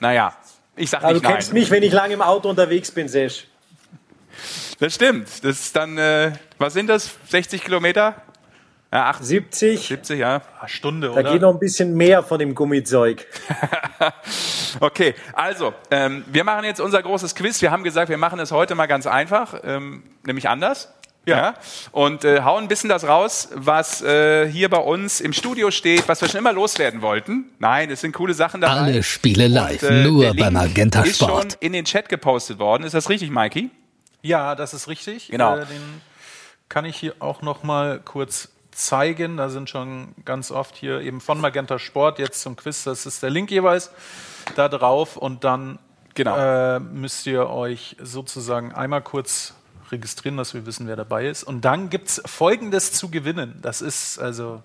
[0.00, 0.34] naja,
[0.76, 1.60] ich sag ja, nicht Du kennst nein.
[1.60, 3.46] mich, wenn ich lange im Auto unterwegs bin, Sesh.
[4.78, 5.28] Das stimmt.
[5.42, 7.10] Das ist dann, äh, was sind das?
[7.28, 8.14] 60 Kilometer?
[8.92, 9.88] Ja, 70.
[9.88, 10.42] 70, ja.
[10.60, 11.22] Eine Stunde, oder?
[11.22, 13.26] Da geht noch ein bisschen mehr von dem Gummizeug.
[14.80, 17.60] okay, also, ähm, wir machen jetzt unser großes Quiz.
[17.62, 20.92] Wir haben gesagt, wir machen es heute mal ganz einfach, ähm, nämlich anders.
[21.26, 21.36] Ja.
[21.36, 21.54] ja.
[21.90, 26.08] Und äh, hauen ein bisschen das raus, was äh, hier bei uns im Studio steht,
[26.08, 27.50] was wir schon immer loswerden wollten.
[27.58, 28.74] Nein, es sind coole Sachen dabei.
[28.74, 31.08] Alle Spiele live, Und, äh, nur bei Magenta Sport.
[31.08, 32.84] Ist schon in den Chat gepostet worden.
[32.84, 33.70] Ist das richtig, Mikey?
[34.22, 35.28] Ja, das ist richtig.
[35.28, 35.56] Genau.
[35.56, 36.00] Äh, den
[36.68, 39.36] kann ich hier auch noch mal kurz zeigen.
[39.36, 42.84] Da sind schon ganz oft hier eben von Magenta Sport jetzt zum Quiz.
[42.84, 43.90] Das ist der Link jeweils
[44.54, 45.78] da drauf und dann
[46.14, 46.36] genau.
[46.36, 49.54] äh, müsst ihr euch sozusagen einmal kurz
[49.90, 51.44] registrieren, dass wir wissen, wer dabei ist.
[51.44, 53.58] Und dann gibt es Folgendes zu gewinnen.
[53.62, 54.62] Das ist also,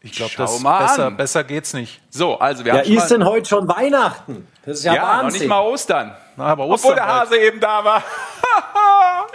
[0.00, 2.00] ich glaube, besser, besser geht's nicht.
[2.10, 4.48] So, also wir ja, haben ist denn heute schon Weihnachten?
[4.64, 5.26] Das ist ja, ja Wahnsinn.
[5.26, 6.14] noch nicht mal Ostern.
[6.36, 7.42] Na, aber Ostern Obwohl der Hase halt.
[7.42, 8.02] eben da war.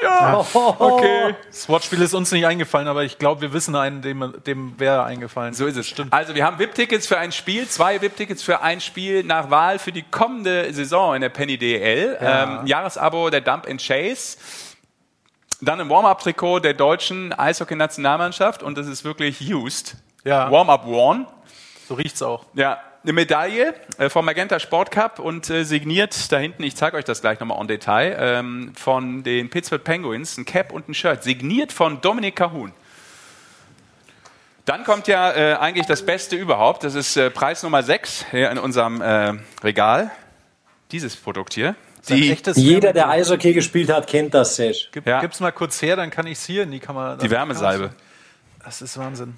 [0.02, 0.46] ja.
[0.54, 1.36] Okay.
[1.48, 5.04] Das Wortspiel ist uns nicht eingefallen, aber ich glaube, wir wissen einen, dem, dem wäre
[5.04, 5.54] eingefallen.
[5.54, 5.88] So ist es.
[5.88, 6.14] Stimmt.
[6.14, 9.92] Also wir haben VIP-Tickets für ein Spiel, zwei VIP-Tickets für ein Spiel nach Wahl für
[9.92, 12.18] die kommende Saison in der Penny DL.
[12.22, 12.44] Ja.
[12.44, 14.38] Ähm, Jahresabo der Dump and Chase.
[15.62, 19.96] Dann ein Warm-Up-Trikot der deutschen Eishockey-Nationalmannschaft und das ist wirklich used.
[20.24, 20.52] Ja.
[20.52, 21.26] Warm-Up worn.
[21.88, 22.46] So riecht's auch.
[22.54, 26.98] Ja, eine Medaille äh, vom Magenta Sport Cup und äh, signiert da hinten, ich zeige
[26.98, 30.94] euch das gleich nochmal en Detail, ähm, von den Pittsburgh Penguins, ein Cap und ein
[30.94, 32.74] Shirt, signiert von Dominik Cahun.
[34.66, 38.52] Dann kommt ja äh, eigentlich das Beste überhaupt, das ist äh, Preis Nummer 6 hier
[38.52, 39.02] in unserem
[39.64, 40.12] Regal.
[40.92, 41.76] Dieses Produkt hier.
[42.08, 44.90] Die, jeder, der Eishockey gespielt hat, kennt das, Sesh.
[44.94, 45.20] Gib, ja.
[45.20, 47.18] Gib's mal kurz her, dann kann ich es hier in die Kamera.
[47.18, 47.92] Die Wärmesalbe.
[48.64, 49.34] Das ist Wahnsinn.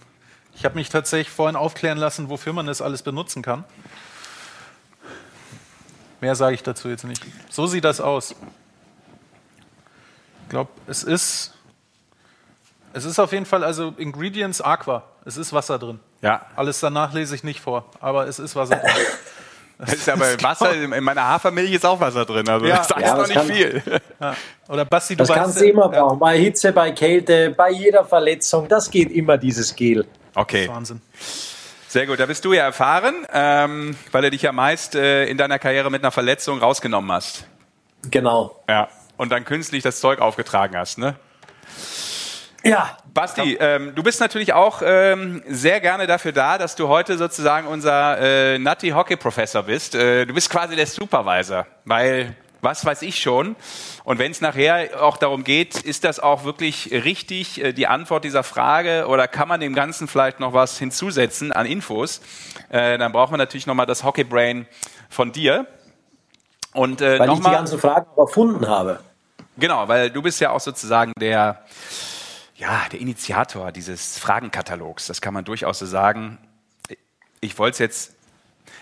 [0.59, 3.63] Ich habe mich tatsächlich vorhin aufklären lassen, wofür man das alles benutzen kann.
[6.19, 7.23] Mehr sage ich dazu jetzt nicht.
[7.49, 8.35] So sieht das aus.
[10.43, 11.53] Ich glaube, es ist,
[12.91, 15.03] es ist auf jeden Fall, also Ingredients Aqua.
[15.23, 16.01] Es ist Wasser drin.
[16.21, 16.45] Ja.
[16.57, 18.91] Alles danach lese ich nicht vor, aber es ist Wasser drin.
[19.81, 22.79] Das ist aber Wasser, in meiner Hafermilch ist auch Wasser drin, also ja.
[22.79, 23.81] das heißt ja, noch nicht viel.
[24.19, 24.35] Ja.
[24.67, 28.67] Oder Basti, du Das kannst du immer brauchen, bei Hitze, bei Kälte, bei jeder Verletzung,
[28.67, 30.05] das geht immer dieses Gel.
[30.35, 30.67] Okay.
[30.67, 31.01] Wahnsinn.
[31.87, 35.37] Sehr gut, da bist du ja erfahren, ähm, weil du dich ja meist äh, in
[35.37, 37.47] deiner Karriere mit einer Verletzung rausgenommen hast.
[38.11, 38.63] Genau.
[38.69, 41.15] Ja, und dann künstlich das Zeug aufgetragen hast, ne?
[42.63, 42.97] Ja.
[43.13, 47.67] Basti, ähm, du bist natürlich auch ähm, sehr gerne dafür da, dass du heute sozusagen
[47.67, 49.95] unser äh, Nutty Hockey Professor bist.
[49.95, 53.55] Äh, du bist quasi der Supervisor, weil was weiß ich schon.
[54.03, 58.23] Und wenn es nachher auch darum geht, ist das auch wirklich richtig, äh, die Antwort
[58.23, 62.21] dieser Frage, oder kann man dem Ganzen vielleicht noch was hinzusetzen an Infos,
[62.69, 64.67] äh, dann braucht man natürlich nochmal das Hockey Brain
[65.09, 65.67] von dir.
[66.73, 68.99] Und, äh, weil ich die ganzen Fragen erfunden habe.
[69.57, 71.63] Genau, weil du bist ja auch sozusagen der,
[72.55, 75.07] ja, der Initiator dieses Fragenkatalogs.
[75.07, 76.37] Das kann man durchaus so sagen.
[77.41, 78.18] Ich wollte es jetzt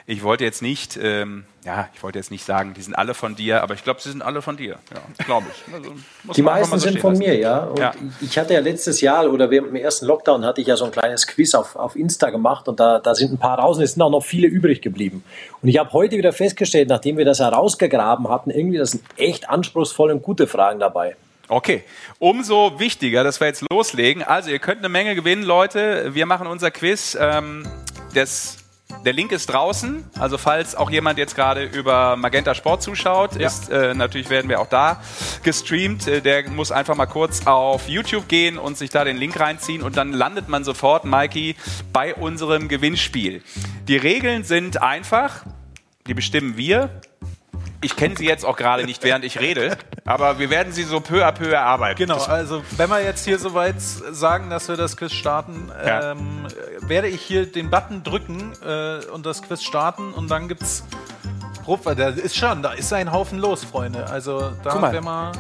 [0.10, 3.36] ich wollte jetzt nicht, ähm, ja, ich wollte jetzt nicht sagen, die sind alle von
[3.36, 5.74] dir, aber ich glaube, sie sind alle von dir, ja, glaube ich.
[5.74, 5.94] Also,
[6.34, 7.26] die meisten so sind von lassen.
[7.26, 7.66] mir, ja.
[7.66, 7.92] Und ja.
[8.22, 10.92] ich hatte ja letztes Jahr oder während dem ersten Lockdown hatte ich ja so ein
[10.92, 13.94] kleines Quiz auf, auf Insta gemacht und da, da sind ein paar raus und es
[13.94, 15.26] sind auch noch viele übrig geblieben.
[15.62, 19.50] Und ich habe heute wieder festgestellt, nachdem wir das herausgegraben hatten, irgendwie, das sind echt
[19.50, 21.18] anspruchsvolle und gute Fragen dabei.
[21.50, 21.84] Okay,
[22.20, 24.24] umso wichtiger, dass wir jetzt loslegen.
[24.24, 26.16] Also ihr könnt eine Menge gewinnen, Leute.
[26.16, 27.18] Wir machen unser Quiz.
[27.20, 27.68] Ähm,
[28.14, 28.58] das
[29.06, 33.48] der Link ist draußen, also falls auch jemand jetzt gerade über Magenta Sport zuschaut, ja.
[33.48, 35.02] ist äh, natürlich werden wir auch da
[35.44, 36.08] gestreamt.
[36.08, 39.82] Äh, der muss einfach mal kurz auf YouTube gehen und sich da den Link reinziehen
[39.82, 41.56] und dann landet man sofort, Mikey,
[41.92, 43.44] bei unserem Gewinnspiel.
[43.88, 45.46] Die Regeln sind einfach,
[46.08, 47.02] die bestimmen wir
[47.82, 51.00] ich kenne sie jetzt auch gerade nicht, während ich rede, aber wir werden sie so
[51.00, 51.98] peu à peu erarbeiten.
[51.98, 56.12] Genau, also wenn wir jetzt hier soweit sagen, dass wir das Quiz starten, ja.
[56.12, 56.48] ähm,
[56.82, 60.84] werde ich hier den Button drücken äh, und das Quiz starten und dann gibt's
[61.64, 64.10] Probe, da ist schon, da ist ein Haufen los, Freunde.
[64.10, 65.32] Also da werden wir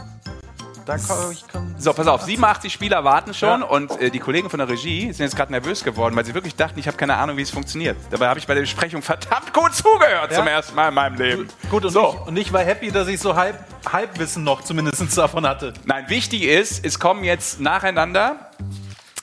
[0.87, 3.67] da kann, ich kann so, pass auf, 87 Spieler warten schon ja.
[3.67, 6.55] und äh, die Kollegen von der Regie sind jetzt gerade nervös geworden, weil sie wirklich
[6.55, 7.97] dachten, ich habe keine Ahnung, wie es funktioniert.
[8.09, 10.37] Dabei habe ich bei der Besprechung verdammt gut zugehört ja.
[10.37, 11.47] zum ersten Mal in meinem Leben.
[11.69, 12.15] Gut, und, so.
[12.21, 13.59] ich, und ich war happy, dass ich so halb,
[13.91, 15.73] Halbwissen noch zumindest davon hatte.
[15.85, 18.51] Nein, wichtig ist, es kommen jetzt nacheinander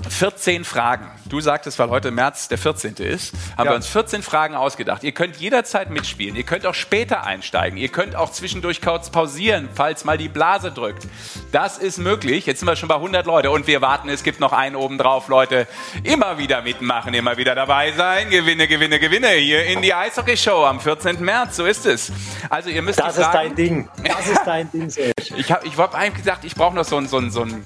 [0.08, 1.10] 14 Fragen.
[1.26, 2.94] Du sagtest, weil heute März der 14.
[2.96, 3.72] ist, haben ja.
[3.72, 5.02] wir uns 14 Fragen ausgedacht.
[5.02, 6.36] Ihr könnt jederzeit mitspielen.
[6.36, 7.78] Ihr könnt auch später einsteigen.
[7.78, 11.06] Ihr könnt auch zwischendurch kurz pausieren, falls mal die Blase drückt.
[11.52, 12.46] Das ist möglich.
[12.46, 14.98] Jetzt sind wir schon bei 100 Leute und wir warten, es gibt noch einen oben
[14.98, 15.66] drauf, Leute.
[16.02, 18.30] Immer wieder mitmachen, immer wieder dabei sein.
[18.30, 21.20] Gewinne, gewinne, gewinne hier in die Eishockey-Show am 14.
[21.20, 21.56] März.
[21.56, 22.12] So ist es.
[22.50, 23.88] Also ihr müsst Das ist dein Ding.
[24.02, 25.14] Das ist dein Ding, Serge.
[25.36, 27.64] Ich habe ich hab eigentlich gedacht, ich brauche noch so ein, so ein, so ein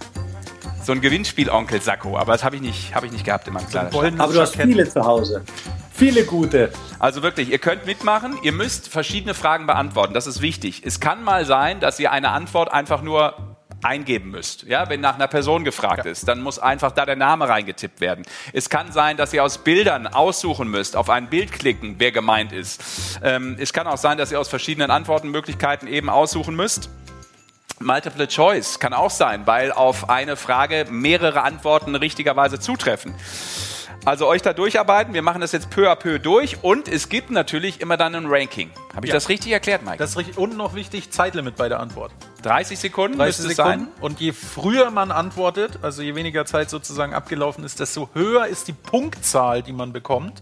[0.89, 4.19] so ein Gewinnspiel-Onkel-Sakko, aber das habe ich, nicht, hab ich nicht gehabt in meinem Kleiderschrank.
[4.19, 5.45] Aber du hast viele zu Hause.
[5.93, 6.73] Viele gute.
[6.99, 10.83] Also wirklich, ihr könnt mitmachen, ihr müsst verschiedene Fragen beantworten, das ist wichtig.
[10.87, 13.35] Es kann mal sein, dass ihr eine Antwort einfach nur
[13.83, 14.63] eingeben müsst.
[14.63, 16.11] Ja, wenn nach einer Person gefragt ja.
[16.11, 18.25] ist, dann muss einfach da der Name reingetippt werden.
[18.55, 22.53] Es kann sein, dass ihr aus Bildern aussuchen müsst, auf ein Bild klicken, wer gemeint
[22.53, 23.21] ist.
[23.23, 26.89] Ähm, es kann auch sein, dass ihr aus verschiedenen Antwortenmöglichkeiten eben aussuchen müsst.
[27.81, 33.15] Multiple Choice kann auch sein, weil auf eine Frage mehrere Antworten richtigerweise zutreffen.
[34.05, 35.13] Also euch da durcharbeiten.
[35.13, 38.27] Wir machen das jetzt peu à peu durch und es gibt natürlich immer dann ein
[38.27, 38.71] Ranking.
[38.95, 39.15] Habe ich ja.
[39.17, 39.99] das richtig erklärt, Mike?
[39.99, 40.39] Das ist richtig.
[40.39, 42.13] Und noch wichtig, Zeitlimit bei der Antwort.
[42.43, 43.87] 30 Sekunden 30 müsste Sekunden.
[43.87, 43.93] sein.
[44.01, 48.69] Und je früher man antwortet, also je weniger Zeit sozusagen abgelaufen ist, desto höher ist
[48.69, 50.41] die Punktzahl, die man bekommt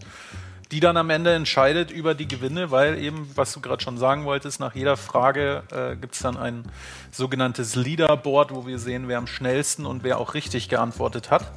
[0.71, 4.25] die dann am Ende entscheidet über die Gewinne, weil eben, was du gerade schon sagen
[4.25, 6.63] wolltest, nach jeder Frage äh, gibt es dann ein
[7.11, 11.51] sogenanntes Leaderboard, wo wir sehen, wer am schnellsten und wer auch richtig geantwortet hat.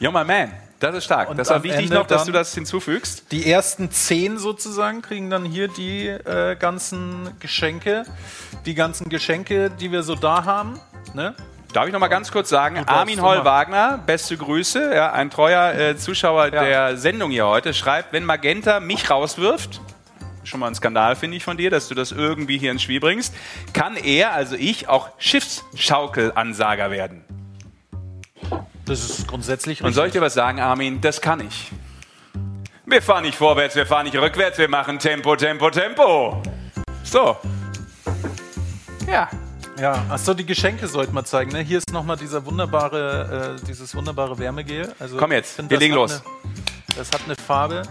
[0.00, 0.50] Junger Man,
[0.80, 1.28] das ist stark.
[1.28, 3.30] Und das war wichtig Ende noch, dass du das hinzufügst.
[3.30, 8.04] Die ersten zehn sozusagen kriegen dann hier die äh, ganzen Geschenke,
[8.64, 10.80] die ganzen Geschenke, die wir so da haben.
[11.14, 11.34] Ne?
[11.72, 15.96] Darf ich noch mal ganz kurz sagen, Armin Holl-Wagner, beste Grüße, ja, ein treuer äh,
[15.96, 16.64] Zuschauer ja.
[16.64, 19.80] der Sendung hier heute, schreibt, wenn Magenta mich rauswirft,
[20.42, 22.98] schon mal ein Skandal, finde ich, von dir, dass du das irgendwie hier ins Spiel
[22.98, 23.34] bringst,
[23.72, 27.24] kann er, also ich, auch Schiffsschaukelansager werden.
[28.84, 29.86] Das ist grundsätzlich richtig.
[29.86, 31.00] Und soll ich dir was sagen, Armin?
[31.00, 31.70] Das kann ich.
[32.84, 36.42] Wir fahren nicht vorwärts, wir fahren nicht rückwärts, wir machen Tempo, Tempo, Tempo.
[37.04, 37.36] So.
[39.06, 39.28] Ja.
[39.78, 41.52] Ja, achso, die Geschenke sollten wir zeigen.
[41.52, 41.60] Ne?
[41.60, 44.94] Hier ist nochmal dieser wunderbare, äh, dieses wunderbare Wärmegel.
[44.98, 46.12] Also, Komm jetzt, find, wir legen los.
[46.12, 46.22] Eine,
[46.96, 47.82] das hat eine Farbe.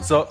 [0.00, 0.26] So.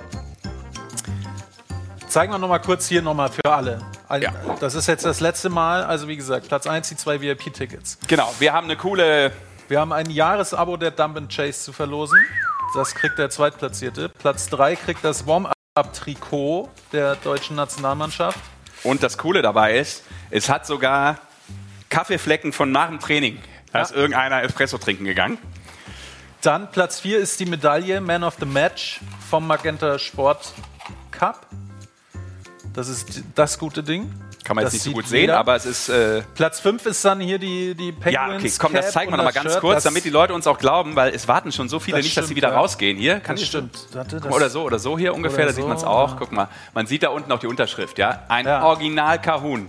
[2.08, 3.80] Zeigen wir nochmal kurz hier nochmal für alle.
[4.20, 4.32] Ja.
[4.60, 5.84] Das ist jetzt das letzte Mal.
[5.84, 7.98] Also wie gesagt, Platz 1, die zwei VIP-Tickets.
[8.08, 9.32] Genau, wir haben eine coole...
[9.70, 12.20] Wir haben ein Jahresabo der Dump and Chase zu verlosen.
[12.76, 14.10] Das kriegt der Zweitplatzierte.
[14.10, 18.40] Platz 3 kriegt das Warm-Up-Trikot der deutschen Nationalmannschaft.
[18.84, 21.20] Und das Coole dabei ist, es hat sogar
[21.90, 23.40] Kaffeeflecken von nach dem Training.
[23.72, 23.86] Da ja.
[23.86, 25.38] ist irgendeiner Espresso trinken gegangen.
[26.42, 29.00] Dann Platz 4 ist die Medaille Man of the Match
[29.30, 30.54] vom Magenta Sport
[31.12, 31.48] Cup.
[32.74, 34.12] Das ist das gute Ding.
[34.44, 35.90] Kann man jetzt nicht so gut sehen, aber es ist.
[35.90, 38.14] Äh Platz 5 ist dann hier die, die Penguins.
[38.14, 40.58] Ja, okay, komm, das zeigen wir nochmal ganz Shirt, kurz, damit die Leute uns auch
[40.58, 42.58] glauben, weil es warten schon so viele nicht, stimmt, dass sie wieder ja.
[42.58, 42.98] rausgehen.
[42.98, 43.88] Hier, kann das stimmt.
[43.94, 46.18] Das oder so, oder so hier ungefähr, da sieht man es auch.
[46.18, 48.24] Guck mal, man sieht da unten auch die Unterschrift, ja.
[48.28, 48.64] Ein ja.
[48.64, 49.68] Original Kahun.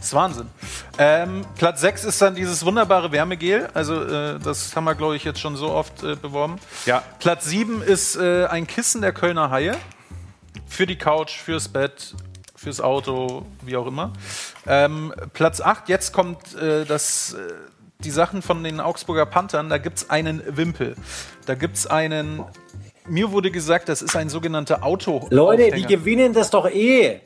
[0.00, 0.46] Das ist Wahnsinn.
[0.96, 3.68] Ähm, Platz 6 ist dann dieses wunderbare Wärmegel.
[3.74, 6.56] Also, äh, das haben wir, glaube ich, jetzt schon so oft äh, beworben.
[6.86, 7.02] Ja.
[7.18, 9.76] Platz 7 ist äh, ein Kissen der Kölner Haie.
[10.66, 12.14] Für die Couch, fürs Bett,
[12.60, 14.12] fürs Auto, wie auch immer.
[14.66, 17.54] Ähm, Platz 8, jetzt kommt äh, das, äh,
[18.04, 19.70] die Sachen von den Augsburger Panthern.
[19.70, 20.94] Da gibt es einen Wimpel.
[21.46, 22.44] Da gibt es einen.
[23.08, 25.26] Mir wurde gesagt, das ist ein sogenannter Auto.
[25.30, 27.22] Leute, die gewinnen das doch eh.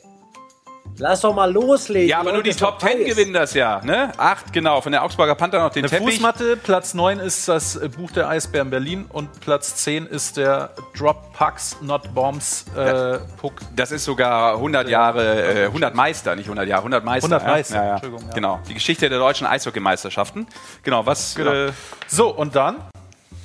[0.97, 2.07] Lass doch mal loslegen.
[2.07, 3.81] Ja, aber nur die Top 10 gewinnen das ja.
[3.83, 4.11] Ne?
[4.17, 4.79] Acht, genau.
[4.79, 6.15] Von der Augsburger Panther noch den Eine Teppich.
[6.15, 11.33] Fußmatte, Platz 9 ist das Buch der Eisbären Berlin und Platz 10 ist der Drop
[11.33, 13.55] Pucks Not Bombs äh, Puck.
[13.75, 17.35] Das ist sogar 100 Jahre, äh, 100 Meister, nicht 100 Jahre, 100 Meister.
[17.35, 17.81] 100 Meister, ja?
[17.81, 17.93] Ja, ja.
[17.95, 18.29] Entschuldigung.
[18.33, 20.47] Genau, die Geschichte der deutschen Eishockeymeisterschaften.
[20.83, 21.35] Genau, was...
[21.35, 21.51] Genau.
[21.51, 21.71] Äh,
[22.07, 22.77] so, und dann?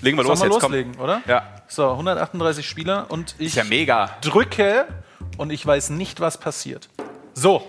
[0.02, 0.62] Legen wir los wir jetzt.
[0.62, 1.04] loslegen, komm.
[1.04, 1.22] oder?
[1.26, 1.42] Ja.
[1.66, 4.10] So, 138 Spieler und ich ist ja mega.
[4.20, 4.86] drücke
[5.36, 6.88] und ich weiß nicht, was passiert.
[7.40, 7.66] So,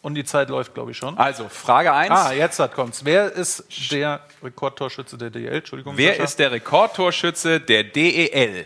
[0.00, 1.18] und die Zeit läuft, glaube ich, schon.
[1.18, 2.10] Also, Frage 1.
[2.10, 3.04] Ah, jetzt hat kommt's.
[3.04, 5.52] Wer ist der Rekordtorschütze der DEL?
[5.52, 5.98] Entschuldigung.
[5.98, 6.24] Wer Sascha?
[6.24, 8.64] ist der Rekordtorschütze der DEL?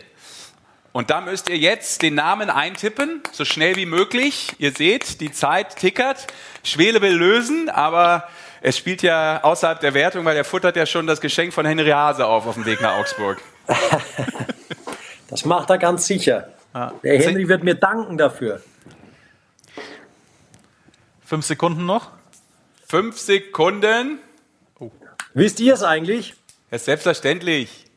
[0.93, 4.53] Und da müsst ihr jetzt den Namen eintippen, so schnell wie möglich.
[4.57, 6.27] Ihr seht, die Zeit tickert.
[6.63, 8.29] Schwele will lösen, aber
[8.61, 11.89] es spielt ja außerhalb der Wertung, weil er futtert ja schon das Geschenk von Henry
[11.89, 13.41] Hase auf auf dem Weg nach Augsburg.
[15.29, 16.49] Das macht er ganz sicher.
[17.03, 18.61] Der Henry wird mir danken dafür.
[21.33, 22.11] Fünf Sekunden noch.
[22.87, 24.19] Fünf Sekunden.
[24.79, 24.91] Oh.
[25.33, 26.35] Wisst ihr es eigentlich?
[26.69, 27.87] Ja, selbstverständlich.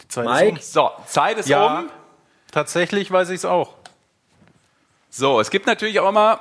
[0.00, 0.58] Die Zeit Mike?
[0.58, 0.96] Ist um.
[0.96, 1.90] So, Zeit ist ja, um.
[2.50, 3.74] Tatsächlich weiß ich es auch.
[5.10, 6.40] So, es gibt natürlich auch immer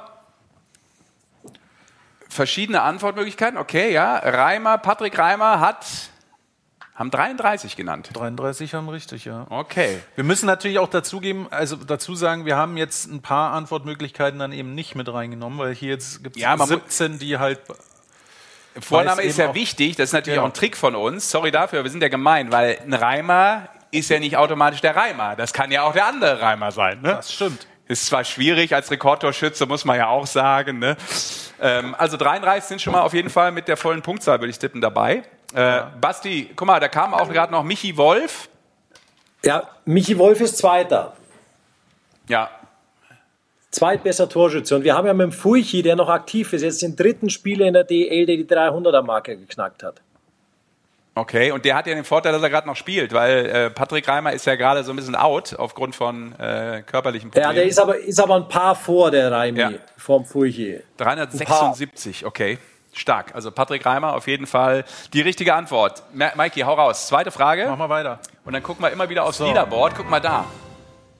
[2.29, 3.57] verschiedene Antwortmöglichkeiten.
[3.57, 4.15] Okay, ja.
[4.15, 5.85] Reimer, Patrick Reimer hat
[6.95, 8.09] haben 33 genannt.
[8.13, 9.47] 33 haben richtig, ja.
[9.49, 9.99] Okay.
[10.15, 14.51] Wir müssen natürlich auch dazugeben, also dazu sagen, wir haben jetzt ein paar Antwortmöglichkeiten dann
[14.51, 17.59] eben nicht mit reingenommen, weil hier jetzt gibt es ja, 17, die halt
[18.79, 20.43] Vorname ist ja wichtig, das ist natürlich ja.
[20.43, 21.29] auch ein Trick von uns.
[21.29, 25.35] Sorry dafür, wir sind ja gemein, weil ein Reimer ist ja nicht automatisch der Reimer.
[25.35, 27.01] Das kann ja auch der andere Reimer sein.
[27.01, 27.09] Ne?
[27.09, 27.67] Das stimmt.
[27.87, 30.79] Ist zwar schwierig als Rekordtorschütze, muss man ja auch sagen.
[30.79, 30.95] Ne?
[31.59, 34.59] Ähm, also 33 sind schon mal auf jeden Fall mit der vollen Punktzahl, würde ich
[34.59, 35.23] tippen, dabei.
[35.53, 38.49] Äh, Basti, guck mal, da kam auch gerade noch Michi Wolf.
[39.43, 41.13] Ja, Michi Wolf ist Zweiter.
[42.27, 42.49] Ja.
[43.71, 44.75] Zweitbester Torschütze.
[44.75, 47.65] Und wir haben ja mit dem Furchi, der noch aktiv ist, jetzt den dritten Spieler
[47.67, 50.01] in der DL, der die 300er-Marke geknackt hat.
[51.13, 54.07] Okay, und der hat ja den Vorteil, dass er gerade noch spielt, weil äh, Patrick
[54.07, 57.49] Reimer ist ja gerade so ein bisschen out aufgrund von äh, körperlichen Problemen.
[57.49, 59.71] Ja, der ist aber, ist aber ein paar vor der Reimi, ja.
[59.97, 60.79] vom Furchi.
[60.97, 62.59] 376, okay.
[62.93, 63.33] Stark.
[63.35, 66.03] Also Patrick Reimer auf jeden Fall die richtige Antwort.
[66.13, 67.07] Mikey, hau raus.
[67.07, 67.67] Zweite Frage.
[67.69, 68.19] Mach mal weiter.
[68.43, 69.45] Und dann gucken wir immer wieder aufs so.
[69.45, 69.95] Leaderboard.
[69.95, 70.45] Guck mal da.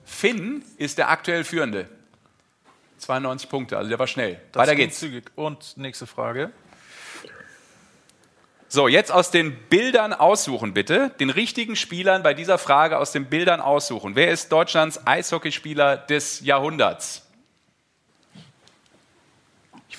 [0.04, 1.88] Finn ist der aktuell Führende.
[2.98, 4.40] 92 Punkte, also der war schnell.
[4.52, 4.98] Das weiter geht's.
[4.98, 5.30] Zügig.
[5.34, 6.52] Und nächste Frage.
[8.68, 11.10] So, jetzt aus den Bildern aussuchen, bitte.
[11.20, 14.14] Den richtigen Spielern bei dieser Frage aus den Bildern aussuchen.
[14.14, 17.21] Wer ist Deutschlands Eishockeyspieler des Jahrhunderts?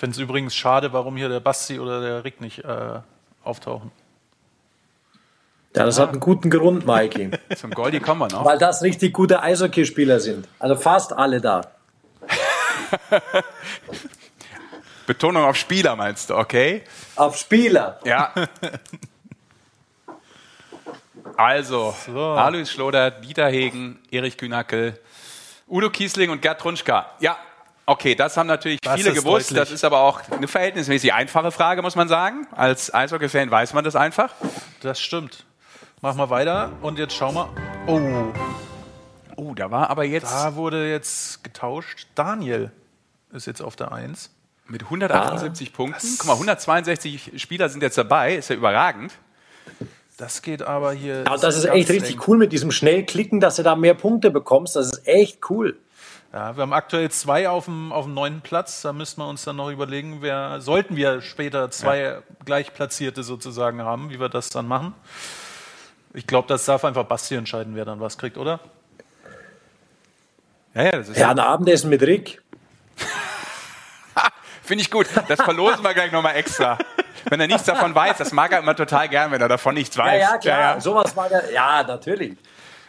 [0.03, 2.99] Ich finde es übrigens schade, warum hier der Basti oder der Rick nicht äh,
[3.45, 3.89] auftauchen.
[5.73, 6.03] Ja, das ja.
[6.03, 7.31] hat einen guten Grund, Mikey.
[7.55, 8.43] Zum Goldi kommen wir noch.
[8.43, 10.45] Weil das richtig gute Eishockeyspieler sind.
[10.59, 11.61] Also fast alle da.
[15.07, 16.83] Betonung auf Spieler meinst du, okay?
[17.15, 17.97] Auf Spieler.
[18.03, 18.33] Ja.
[21.37, 22.19] Also, so.
[22.19, 24.99] Alois Schloder, Dieter Hegen, Erich Kühnackel,
[25.67, 27.09] Udo Kiesling und Gerd Trunschka.
[27.21, 27.37] Ja,
[27.85, 29.51] Okay, das haben natürlich das viele gewusst.
[29.51, 29.59] Deutlich.
[29.59, 32.47] Das ist aber auch eine verhältnismäßig einfache Frage, muss man sagen.
[32.51, 34.33] Als Eishockey-Fan weiß man das einfach.
[34.81, 35.45] Das stimmt.
[36.01, 37.49] Machen wir weiter und jetzt schauen wir.
[37.87, 38.33] Oh.
[39.35, 40.31] Oh, da war aber jetzt.
[40.31, 42.07] Da wurde jetzt getauscht.
[42.15, 42.71] Daniel
[43.33, 44.29] ist jetzt auf der 1.
[44.67, 46.07] Mit 178 ah, Punkten.
[46.17, 48.35] Guck mal, 162 Spieler sind jetzt dabei.
[48.35, 49.11] Ist ja überragend.
[50.17, 51.23] Das geht aber hier.
[51.25, 54.75] Ja, das ist echt richtig cool mit diesem Schnellklicken, dass du da mehr Punkte bekommst.
[54.77, 55.77] Das ist echt cool.
[56.33, 58.81] Ja, wir haben aktuell zwei auf dem, auf dem neunten Platz.
[58.81, 62.17] Da müssen wir uns dann noch überlegen, wer sollten wir später zwei ja.
[62.43, 64.95] gleichplatzierte sozusagen haben, wie wir das dann machen.
[66.11, 68.59] Ich glaube, das darf einfach Basti entscheiden, wer dann was kriegt, oder?
[70.73, 72.41] Ja, ja, das ist ja, ein Abendessen mit Rick.
[74.63, 75.05] Finde ich gut.
[75.27, 76.79] Das verlosen wir gleich nochmal extra.
[77.25, 79.95] Wenn er nichts davon weiß, das mag er immer total gern, wenn er davon nichts
[79.95, 80.19] weiß.
[80.19, 80.59] Ja, ja, klar.
[80.59, 80.81] Ja, ja.
[80.81, 81.51] Sowas mag er.
[81.51, 82.37] Ja, natürlich.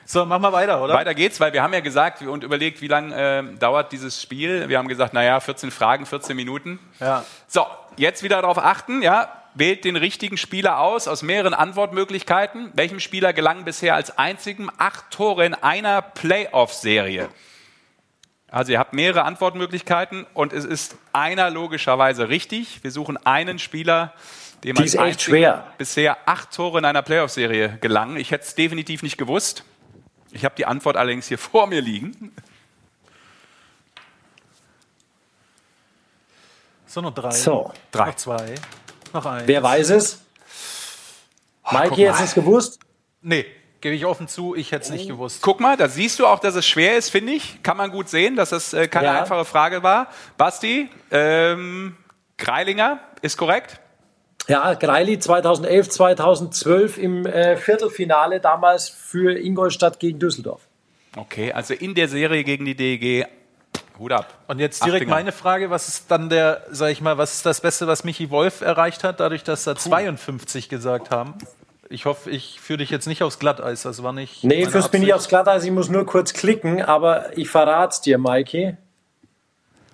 [0.06, 0.94] So, machen wir weiter, oder?
[0.94, 4.68] Weiter geht's, weil wir haben ja gesagt und überlegt, wie lange äh, dauert dieses Spiel.
[4.68, 6.78] Wir haben gesagt, naja, 14 Fragen, 14 Minuten.
[7.00, 7.24] Ja.
[7.46, 7.66] So,
[7.96, 9.40] jetzt wieder darauf achten, ja.
[9.56, 12.72] Wählt den richtigen Spieler aus aus mehreren Antwortmöglichkeiten.
[12.74, 17.28] Welchem Spieler gelangen bisher als einzigen acht Tore in einer Playoff-Serie?
[18.50, 22.82] Also ihr habt mehrere Antwortmöglichkeiten und es ist einer logischerweise richtig.
[22.82, 24.12] Wir suchen einen Spieler,
[24.64, 28.16] dem als einzigen bisher acht Tore in einer Playoff-Serie gelangen.
[28.16, 29.64] Ich hätte es definitiv nicht gewusst.
[30.34, 32.34] Ich habe die Antwort allerdings hier vor mir liegen.
[36.86, 37.30] So, noch drei.
[37.30, 37.72] So.
[37.90, 38.06] Drei.
[38.06, 38.54] Noch zwei.
[39.12, 39.46] Noch eins.
[39.46, 40.20] Wer weiß es?
[41.70, 42.78] Mikey, jetzt es gewusst?
[43.22, 43.46] Nee,
[43.80, 45.40] gebe ich offen zu, ich hätte es nicht gewusst.
[45.40, 47.62] Guck mal, da siehst du auch, dass es schwer ist, finde ich.
[47.62, 49.20] Kann man gut sehen, dass das äh, keine ja.
[49.20, 50.08] einfache Frage war.
[50.36, 51.96] Basti, ähm,
[52.36, 53.80] Greilinger, ist korrekt?
[54.48, 60.62] Ja, Greili 2011, 2012 im äh, Viertelfinale damals für Ingolstadt gegen Düsseldorf.
[61.16, 63.26] Okay, also in der Serie gegen die DEG
[63.98, 64.34] Hut ab.
[64.48, 67.60] Und jetzt direkt meine Frage, was ist dann der, sag ich mal, was ist das
[67.60, 71.34] Beste, was Michi Wolf erreicht hat, dadurch, dass er 52 gesagt haben?
[71.88, 74.42] Ich hoffe, ich führe dich jetzt nicht aufs Glatteis, das war nicht.
[74.42, 78.00] Nee, fürs bin ich aufs Glatteis, ich muss nur kurz klicken, aber ich verrate es
[78.00, 78.76] dir, Maiki.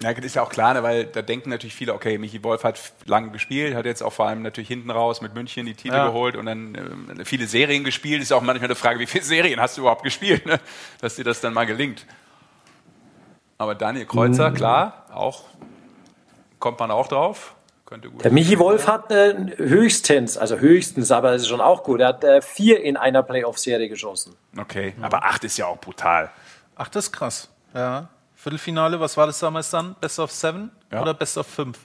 [0.02, 2.64] Ja, das ist ja auch klar, ne, weil da denken natürlich viele, okay, Michi Wolf
[2.64, 5.94] hat lange gespielt, hat jetzt auch vor allem natürlich hinten raus mit München die Titel
[5.94, 6.06] ja.
[6.06, 6.74] geholt und dann
[7.18, 8.22] äh, viele Serien gespielt.
[8.22, 10.58] Ist ja auch manchmal eine Frage, wie viele Serien hast du überhaupt gespielt, ne?
[11.02, 12.06] dass dir das dann mal gelingt.
[13.58, 14.54] Aber Daniel Kreuzer, mhm.
[14.54, 15.44] klar, auch
[16.58, 17.54] kommt man auch drauf.
[17.84, 21.82] Könnte gut Der Michi Wolf hat äh, höchstens, also höchstens, aber das ist schon auch
[21.82, 22.00] gut.
[22.00, 24.34] Er hat äh, vier in einer Playoff-Serie geschossen.
[24.56, 26.30] Okay, aber acht ist ja auch brutal.
[26.74, 28.08] Acht ist krass, ja.
[28.42, 29.94] Viertelfinale, was war das damals dann?
[30.00, 31.02] Best of Seven ja.
[31.02, 31.78] oder Best of Fünf?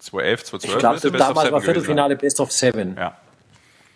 [0.00, 2.96] 2011, 2012 Ich glaube, damals war Viertelfinale Best of Seven.
[2.96, 3.16] Ja.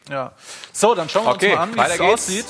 [0.09, 0.33] Ja.
[0.73, 2.45] So, dann schauen wir okay, uns mal an, wie es aussieht.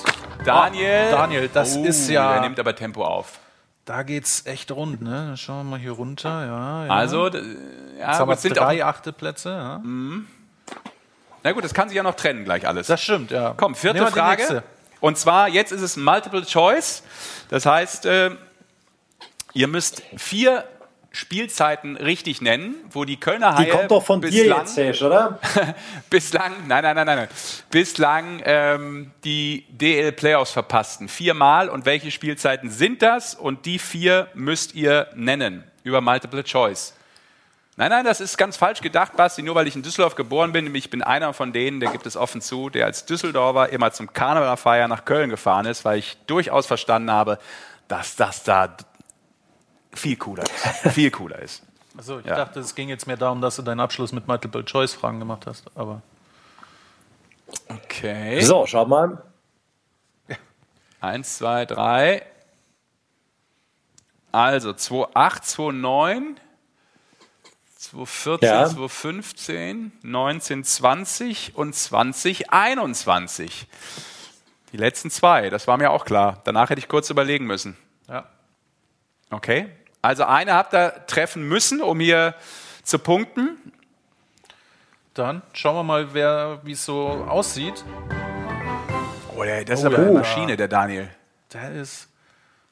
[0.45, 1.07] Daniel.
[1.09, 2.33] Oh, Daniel, das uh, ist ja.
[2.33, 3.39] Der nimmt aber Tempo auf.
[3.87, 5.11] Da geht's echt rund, ne?
[5.11, 6.87] Dann schauen wir mal hier runter, ja.
[6.87, 6.93] ja.
[6.93, 9.79] Also, ja, Jetzt haben wir sind drei achte Plätze, ja.
[9.79, 10.27] Mhm.
[11.43, 12.87] Na gut, das kann sich ja noch trennen gleich alles.
[12.87, 13.55] Das stimmt, ja.
[13.57, 14.63] Komm, vierte Frage.
[15.01, 17.03] Und zwar, jetzt ist es Multiple Choice.
[17.49, 18.31] Das heißt, äh,
[19.55, 20.65] Ihr müsst vier
[21.13, 25.39] Spielzeiten richtig nennen, wo die Kölner Haie Die kommt doch von bislang, dir jetzt, oder?
[26.11, 27.29] bislang, nein, nein, nein, nein, nein.
[27.71, 31.09] Bislang ähm, die DL Playoffs verpassten.
[31.09, 31.69] Viermal.
[31.69, 33.35] Und welche Spielzeiten sind das?
[33.35, 36.95] Und die vier müsst ihr nennen über Multiple Choice.
[37.77, 39.43] Nein, nein, das ist ganz falsch gedacht, Basti.
[39.43, 42.17] Nur weil ich in Düsseldorf geboren bin, ich bin einer von denen, der gibt es
[42.17, 46.67] offen zu, der als Düsseldorfer immer zum Karnevalfeier nach Köln gefahren ist, weil ich durchaus
[46.67, 47.39] verstanden habe,
[47.89, 48.77] dass das da
[49.93, 50.93] viel cooler ist.
[50.95, 51.63] viel cooler ist.
[51.97, 52.37] Also ich ja.
[52.37, 56.03] dachte, es ging jetzt mehr darum, dass du deinen Abschluss mit Multiple-Choice-Fragen gemacht hast, aber.
[57.69, 58.41] Okay.
[58.41, 59.23] So, schau mal.
[61.01, 62.23] Eins, zwei, drei.
[64.31, 66.43] Also 28, 29,
[67.77, 68.65] 2014, ja.
[68.67, 73.67] 2015, 19, 20 und 2021.
[74.73, 76.41] Die letzten zwei, das war mir auch klar.
[76.45, 77.77] Danach hätte ich kurz überlegen müssen.
[78.09, 78.27] Ja.
[79.31, 79.69] Okay.
[80.03, 82.35] Also eine habt ihr treffen müssen, um hier
[82.83, 83.57] zu punkten.
[85.15, 86.13] Dann schauen wir mal,
[86.65, 87.85] wie es so aussieht.
[89.37, 91.09] Oh, der, das oh, ist aber eine Maschine, der Daniel.
[91.53, 92.09] Der ist.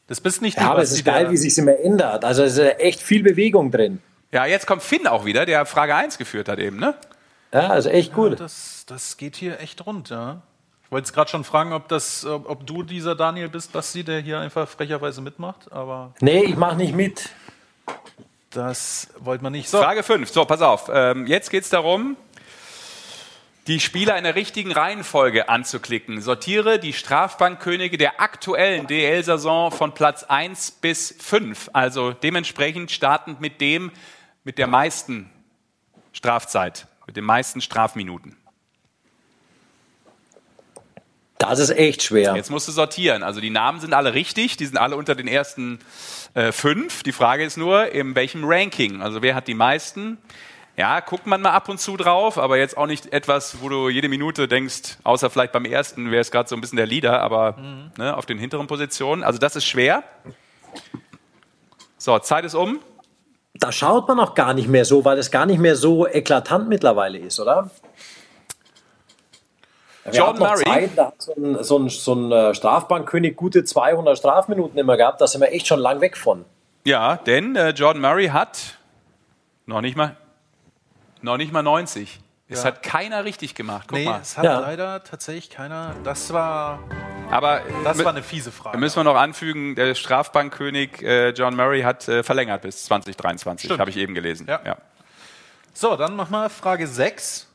[0.09, 2.24] Das bist nicht ja, aber es ist geil, wie sich immer ändert.
[2.24, 4.02] Also es ist echt viel Bewegung drin.
[4.32, 6.97] Ja, jetzt kommt Finn auch wieder, der Frage 1 geführt hat eben, ne?
[7.52, 8.31] Ja, also echt gut.
[8.31, 10.43] Ja, das, das geht hier echt rund, ja.
[10.91, 14.19] Ich wollte jetzt gerade schon fragen, ob, das, ob du dieser Daniel bist, Basti, der
[14.19, 16.15] hier einfach frecherweise mitmacht, aber.
[16.21, 17.29] Nee, ich mache nicht mit.
[18.51, 19.69] Das wollte man nicht.
[19.69, 19.79] So.
[19.79, 20.29] Frage 5.
[20.29, 20.91] So, pass auf.
[20.93, 22.17] Ähm, jetzt geht es darum,
[23.69, 26.21] die Spieler in der richtigen Reihenfolge anzuklicken.
[26.23, 31.71] Sortiere die Strafbankkönige der aktuellen DL-Saison von Platz 1 bis 5.
[31.73, 33.93] Also dementsprechend startend mit dem
[34.43, 35.31] mit der meisten
[36.11, 38.40] Strafzeit, mit den meisten Strafminuten.
[41.41, 42.37] Das ist echt schwer.
[42.37, 43.23] Jetzt musst du sortieren.
[43.23, 45.79] Also die Namen sind alle richtig, die sind alle unter den ersten
[46.35, 47.03] äh, fünf.
[47.03, 49.01] Die Frage ist nur, in welchem Ranking?
[49.01, 50.19] Also wer hat die meisten?
[50.77, 53.89] Ja, guckt man mal ab und zu drauf, aber jetzt auch nicht etwas, wo du
[53.89, 57.23] jede Minute denkst, außer vielleicht beim ersten wäre es gerade so ein bisschen der Leader,
[57.23, 57.91] aber mhm.
[57.97, 59.25] ne, auf den hinteren Positionen.
[59.25, 60.05] Also das ist schwer.
[61.97, 62.81] So, Zeit ist um.
[63.55, 66.69] Da schaut man auch gar nicht mehr so, weil es gar nicht mehr so eklatant
[66.69, 67.71] mittlerweile ist, oder?
[70.05, 70.65] Wir John Murray.
[70.65, 74.97] Zeit, da hat so ein, so ein, so ein äh, Strafbankkönig gute 200 Strafminuten immer
[74.97, 75.21] gehabt.
[75.21, 76.45] Da sind wir echt schon lang weg von.
[76.85, 78.79] Ja, denn äh, Jordan Murray hat
[79.67, 80.17] noch nicht mal,
[81.21, 82.21] noch nicht mal 90.
[82.49, 82.65] Es ja.
[82.65, 83.87] hat keiner richtig gemacht.
[83.89, 84.21] Guck nee, mal.
[84.21, 84.59] es hat ja.
[84.59, 85.95] leider tatsächlich keiner.
[86.03, 86.81] Das war
[87.31, 88.79] Aber das war eine fiese Frage.
[88.79, 93.91] Müssen wir noch anfügen, der Strafbankkönig äh, John Murray hat äh, verlängert bis 2023, habe
[93.91, 94.47] ich eben gelesen.
[94.49, 94.61] Ja.
[94.65, 94.77] ja.
[95.75, 97.50] So, dann machen wir Frage 6.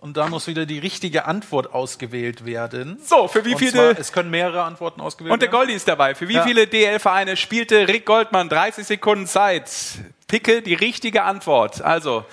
[0.00, 3.00] Und da muss wieder die richtige Antwort ausgewählt werden.
[3.04, 3.72] So, für wie viele?
[3.72, 5.34] Zwar, es können mehrere Antworten ausgewählt werden.
[5.34, 6.14] Und der Goldi ist dabei.
[6.14, 6.44] Für wie ja.
[6.44, 8.48] viele DL-Vereine spielte Rick Goldmann?
[8.48, 9.68] 30 Sekunden Zeit.
[10.28, 11.82] Picke die richtige Antwort.
[11.82, 12.24] Also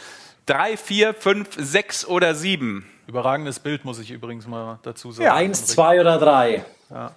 [0.46, 2.88] drei, vier, fünf, sechs oder sieben.
[3.08, 5.26] Überragendes Bild, muss ich übrigens mal dazu sagen.
[5.26, 6.64] Ja, eins, zwei oder drei.
[6.92, 7.12] Ja.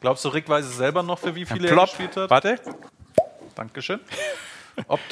[0.00, 2.30] Glaubst du, Rick weiß es selber noch, für wie viele er gespielt hat?
[2.30, 2.58] Warte.
[3.54, 4.00] Dankeschön.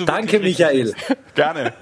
[0.05, 0.95] Danke, Michael.
[1.35, 1.75] Gerne.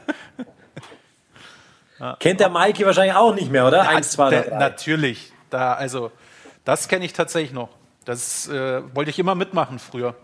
[2.02, 2.16] Ja.
[2.18, 3.88] Kennt der Maike wahrscheinlich auch nicht mehr, oder?
[3.88, 4.58] Eins, zwei, der, drei.
[4.58, 5.32] Natürlich.
[5.50, 6.10] Da, also,
[6.64, 7.68] das kenne ich tatsächlich noch.
[8.04, 10.16] Das äh, wollte ich immer mitmachen früher.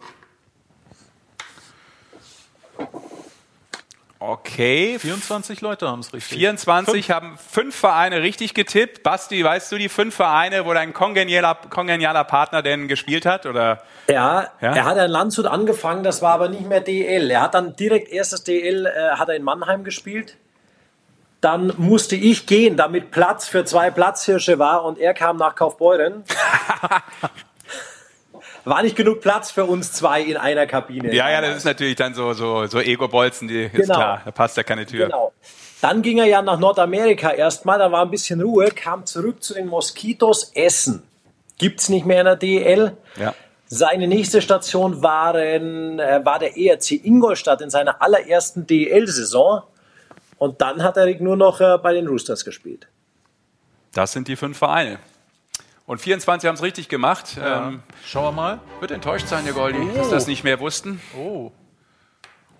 [4.18, 4.98] Okay.
[4.98, 6.38] 24 Leute haben es richtig.
[6.38, 7.08] 24 fünf.
[7.14, 9.04] haben fünf Vereine richtig getippt.
[9.04, 13.46] Basti, weißt du die fünf Vereine, wo dein kongenialer, kongenialer Partner denn gespielt hat?
[13.46, 13.84] Oder?
[14.08, 17.30] Ja, ja, er hat in Landshut angefangen, das war aber nicht mehr DL.
[17.30, 20.36] Er hat dann direkt erstes DL, äh, hat er in Mannheim gespielt.
[21.40, 26.24] Dann musste ich gehen, damit Platz für zwei Platzhirsche war und er kam nach Kaufbeuren.
[28.64, 31.14] war nicht genug Platz für uns zwei in einer Kabine.
[31.14, 33.94] Ja, ja, das ist natürlich dann so, so, so Ego-Bolzen, die ist genau.
[33.94, 35.06] klar, da passt ja keine Tür.
[35.06, 35.32] Genau.
[35.80, 39.54] Dann ging er ja nach Nordamerika erstmal, da war ein bisschen Ruhe, kam zurück zu
[39.54, 41.04] den Moskitos Essen.
[41.56, 42.96] Gibt's nicht mehr in der DL.
[43.16, 43.34] Ja.
[43.66, 49.62] Seine nächste Station waren, äh, war der ERC Ingolstadt in seiner allerersten DL-Saison.
[50.38, 52.88] Und dann hat er nur noch äh, bei den Roosters gespielt.
[53.92, 54.98] Das sind die fünf Vereine.
[55.86, 57.36] Und 24 haben es richtig gemacht.
[57.36, 57.68] Ja.
[57.68, 58.58] Ähm, Schauen wir mal.
[58.80, 59.96] Wird enttäuscht sein, der Goldi, oh.
[59.96, 61.00] dass das nicht mehr wussten.
[61.16, 61.50] Oh.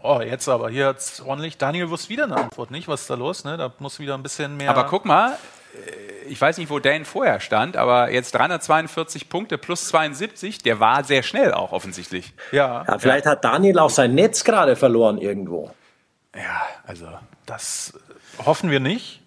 [0.03, 0.71] Oh, jetzt aber.
[0.71, 1.59] Hier hat es ordentlich.
[1.59, 2.89] Daniel wusste wieder eine Antwort, nicht?
[2.89, 3.45] Was ist da los?
[3.45, 3.57] Ne?
[3.57, 4.71] Da muss wieder ein bisschen mehr.
[4.71, 5.37] Aber guck mal,
[5.75, 10.81] äh, ich weiß nicht, wo Dan vorher stand, aber jetzt 342 Punkte plus 72, der
[10.81, 12.33] war sehr schnell auch offensichtlich.
[12.53, 12.85] Ja.
[12.89, 13.33] ja vielleicht ja.
[13.33, 15.71] hat Daniel auch sein Netz gerade verloren irgendwo.
[16.35, 17.07] Ja, also
[17.49, 17.95] das
[18.45, 19.21] hoffen wir nicht.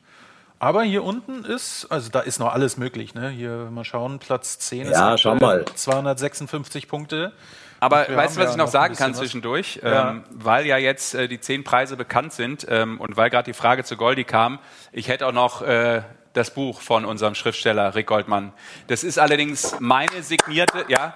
[0.60, 3.16] Aber hier unten ist, also da ist noch alles möglich.
[3.16, 3.30] Ne?
[3.30, 5.66] Hier mal schauen, Platz 10 ja, ist schau mal.
[5.66, 7.34] 256 Punkte.
[7.80, 9.80] Aber weißt du, was ja ich noch sagen kann zwischendurch?
[9.84, 10.12] Ja.
[10.12, 13.58] Ähm, weil ja jetzt äh, die zehn Preise bekannt sind ähm, und weil gerade die
[13.58, 14.60] Frage zu Goldi kam,
[14.92, 16.04] ich hätte auch noch äh,
[16.34, 18.54] das Buch von unserem Schriftsteller Rick Goldmann.
[18.86, 21.16] Das ist allerdings meine signierte, ja,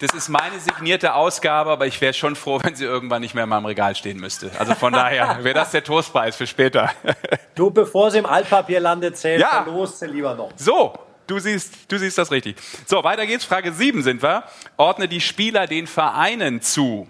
[0.00, 3.44] das ist meine signierte Ausgabe, aber ich wäre schon froh, wenn sie irgendwann nicht mehr
[3.44, 4.50] in meinem Regal stehen müsste.
[4.58, 6.90] Also von daher wäre das der Toastpreis für später.
[7.54, 9.64] Du, bevor sie im Altpapier landet, zählt ja.
[9.66, 10.50] los sie lieber noch.
[10.56, 10.94] So,
[11.26, 12.56] Du siehst, du siehst das richtig.
[12.86, 13.44] So, weiter geht's.
[13.44, 14.42] Frage 7 sind wir.
[14.76, 17.06] Ordne die Spieler den Vereinen zu.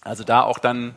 [0.00, 0.94] Also da auch dann.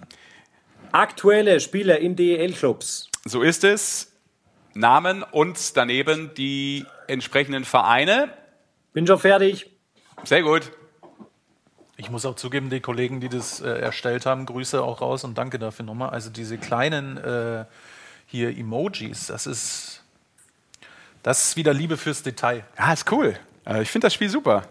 [0.94, 3.10] Aktuelle Spieler in DEL-Clubs.
[3.26, 4.14] So ist es.
[4.74, 8.30] Namen und daneben die entsprechenden Vereine.
[8.94, 9.73] Bin schon fertig.
[10.24, 10.72] Sehr gut.
[11.96, 15.38] Ich muss auch zugeben, die Kollegen, die das äh, erstellt haben, Grüße auch raus und
[15.38, 16.10] danke dafür nochmal.
[16.10, 17.66] Also diese kleinen äh,
[18.26, 20.02] hier Emojis, das ist,
[21.22, 22.66] das ist wieder Liebe fürs Detail.
[22.78, 23.38] Ja, ist cool.
[23.64, 24.64] Also ich finde das Spiel super.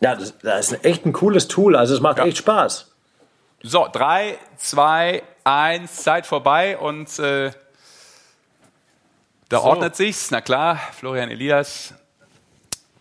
[0.00, 1.74] Ja, das, das, ist echt ein cooles Tool.
[1.74, 2.24] Also es macht ja.
[2.24, 2.92] echt Spaß.
[3.62, 7.50] So, drei, zwei, eins, Zeit vorbei und äh,
[9.48, 9.64] da so.
[9.64, 10.30] ordnet sich's.
[10.30, 11.94] Na klar, Florian Elias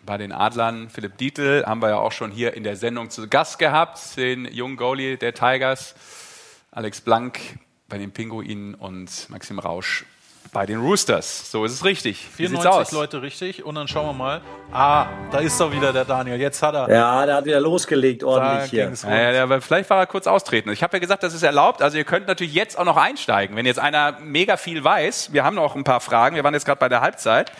[0.07, 0.89] bei den Adlern.
[0.89, 4.45] Philipp Dietl haben wir ja auch schon hier in der Sendung zu Gast gehabt, den
[4.45, 5.93] jungen Goalie der Tigers.
[6.71, 10.05] Alex Blank bei den Pinguinen und Maxim Rausch
[10.57, 11.51] bei den Roosters.
[11.51, 12.17] So ist es richtig.
[12.35, 13.63] 94 Leute richtig.
[13.63, 14.41] Und dann schauen wir mal.
[14.71, 16.41] Ah, da ist doch wieder der Daniel.
[16.41, 16.89] Jetzt hat er.
[16.89, 18.91] Ja, der hat wieder losgelegt ordentlich hier.
[19.03, 20.71] Ja, ja, vielleicht war er kurz austreten.
[20.71, 21.83] Ich habe ja gesagt, das ist erlaubt.
[21.83, 23.55] Also ihr könnt natürlich jetzt auch noch einsteigen.
[23.55, 26.35] Wenn jetzt einer mega viel weiß, wir haben noch ein paar Fragen.
[26.35, 27.51] Wir waren jetzt gerade bei der Halbzeit.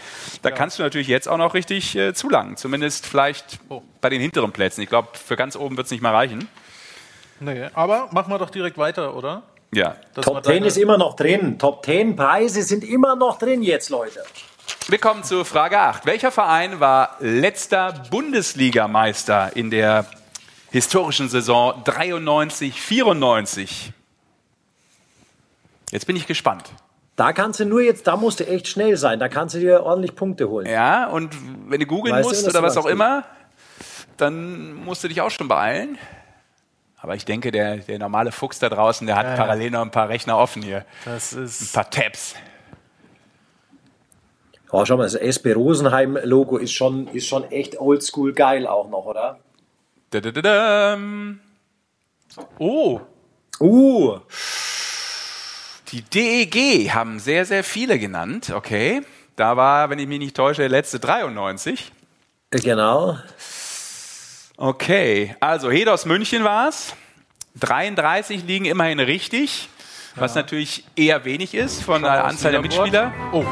[0.41, 0.55] Da ja.
[0.55, 2.57] kannst du natürlich jetzt auch noch richtig äh, zulangen.
[2.57, 3.83] Zumindest vielleicht oh.
[4.01, 4.81] bei den hinteren Plätzen.
[4.81, 6.49] Ich glaube, für ganz oben wird es nicht mal reichen.
[7.41, 9.43] Nee, aber machen wir doch direkt weiter, oder?
[9.73, 9.95] Ja.
[10.22, 11.60] Top 10 ist immer noch drin.
[11.60, 14.23] Top 10 Preise sind immer noch drin jetzt, Leute.
[14.88, 16.06] Wir kommen zu Frage 8.
[16.06, 20.06] Welcher Verein war letzter Bundesligameister in der
[20.72, 23.91] historischen Saison 93-94?
[25.91, 26.72] Jetzt bin ich gespannt.
[27.18, 29.84] Da kannst du nur jetzt, da musst du echt schnell sein, da kannst du dir
[29.84, 30.68] ordentlich Punkte holen.
[30.68, 31.35] Ja, und
[31.68, 33.23] wenn du googeln weißt musst du, oder was auch immer,
[34.18, 35.98] dann musst du dich auch schon beeilen.
[36.99, 39.91] Aber ich denke, der, der normale Fuchs da draußen, der hat ja, parallel noch ein
[39.91, 40.85] paar Rechner offen hier.
[41.05, 42.35] Das ist ein paar Tabs.
[44.71, 49.05] Oh, schau mal, das SB Rosenheim-Logo ist schon, ist schon echt oldschool geil auch noch,
[49.05, 49.39] oder?
[50.09, 50.97] Da, da, da,
[52.59, 52.99] oh.
[53.59, 54.19] Uh.
[55.89, 59.03] Die DEG haben sehr, sehr viele genannt, okay.
[59.37, 61.91] Da war, wenn ich mich nicht täusche, der letzte 93.
[62.51, 63.17] Genau.
[64.59, 66.95] Okay, also Hedos München war es.
[67.59, 69.69] 33 liegen immerhin richtig,
[70.15, 70.21] ja.
[70.23, 73.13] was natürlich eher wenig ist von der Anzahl der Mitspieler.
[73.31, 73.45] Oh.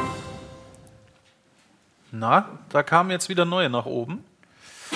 [2.10, 4.24] Na, da kamen jetzt wieder neue nach oben.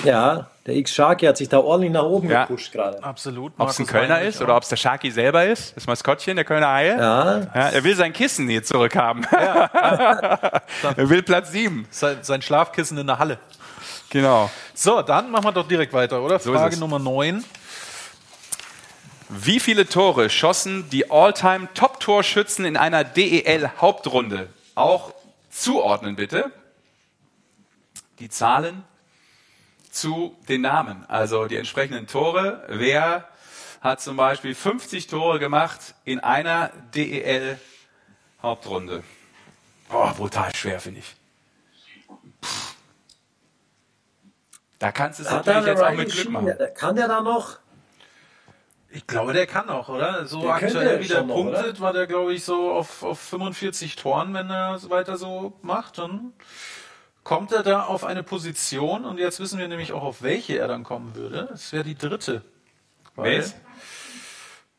[0.05, 2.43] Ja, der X-Sharky hat sich da ordentlich nach oben ja.
[2.43, 3.03] gepusht gerade.
[3.03, 3.53] Absolut.
[3.59, 6.45] Ob es ein Kölner ist oder ob es der Sharky selber ist, das Maskottchen der
[6.45, 6.97] Kölner Haie.
[6.97, 7.39] Ja.
[7.41, 7.69] ja.
[7.69, 9.27] Er will sein Kissen hier zurückhaben.
[9.33, 9.65] Ja.
[10.97, 11.87] er will Platz 7.
[11.91, 13.39] Sein, sein, Schlafkissen in der Halle.
[14.11, 14.51] Genau.
[14.75, 16.41] So, dann machen wir doch direkt weiter, oder?
[16.41, 17.45] So Frage Nummer 9.
[19.29, 24.49] Wie viele Tore schossen die All-Time Top-Torschützen in einer DEL-Hauptrunde?
[24.75, 25.15] Auch
[25.49, 26.51] zuordnen bitte.
[28.19, 28.83] Die Zahlen
[29.93, 32.65] zu den Namen, also die entsprechenden Tore.
[32.69, 33.29] Wer
[33.81, 39.05] hat zum Beispiel 50 Tore gemacht in einer DEL-Hauptrunde?
[39.89, 41.15] Boah, brutal schwer, finde ich.
[42.41, 42.49] Puh.
[44.81, 46.55] Da kannst du es natürlich jetzt auch mit Glück machen.
[46.75, 47.59] Kann der da noch?
[48.93, 50.27] Ich glaube, der kann auch, oder?
[50.27, 53.95] So der aktuell, wie der punktet, noch, war der, glaube ich, so auf, auf 45
[53.95, 55.99] Toren, wenn er weiter so macht.
[55.99, 56.33] Dann
[57.23, 60.67] kommt er da auf eine Position und jetzt wissen wir nämlich auch, auf welche er
[60.67, 61.49] dann kommen würde.
[61.51, 62.43] Das wäre die dritte.
[63.17, 63.57] Wer ist?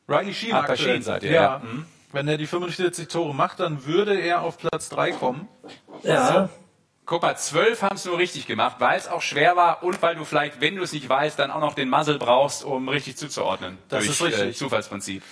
[0.09, 1.01] Riley Sheen ah, aktuell.
[1.03, 1.41] Seid ihr, ja.
[1.41, 1.59] ja.
[1.59, 1.85] Mhm.
[2.11, 5.47] Wenn er die 45 Tore macht, dann würde er auf Platz 3 kommen.
[6.03, 6.27] Ja.
[6.27, 6.49] Also,
[7.05, 10.15] guck mal, 12 haben es nur richtig gemacht, weil es auch schwer war und weil
[10.15, 13.17] du vielleicht, wenn du es nicht weißt, dann auch noch den Muzzle brauchst, um richtig
[13.17, 13.77] zuzuordnen.
[13.89, 14.49] Das durch, ist richtig.
[14.49, 15.23] Äh, Zufallsprinzip.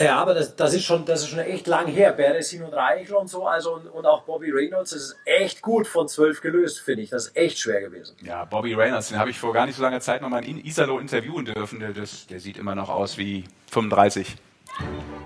[0.00, 2.12] Ja, aber das, das, ist schon, das ist schon echt lang her.
[2.12, 5.88] Beresin und Reichel und so, also und, und, auch Bobby Reynolds, das ist echt gut
[5.88, 7.10] von zwölf gelöst, finde ich.
[7.10, 8.16] Das ist echt schwer gewesen.
[8.22, 11.00] Ja, Bobby Reynolds, den habe ich vor gar nicht so langer Zeit nochmal in Isalo
[11.00, 11.80] interviewen dürfen.
[11.80, 14.36] Der, das, der sieht immer noch aus wie 35.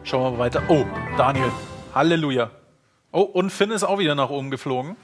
[0.04, 0.62] Schauen wir mal weiter.
[0.68, 0.86] Oh,
[1.18, 1.52] Daniel.
[1.94, 2.50] Halleluja.
[3.10, 4.96] Oh, und Finn ist auch wieder nach oben geflogen.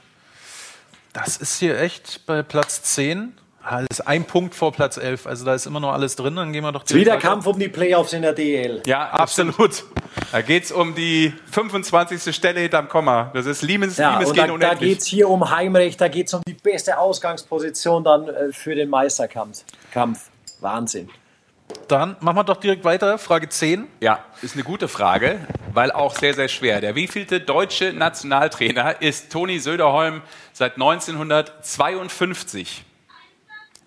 [1.13, 3.33] Das ist hier echt bei Platz 10.
[3.69, 5.27] Das ist ein Punkt vor Platz 11.
[5.27, 6.35] Also da ist immer noch alles drin.
[6.35, 7.17] Dann gehen wir doch Wieder.
[7.17, 8.81] Kampf um die Playoffs in der DL.
[8.85, 9.83] Ja, absolut.
[10.31, 12.33] Da geht es um die 25.
[12.35, 13.31] Stelle hinterm Komma.
[13.33, 15.99] Das ist Liemens, ja, Liemens und da, da geht es hier um Heimrecht.
[15.99, 19.63] Da geht es um die beste Ausgangsposition dann äh, für den Meisterkampf.
[19.91, 20.29] Kampf.
[20.61, 21.09] Wahnsinn.
[21.89, 23.17] Dann machen wir doch direkt weiter.
[23.17, 23.87] Frage 10.
[23.99, 25.39] Ja, ist eine gute Frage,
[25.73, 26.81] weil auch sehr, sehr schwer.
[26.81, 30.21] Der wievielte deutsche Nationaltrainer ist Toni Söderholm
[30.53, 32.85] seit 1952?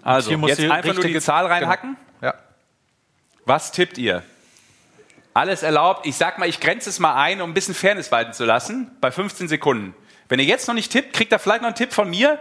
[0.02, 1.96] Also, jetzt einfach nur die Zahl reinhacken.
[2.20, 2.32] Genau.
[2.32, 2.38] Ja.
[3.44, 4.24] Was tippt ihr?
[5.32, 6.04] Alles erlaubt.
[6.04, 8.90] Ich sag mal, ich grenze es mal ein, um ein bisschen Fairness walten zu lassen,
[9.00, 9.94] bei 15 Sekunden.
[10.28, 12.40] Wenn ihr jetzt noch nicht tippt, kriegt ihr vielleicht noch einen Tipp von mir.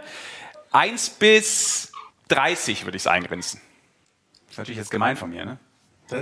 [0.72, 1.92] 1 bis
[2.28, 3.60] 30 würde ich es eingrenzen.
[4.52, 5.58] Das ist natürlich jetzt gemein von mir, ne?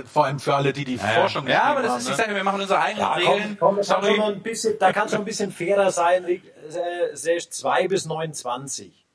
[0.05, 2.45] Vor allem für alle, die die ja, Forschung Ja, aber das ist, ich sage, wir
[2.45, 3.57] machen unsere eigenen ja, Regeln.
[3.59, 4.15] Komm, komm, Sorry.
[4.15, 6.23] Kann ein bisschen, da kann schon ein bisschen fairer sein.
[6.23, 9.05] 2 äh, bis 29.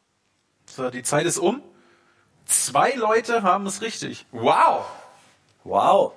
[0.66, 1.62] So, die Zeit ist um.
[2.44, 4.26] Zwei Leute haben es richtig.
[4.32, 4.84] Wow.
[5.64, 6.12] Wow.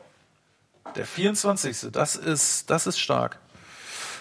[0.93, 1.91] Der 24.
[1.93, 3.39] Das ist, das ist stark.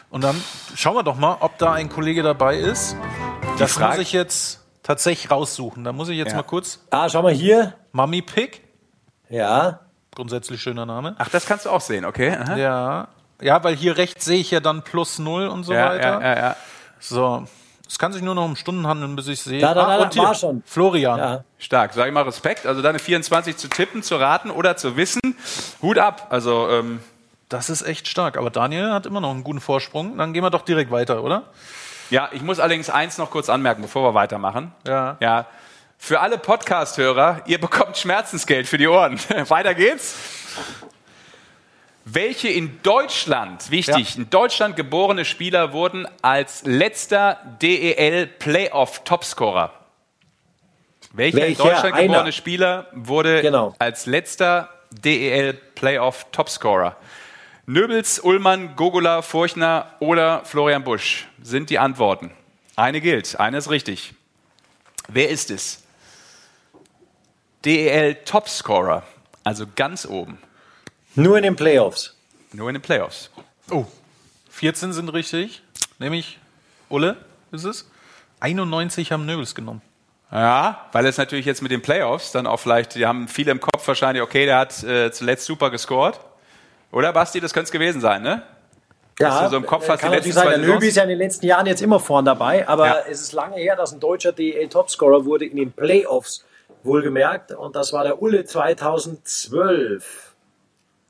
[0.08, 0.40] Und dann
[0.76, 2.96] schauen wir doch mal, ob da ein Kollege dabei ist.
[3.58, 5.82] Das Frage, muss ich jetzt tatsächlich raussuchen.
[5.82, 6.36] Da muss ich jetzt ja.
[6.36, 6.86] mal kurz.
[6.90, 7.74] Ah, schau mal hier.
[7.90, 8.67] Mummy Pig.
[9.28, 9.80] Ja.
[10.14, 11.14] Grundsätzlich schöner Name.
[11.18, 12.36] Ach, das kannst du auch sehen, okay.
[12.36, 12.56] Aha.
[12.56, 13.08] Ja.
[13.40, 16.20] Ja, weil hier rechts sehe ich ja dann plus null und so ja, weiter.
[16.20, 16.56] Ja, ja, ja.
[16.98, 17.46] So.
[17.88, 19.60] Es kann sich nur noch um Stunden handeln, bis ich sehe.
[19.60, 20.62] Da, da, da, ah, und hier, war schon.
[20.66, 21.18] Florian.
[21.18, 21.44] Ja.
[21.58, 21.94] Stark.
[21.94, 22.66] Sag ich mal Respekt.
[22.66, 25.20] Also deine 24 zu tippen, zu raten oder zu wissen.
[25.80, 26.26] Hut ab.
[26.28, 27.00] Also, ähm,
[27.48, 28.36] das ist echt stark.
[28.36, 30.18] Aber Daniel hat immer noch einen guten Vorsprung.
[30.18, 31.44] Dann gehen wir doch direkt weiter, oder?
[32.10, 34.72] Ja, ich muss allerdings eins noch kurz anmerken, bevor wir weitermachen.
[34.86, 35.16] Ja.
[35.20, 35.46] Ja.
[36.00, 39.18] Für alle Podcast-Hörer, ihr bekommt Schmerzensgeld für die Ohren.
[39.48, 40.16] weiter geht's.
[42.06, 44.22] Welche in Deutschland, wichtig, ja.
[44.22, 49.74] in Deutschland geborene Spieler wurden als letzter DEL Playoff Topscorer?
[51.12, 52.06] Welcher, Welcher in Deutschland einer?
[52.06, 53.74] geborene Spieler wurde genau.
[53.78, 56.96] als letzter DEL Playoff Topscorer?
[57.66, 62.30] Nöbels, Ullmann, Gogola, Furchner oder Florian Busch sind die Antworten.
[62.76, 64.14] Eine gilt, eine ist richtig.
[65.08, 65.82] Wer ist es?
[67.68, 69.02] DEL Topscorer,
[69.44, 70.38] also ganz oben.
[71.14, 72.16] Nur in den Playoffs.
[72.54, 73.28] Nur in den Playoffs.
[73.70, 73.84] Oh,
[74.48, 75.62] 14 sind richtig.
[75.98, 76.38] Nämlich
[76.88, 77.18] Ulle
[77.52, 77.90] ist es.
[78.40, 79.82] 91 haben Nöbels genommen.
[80.32, 83.60] Ja, weil es natürlich jetzt mit den Playoffs dann auch vielleicht, die haben viele im
[83.60, 86.18] Kopf wahrscheinlich, okay, der hat äh, zuletzt super gescored.
[86.90, 88.44] Oder Basti, das könnte es gewesen sein, ne?
[89.18, 90.48] Ja, du so im Kopf hast, kann die letzten sein.
[90.48, 92.96] Der Nöbi ist ja in den letzten Jahren jetzt immer vorn dabei, aber ja.
[93.10, 96.46] es ist lange her, dass ein deutscher DL-Topscorer wurde in den Playoffs,
[96.84, 97.52] wohlgemerkt.
[97.52, 100.34] Und das war der Ulle 2012.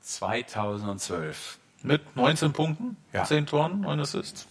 [0.01, 1.57] 2012.
[1.81, 3.23] Mit 19 Punkten, ja.
[3.23, 4.47] 10 Toren, 9 Assists.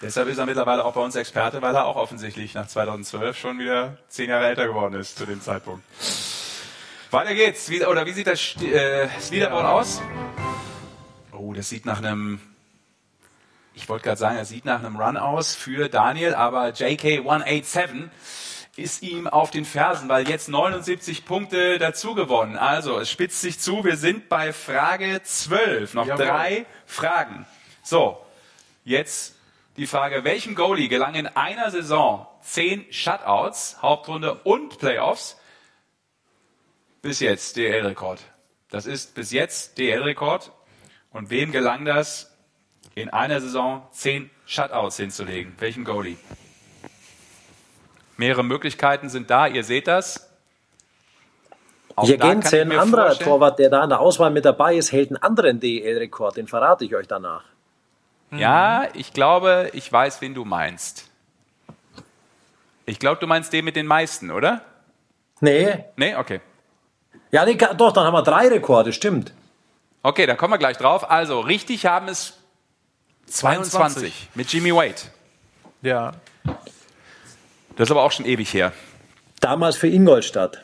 [0.00, 3.58] Deshalb ist er mittlerweile auch bei uns Experte, weil er auch offensichtlich nach 2012 schon
[3.60, 5.84] wieder zehn Jahre älter geworden ist zu dem Zeitpunkt.
[7.12, 7.70] Weiter geht's.
[7.70, 10.02] Wie, oder wie sieht das, äh, das Leaderboard aus?
[11.30, 12.40] Oh, das sieht nach einem
[13.74, 18.10] ich wollte gerade sagen, er sieht nach einem Run aus für Daniel, aber JK187
[18.76, 22.56] ist ihm auf den Fersen, weil jetzt 79 Punkte dazu gewonnen.
[22.56, 23.84] Also, es spitzt sich zu.
[23.84, 25.94] Wir sind bei Frage 12.
[25.94, 26.26] Noch Jawohl.
[26.26, 27.46] drei Fragen.
[27.82, 28.24] So,
[28.84, 29.36] jetzt
[29.76, 35.38] die Frage, welchem Goalie gelang in einer Saison zehn Shutouts, Hauptrunde und Playoffs?
[37.02, 38.20] Bis jetzt DL-Rekord.
[38.70, 40.50] Das ist bis jetzt DL-Rekord.
[41.10, 42.32] Und wem gelang das
[42.94, 45.54] in einer Saison zehn Shutouts hinzulegen?
[45.58, 46.16] Welchem Goalie?
[48.16, 50.28] Mehrere Möglichkeiten sind da, ihr seht das.
[51.94, 53.30] Auch Hier ergänze, ein anderer vorstellen.
[53.30, 56.84] Torwart, der da in der Auswahl mit dabei ist, hält einen anderen DEL-Rekord, den verrate
[56.84, 57.44] ich euch danach.
[58.30, 61.10] Ja, ich glaube, ich weiß, wen du meinst.
[62.86, 64.62] Ich glaube, du meinst den mit den meisten, oder?
[65.40, 65.84] Nee.
[65.96, 66.40] Nee, okay.
[67.30, 69.32] Ja, nee, doch, dann haben wir drei Rekorde, stimmt.
[70.02, 71.10] Okay, da kommen wir gleich drauf.
[71.10, 72.38] Also, richtig haben es
[73.26, 74.28] 22, 22.
[74.34, 74.94] mit Jimmy Wade.
[75.82, 76.12] Ja.
[77.82, 78.70] Das ist aber auch schon ewig her.
[79.40, 80.62] Damals für Ingolstadt.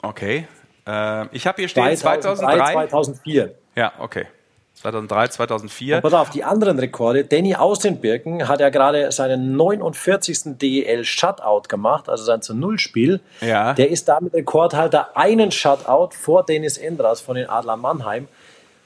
[0.00, 0.48] Okay.
[0.86, 2.88] Äh, ich habe hier stehen 2003, 2003.
[2.88, 3.54] 2004.
[3.76, 4.24] Ja, okay.
[4.72, 5.96] 2003, 2004.
[5.96, 7.24] Und pass auf, die anderen Rekorde.
[7.24, 10.56] Danny aus den Birken hat ja gerade seinen 49.
[10.56, 13.20] DEL Shutout gemacht, also sein zu Null Spiel.
[13.42, 13.74] Ja.
[13.74, 18.26] Der ist damit Rekordhalter einen Shutout vor Dennis Endras von den Adler Mannheim.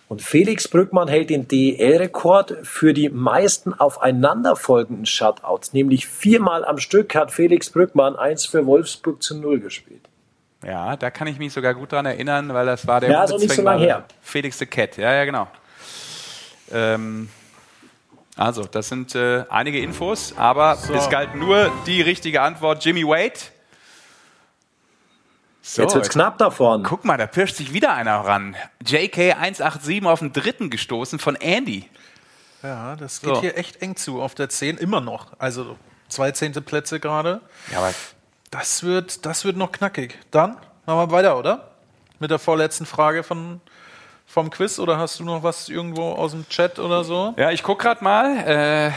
[0.08, 5.72] Und Felix Brückmann hält den DEL-Rekord für die meisten aufeinanderfolgenden Shutouts.
[5.72, 10.02] Nämlich viermal am Stück hat Felix Brückmann eins für Wolfsburg zu Null gespielt.
[10.64, 13.36] Ja, da kann ich mich sogar gut dran erinnern, weil das war der ja, also
[13.36, 14.04] nicht so lange her.
[14.22, 14.96] Felix the Cat.
[14.96, 15.48] Ja, ja, genau.
[16.72, 17.28] Ähm,
[18.36, 20.94] also, das sind äh, einige Infos, aber so.
[20.94, 22.84] es galt nur die richtige Antwort.
[22.84, 23.38] Jimmy Wade
[25.68, 26.84] so, jetzt wird's knapp davon.
[26.84, 28.55] Guck mal, da pirscht sich wieder einer ran.
[28.84, 31.90] JK187 auf den dritten gestoßen von Andy.
[32.62, 33.40] Ja, das geht so.
[33.40, 35.32] hier echt eng zu auf der 10 immer noch.
[35.40, 35.76] Also
[36.09, 37.40] zwei zehnte Plätze gerade.
[37.72, 37.93] Ja, aber
[38.52, 40.16] das wird, das wird noch knackig.
[40.30, 40.52] Dann
[40.86, 41.72] machen wir weiter, oder?
[42.20, 43.60] Mit der vorletzten Frage von,
[44.24, 47.34] vom Quiz oder hast du noch was irgendwo aus dem Chat oder so?
[47.36, 48.36] Ja, ich guck gerade mal.
[48.47, 48.93] Äh,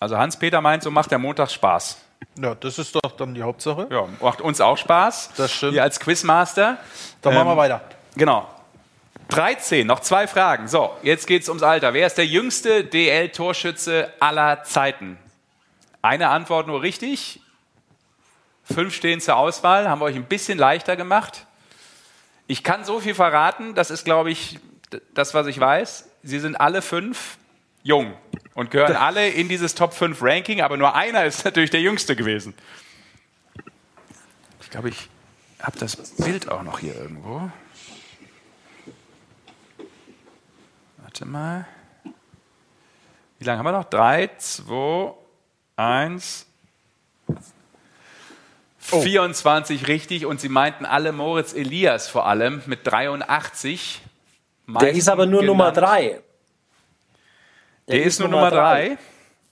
[0.00, 1.98] also Hans-Peter meint, so macht der Montag Spaß.
[2.40, 3.88] Ja, das ist doch dann die Hauptsache.
[3.90, 5.30] Ja, macht uns auch Spaß.
[5.36, 5.74] Das stimmt.
[5.74, 6.78] Wir als Quizmaster.
[7.22, 7.80] Dann ähm, machen wir ähm, weiter.
[8.16, 8.48] Genau.
[9.28, 10.68] 13, noch zwei Fragen.
[10.68, 11.92] So, jetzt geht es ums Alter.
[11.92, 15.18] Wer ist der jüngste DL-Torschütze aller Zeiten?
[16.00, 17.40] Eine Antwort nur richtig.
[18.64, 21.46] Fünf stehen zur Auswahl, haben wir euch ein bisschen leichter gemacht.
[22.46, 24.58] Ich kann so viel verraten, das ist, glaube ich,
[25.12, 26.08] das, was ich weiß.
[26.22, 27.38] Sie sind alle fünf
[27.82, 28.14] jung
[28.58, 32.16] und gehören alle in dieses Top 5 Ranking, aber nur einer ist natürlich der jüngste
[32.16, 32.54] gewesen.
[34.60, 35.08] Ich glaube, ich
[35.60, 37.52] habe das Bild auch noch hier irgendwo.
[40.96, 41.68] Warte mal.
[43.38, 43.84] Wie lange haben wir noch?
[43.84, 45.14] 3, 2,
[45.76, 46.46] 1.
[48.80, 54.02] 24 richtig und sie meinten alle Moritz Elias vor allem mit 83.
[54.80, 55.58] Der ist aber nur genannt.
[55.58, 56.22] Nummer 3.
[57.88, 58.96] Der, der ist, ist, nur Nummer 3.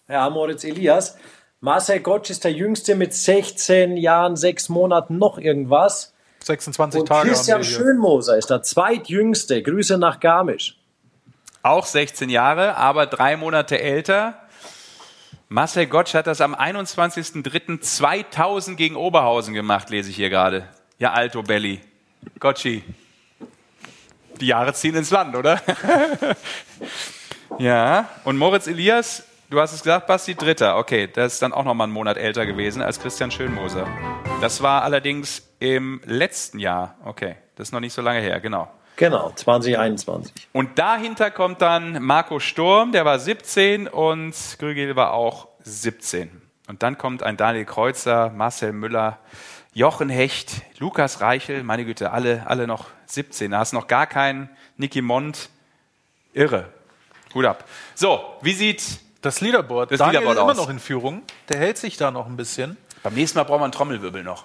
[0.08, 1.16] Ja, Moritz Elias.
[1.60, 6.12] Marcel Gottsch ist der Jüngste mit 16 Jahren, 6 Monaten, noch irgendwas.
[6.40, 7.28] 26 und Tage.
[7.28, 9.62] Christian Schönmoser ist der zweitjüngste.
[9.62, 10.76] Grüße nach Garmisch.
[11.62, 14.34] Auch 16 Jahre, aber drei Monate älter.
[15.48, 20.68] Marcel Gottsch hat das am 21.03.2000 gegen Oberhausen gemacht, lese ich hier gerade.
[20.98, 21.80] Ja, Alto Belli.
[22.38, 22.84] Gottschi.
[24.40, 25.60] Die Jahre ziehen ins Land, oder?
[27.58, 30.76] Ja, und Moritz Elias, du hast es gesagt, Basti, Dritter.
[30.76, 33.86] Okay, der ist dann auch noch mal einen Monat älter gewesen als Christian Schönmoser.
[34.42, 36.96] Das war allerdings im letzten Jahr.
[37.04, 38.70] Okay, das ist noch nicht so lange her, genau.
[38.96, 40.32] Genau, 2021.
[40.52, 46.42] Und dahinter kommt dann Marco Sturm, der war 17 und Grügel war auch 17.
[46.68, 49.18] Und dann kommt ein Daniel Kreuzer, Marcel Müller,
[49.72, 53.50] Jochen Hecht, Lukas Reichel, meine Güte, alle, alle noch 17.
[53.50, 55.48] Da hast noch gar keinen Nicky Mond.
[56.34, 56.68] Irre.
[57.34, 57.64] Hut ab.
[57.94, 58.82] So, wie sieht
[59.22, 59.90] das Leaderboard?
[59.90, 61.22] Das Daniel Leaderboard ist immer noch in Führung.
[61.48, 62.76] Der hält sich da noch ein bisschen.
[63.02, 64.44] Beim nächsten Mal brauchen wir einen Trommelwirbel noch.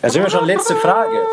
[0.00, 1.26] Da sind wir schon letzte Frage.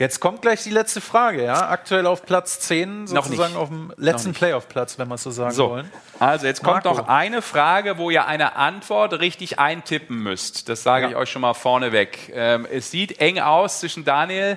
[0.00, 1.68] Jetzt kommt gleich die letzte Frage, ja?
[1.68, 5.68] Aktuell auf Platz 10, sozusagen auf dem letzten Playoff-Platz, wenn wir es so sagen so.
[5.68, 5.92] wollen.
[6.18, 7.02] Also jetzt kommt Marco.
[7.02, 10.70] noch eine Frage, wo ihr eine Antwort richtig eintippen müsst.
[10.70, 11.10] Das sage ja.
[11.10, 12.32] ich euch schon mal vorneweg.
[12.34, 14.56] Ähm, es sieht eng aus zwischen Daniel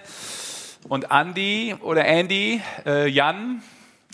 [0.90, 3.62] und Andy oder Andy, äh, Jan,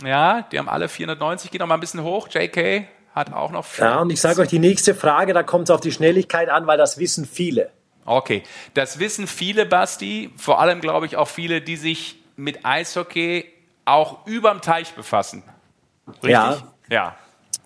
[0.03, 2.29] Ja, die haben alle 490, geht noch mal ein bisschen hoch.
[2.29, 3.65] JK hat auch noch.
[3.77, 6.67] Ja, und ich sage euch die nächste Frage, da kommt es auf die Schnelligkeit an,
[6.67, 7.71] weil das wissen viele.
[8.05, 8.43] Okay,
[8.73, 10.31] das wissen viele, Basti.
[10.37, 13.45] Vor allem, glaube ich, auch viele, die sich mit Eishockey
[13.85, 15.43] auch überm Teich befassen.
[16.07, 16.29] Richtig?
[16.31, 16.57] Ja.
[16.89, 17.15] Ja.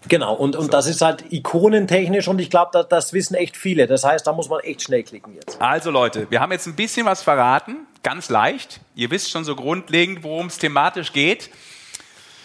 [0.08, 0.72] Genau, und, und so.
[0.72, 3.88] das ist halt ikonentechnisch und ich glaube, das, das wissen echt viele.
[3.88, 5.62] Das heißt, da muss man echt schnell klicken jetzt.
[5.62, 8.82] Also Leute, wir haben jetzt ein bisschen was verraten, ganz leicht.
[8.96, 11.50] Ihr wisst schon so grundlegend, worum es thematisch geht.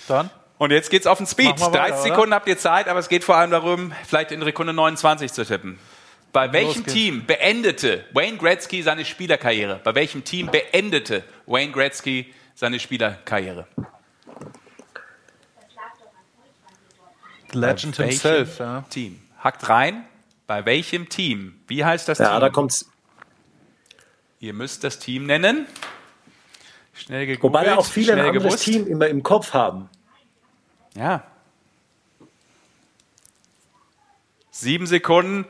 [0.06, 0.30] Dann?
[0.56, 1.60] Und jetzt geht's auf den Speed.
[1.60, 2.36] Weiter, 30 Sekunden oder?
[2.36, 5.78] habt ihr Zeit, aber es geht vor allem darum, vielleicht in Sekunde 29 zu tippen.
[6.32, 9.80] Bei welchem Team beendete Wayne Gretzky seine Spielerkarriere?
[9.82, 13.66] Bei welchem Team beendete Wayne Gretzky seine Spielerkarriere?
[17.52, 18.85] Legend himself, ja.
[18.90, 19.20] Team.
[19.39, 20.05] Hackt rein.
[20.47, 21.60] Bei welchem Team?
[21.66, 22.35] Wie heißt das ja, Team?
[22.35, 22.90] Ja, da kommt's.
[24.40, 25.66] Ihr müsst das Team nennen.
[26.94, 27.66] Schnell gegoogelt.
[27.66, 28.65] Wobei auch viele ein anderes gewusst.
[28.65, 29.89] Team immer im Kopf haben.
[30.94, 31.24] Ja.
[34.51, 35.44] Sieben Sekunden.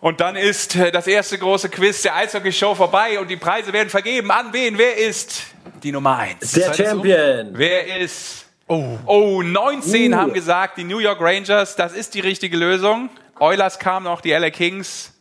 [0.00, 3.88] Und dann ist äh, das erste große Quiz der Eishockey-Show vorbei und die Preise werden
[3.88, 4.30] vergeben.
[4.30, 4.76] An wen?
[4.76, 5.42] Wer ist
[5.82, 6.52] die Nummer eins?
[6.52, 7.50] Der Champion.
[7.52, 8.46] Wer ist?
[8.66, 10.16] Oh, oh 19 uh.
[10.16, 11.74] haben gesagt, die New York Rangers.
[11.76, 13.08] Das ist die richtige Lösung.
[13.38, 15.12] Oilers kamen noch, die LA Kings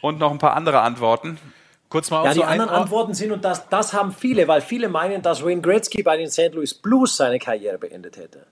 [0.00, 1.38] und noch ein paar andere Antworten.
[1.90, 5.22] Kurz mal ja, die anderen Antworten sind, und das, das haben viele, weil viele meinen,
[5.22, 6.54] dass Wayne Gretzky bei den St.
[6.54, 8.46] Louis Blues seine Karriere beendet hätte.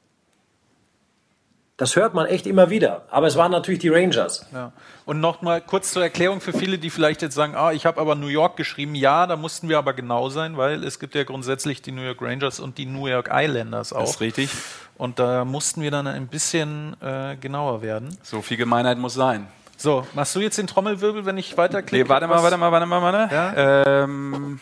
[1.79, 3.05] Das hört man echt immer wieder.
[3.09, 4.45] Aber es waren natürlich die Rangers.
[4.53, 4.73] Ja.
[5.07, 8.01] Und noch mal kurz zur Erklärung für viele, die vielleicht jetzt sagen, ah, ich habe
[8.01, 8.97] aber New York geschrieben.
[8.97, 12.21] Ja, da mussten wir aber genau sein, weil es gibt ja grundsätzlich die New York
[12.21, 14.01] Rangers und die New York Islanders auch.
[14.01, 14.51] Das ist richtig.
[14.97, 18.19] Und da mussten wir dann ein bisschen äh, genauer werden.
[18.25, 19.47] So viel Gemeinheit muss sein.
[19.81, 22.05] So, machst du jetzt den Trommelwirbel, wenn ich weiterklicke?
[22.05, 23.35] Nee, warte mal, warte mal, warte mal, warte.
[23.35, 24.03] Ja?
[24.03, 24.59] Ähm,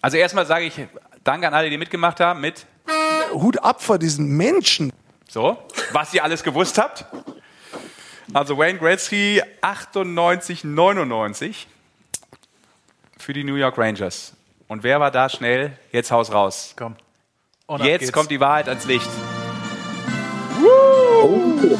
[0.00, 0.74] also erstmal sage ich
[1.22, 2.66] Danke an alle, die mitgemacht haben mit
[3.32, 4.92] Hut ab vor diesen Menschen.
[5.28, 5.56] So,
[5.92, 7.04] was ihr alles gewusst habt.
[8.34, 11.68] Also Wayne Gretzky 98, 99
[13.18, 14.32] für die New York Rangers.
[14.66, 15.78] Und wer war da schnell?
[15.92, 16.74] Jetzt Haus raus.
[16.76, 16.96] Komm.
[17.78, 19.08] Jetzt kommt die Wahrheit ans Licht.
[20.64, 21.78] Oh.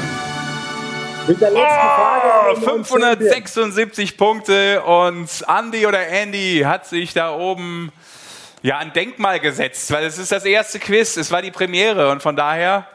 [1.27, 2.61] Mit der letzten Frage.
[2.61, 7.93] 576 Punkte und Andy oder Andy hat sich da oben
[8.63, 12.23] ja ein Denkmal gesetzt, weil es ist das erste Quiz, es war die Premiere und
[12.23, 12.89] von daher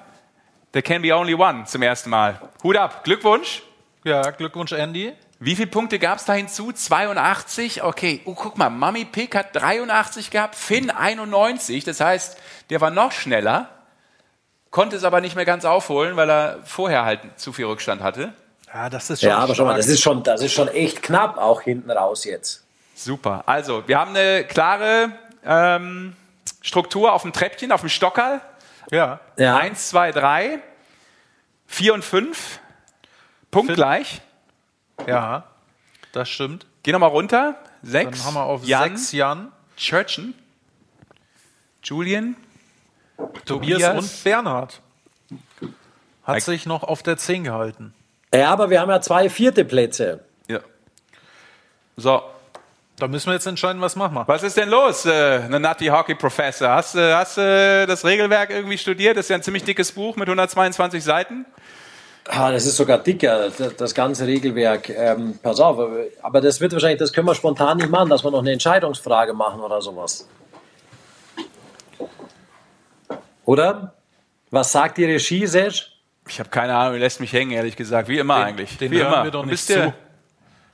[0.74, 2.42] there can be only one zum ersten Mal.
[2.64, 3.64] Hut ab, Glückwunsch.
[4.04, 5.14] Ja, Glückwunsch Andy.
[5.40, 6.72] Wie viele Punkte gab es da hinzu?
[6.74, 7.84] 82?
[7.84, 12.38] Okay, oh, guck mal, Mami Pick hat 83 gehabt, Finn 91, das heißt,
[12.72, 13.70] der war noch schneller
[14.72, 18.34] konnte es aber nicht mehr ganz aufholen, weil er vorher halt zu viel Rückstand hatte.
[18.74, 19.30] Ja, das ist schon.
[19.30, 22.26] Ja, aber schon mal, das ist schon, das ist schon echt knapp auch hinten raus
[22.26, 22.64] jetzt.
[22.96, 23.44] Super.
[23.46, 25.12] Also, wir haben eine klare
[25.46, 26.16] ähm,
[26.62, 28.42] Struktur auf dem Treppchen, auf dem Stockerl.
[28.92, 29.20] Ja.
[29.38, 29.58] ja.
[29.58, 30.60] Eins, zwei, drei,
[31.68, 32.60] vier und fünf.
[33.52, 34.22] Punktgleich.
[35.08, 35.44] Ja,
[36.12, 36.66] das stimmt.
[36.84, 37.56] Geh nochmal runter.
[37.84, 38.18] Sechs.
[38.18, 39.52] Dann haben wir auf Jan, sechs Jan.
[39.78, 40.34] Churchen.
[41.84, 42.36] Julian.
[43.46, 44.82] Tobias, Tobias und Bernhard.
[46.24, 47.94] Hat sich noch auf der 10 gehalten.
[48.34, 50.20] Ja, aber wir haben ja zwei vierte Plätze.
[50.48, 50.60] Ja.
[51.96, 52.22] So.
[53.00, 54.28] Da müssen wir jetzt entscheiden, was machen wir.
[54.28, 56.70] Was ist denn los, äh, Nutty Hockey Professor?
[56.70, 59.16] Hast du äh, hast, äh, das Regelwerk irgendwie studiert?
[59.18, 61.46] Das ist ja ein ziemlich dickes Buch mit 122 Seiten.
[62.28, 64.90] Ah, das ist sogar dicker, das ganze Regelwerk.
[64.90, 65.80] Ähm, pass auf,
[66.22, 69.34] aber das wird wahrscheinlich, das können wir spontan nicht machen, dass wir noch eine Entscheidungsfrage
[69.34, 70.28] machen oder sowas.
[73.48, 73.94] Oder?
[74.52, 75.84] Was sagt die Regie, Serge?
[76.28, 78.10] Ich habe keine Ahnung, lässt mich hängen, ehrlich gesagt.
[78.10, 78.78] Wie immer den, eigentlich.
[78.78, 79.24] Den Wie immer.
[79.24, 79.94] Wir doch nicht zu.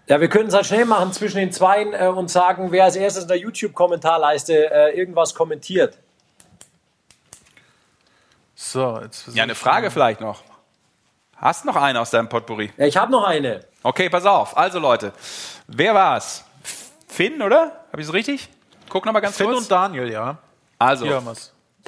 [0.08, 2.96] Ja, wir können es halt schnell machen zwischen den Zweien äh, und sagen, wer als
[2.96, 6.00] erstes in der YouTube-Kommentarleiste äh, irgendwas kommentiert.
[8.56, 10.44] So, jetzt Ja, eine Frage vielleicht noch.
[11.36, 12.74] Hast noch eine aus deinem Potpourri?
[12.76, 13.64] Ja, ich habe noch eine.
[13.84, 14.58] Okay, pass auf.
[14.58, 15.14] Also Leute,
[15.68, 16.44] wer war's?
[17.08, 17.86] Finn, oder?
[17.92, 18.50] Habe ich es richtig?
[18.90, 19.58] Guck noch mal ganz Finn kurz.
[19.58, 20.38] Finn und Daniel, ja.
[20.80, 21.28] Also, Hier haben.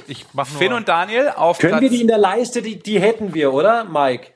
[0.07, 2.99] Ich mach Finn und Daniel auf Können Platz wir die in der Leiste, die, die
[2.99, 4.31] hätten wir, oder, Mike?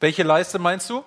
[0.00, 1.04] Welche Leiste meinst du?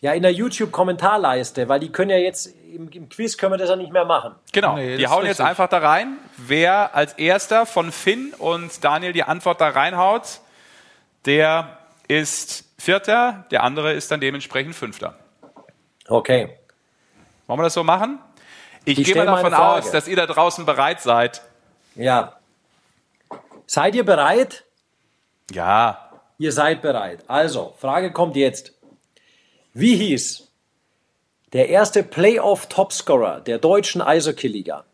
[0.00, 3.70] Ja, in der YouTube-Kommentarleiste, weil die können ja jetzt, im, im, Quiz können wir das
[3.70, 4.34] ja nicht mehr machen.
[4.52, 6.18] Genau, nee, die hauen jetzt einfach da rein.
[6.36, 10.40] Wer als erster von Finn und Daniel die Antwort da reinhaut,
[11.24, 11.78] der
[12.08, 15.18] ist Vierter, der andere ist dann dementsprechend Fünfter.
[16.08, 16.58] Okay.
[17.46, 18.18] Wollen wir das so machen?
[18.84, 21.42] Ich, ich gehe mal davon aus, dass ihr da draußen bereit seid.
[21.96, 22.36] Ja.
[23.66, 24.64] Seid ihr bereit?
[25.50, 26.10] Ja.
[26.38, 27.24] Ihr seid bereit.
[27.28, 28.72] Also, Frage kommt jetzt.
[29.74, 30.48] Wie hieß
[31.52, 34.84] der erste Playoff-Topscorer der deutschen Eishockey-Liga?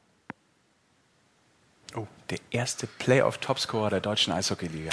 [1.97, 4.90] Oh, Der erste Playoff-Topscorer der deutschen Eishockeyliga.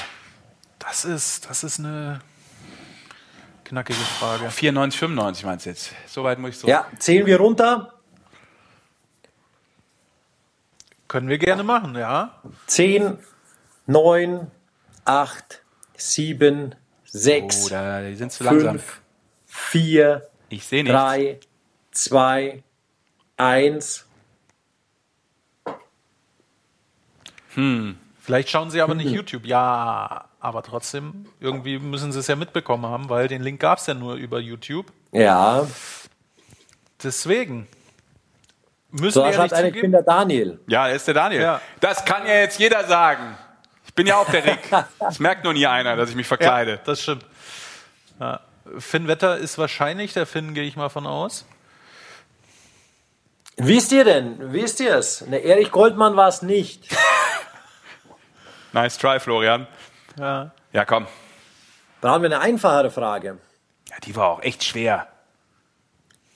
[0.79, 2.21] Das ist, das ist eine
[3.65, 4.49] knackige Frage.
[4.49, 5.91] 94, 95 meinst du jetzt?
[6.07, 6.67] Soweit muss ich so.
[6.67, 7.93] Ja, zählen wir runter.
[11.07, 12.41] Können wir gerne machen, ja.
[12.67, 13.17] 10,
[13.89, 14.51] 9,
[15.05, 15.63] 8,
[15.97, 16.75] 7,
[17.05, 18.77] 6, oh, da, die sind zu langsam.
[18.77, 19.01] 5,
[19.47, 21.39] 4, ich sehe 3,
[21.91, 22.63] 2,
[23.37, 24.05] 1.
[27.55, 27.97] Hm.
[28.19, 29.47] Vielleicht schauen Sie aber nicht YouTube.
[29.47, 33.87] Ja, aber trotzdem, irgendwie müssen Sie es ja mitbekommen haben, weil den Link gab es
[33.87, 34.85] ja nur über YouTube.
[35.11, 35.65] Ja.
[37.03, 37.67] Deswegen.
[38.91, 40.59] Müssen so, schreibt einer, ich bin der Daniel.
[40.67, 41.41] Ja, er ist der Daniel.
[41.41, 41.61] Ja.
[41.79, 43.35] Das kann ja jetzt jeder sagen.
[43.89, 44.59] Ich bin ja auch der Rick.
[44.99, 46.73] Das merkt nur nie einer, dass ich mich verkleide.
[46.73, 47.25] Ja, das stimmt.
[48.19, 48.39] Ja.
[48.77, 51.45] Finn Wetter ist wahrscheinlich der Finn, gehe ich mal von aus.
[53.57, 54.53] Wisst ihr denn?
[54.53, 55.21] Wisst ihr es?
[55.21, 56.87] Ne, Erich Goldmann war es nicht.
[58.73, 59.65] nice try, Florian.
[60.19, 60.51] Ja.
[60.71, 61.07] ja, komm.
[62.01, 63.39] Da haben wir eine einfachere Frage.
[63.89, 65.07] Ja, die war auch echt schwer.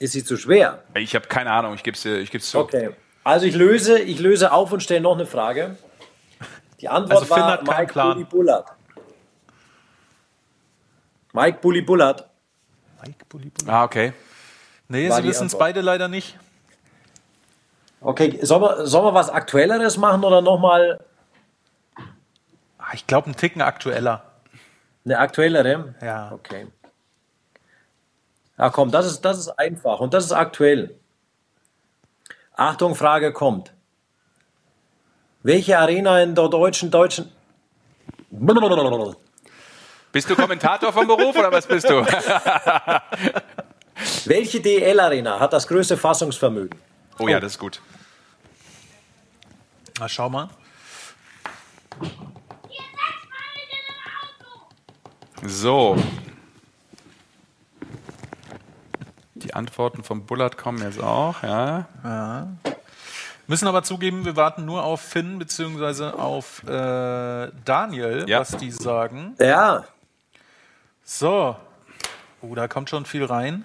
[0.00, 0.82] Ist sie zu schwer?
[0.94, 2.58] Ich habe keine Ahnung, ich gebe es ich geb's zu.
[2.58, 2.90] Okay.
[3.22, 5.76] Also ich löse, ich löse auf und stelle noch eine Frage.
[6.84, 8.66] Die Antwort also war Mike Bully Bullard.
[11.32, 12.28] Mike Bully Bullard.
[13.00, 13.74] Mike Bully Bullard.
[13.74, 14.12] Ah, okay.
[14.88, 16.38] Nee, war Sie wissen es beide leider nicht.
[18.02, 21.02] Okay, sollen wir, sollen wir was Aktuelleres machen oder nochmal?
[22.76, 24.22] Ah, ich glaube, einen Ticken aktueller.
[25.06, 25.94] Eine aktuellere?
[26.02, 26.32] Ja.
[26.32, 26.66] Okay.
[28.58, 31.00] Ja, komm, das ist, das ist einfach und das ist aktuell.
[32.52, 33.73] Achtung, Frage kommt.
[35.44, 37.30] Welche Arena in der deutschen, deutschen.
[40.10, 42.04] Bist du Kommentator vom Beruf oder was bist du?
[44.24, 46.76] Welche DL-Arena hat das größte Fassungsvermögen?
[47.20, 47.80] Oh ja, das ist gut.
[50.00, 50.48] Na, schau mal.
[55.42, 55.96] So,
[59.44, 61.86] Die Antworten vom Bullard kommen jetzt auch, ja.
[62.02, 62.48] ja.
[63.46, 66.10] Müssen aber zugeben, wir warten nur auf Finn bzw.
[66.12, 68.40] auf äh, Daniel, ja.
[68.40, 69.34] was die sagen.
[69.38, 69.84] Ja.
[71.04, 71.56] So.
[72.40, 73.64] Oh, da kommt schon viel rein.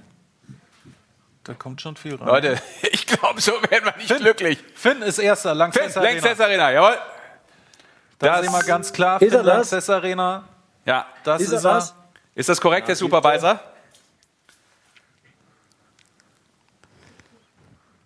[1.46, 2.28] Da kommt schon viel rein.
[2.28, 2.62] Leute,
[2.92, 4.60] ich glaube, so werden wir nicht Finn, glücklich.
[4.76, 6.12] Finn ist erster, Lanxess Arena.
[6.12, 6.98] Lanxess Arena, jawohl.
[8.20, 9.22] Das, das sehen wir ganz klar.
[9.22, 10.44] Ist Finn Lanxess Arena.
[10.86, 11.06] Ja.
[11.24, 11.76] Das ist, ist er.
[11.76, 11.96] Was?
[12.36, 13.60] Ist das korrekt, ja, der Supervisor?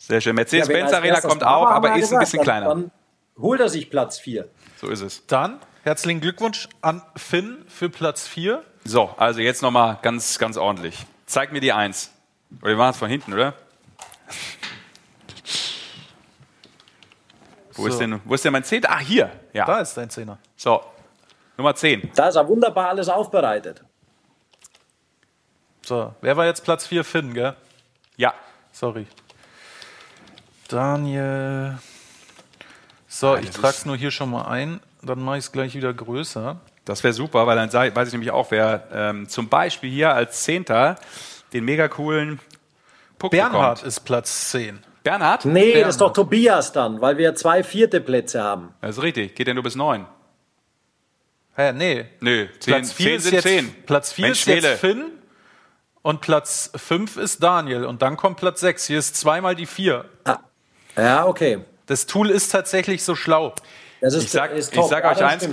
[0.06, 0.36] Sehr schön.
[0.36, 2.68] Mercedes-Benz ja, Arena kommt auch, aber ist ein bisschen kleiner.
[2.68, 2.92] Dann
[3.38, 4.50] holt er sich Platz 4.
[4.76, 5.26] So ist es.
[5.28, 8.64] Dann herzlichen Glückwunsch an Finn für Platz 4.
[8.84, 11.06] So, also jetzt nochmal ganz, ganz ordentlich.
[11.26, 12.12] Zeig mir die 1.
[12.62, 13.54] Oder wir machen es von hinten, oder?
[17.72, 17.88] Wo, so.
[17.88, 18.92] ist denn, wo ist denn mein Zehner?
[18.92, 19.32] Ah, hier.
[19.54, 19.64] Ja.
[19.64, 20.38] Da ist dein Zehner.
[20.58, 20.84] So,
[21.56, 22.12] Nummer 10.
[22.14, 23.82] Da ist er wunderbar alles aufbereitet.
[25.82, 27.06] So, wer war jetzt Platz 4?
[27.06, 27.56] Finn, gell?
[28.18, 28.34] Ja.
[28.74, 29.08] Sorry.
[30.68, 31.78] Daniel.
[33.08, 35.94] So, ich trage es nur hier schon mal ein, dann mache ich es gleich wieder
[35.94, 36.60] größer.
[36.86, 40.44] Das wäre super, weil dann weiß ich nämlich auch, wer ähm, zum Beispiel hier als
[40.44, 40.96] Zehnter
[41.54, 42.40] den mega coolen
[43.20, 43.88] Puck Bernhard bekommt.
[43.88, 44.80] ist Platz 10.
[45.04, 45.46] Bernhard?
[45.46, 45.86] Nee, Bernhard.
[45.86, 48.74] das ist doch Tobias dann, weil wir zwei vierte Plätze haben.
[48.82, 49.36] Das ist richtig.
[49.36, 50.06] Geht ja nur bis neun.
[51.56, 52.06] Hä, nee.
[52.20, 53.76] Nö, zehn, Platz 4 ist jetzt, zehn.
[53.86, 55.12] Platz 4 ist jetzt Finn
[56.02, 58.88] und Platz 5 ist Daniel und dann kommt Platz 6.
[58.88, 60.06] Hier ist zweimal die 4.
[60.26, 60.40] Ah.
[60.98, 61.60] Ja, okay.
[61.86, 63.54] Das Tool ist tatsächlich so schlau.
[64.02, 65.48] Ist, ich sag, ich sag euch eins,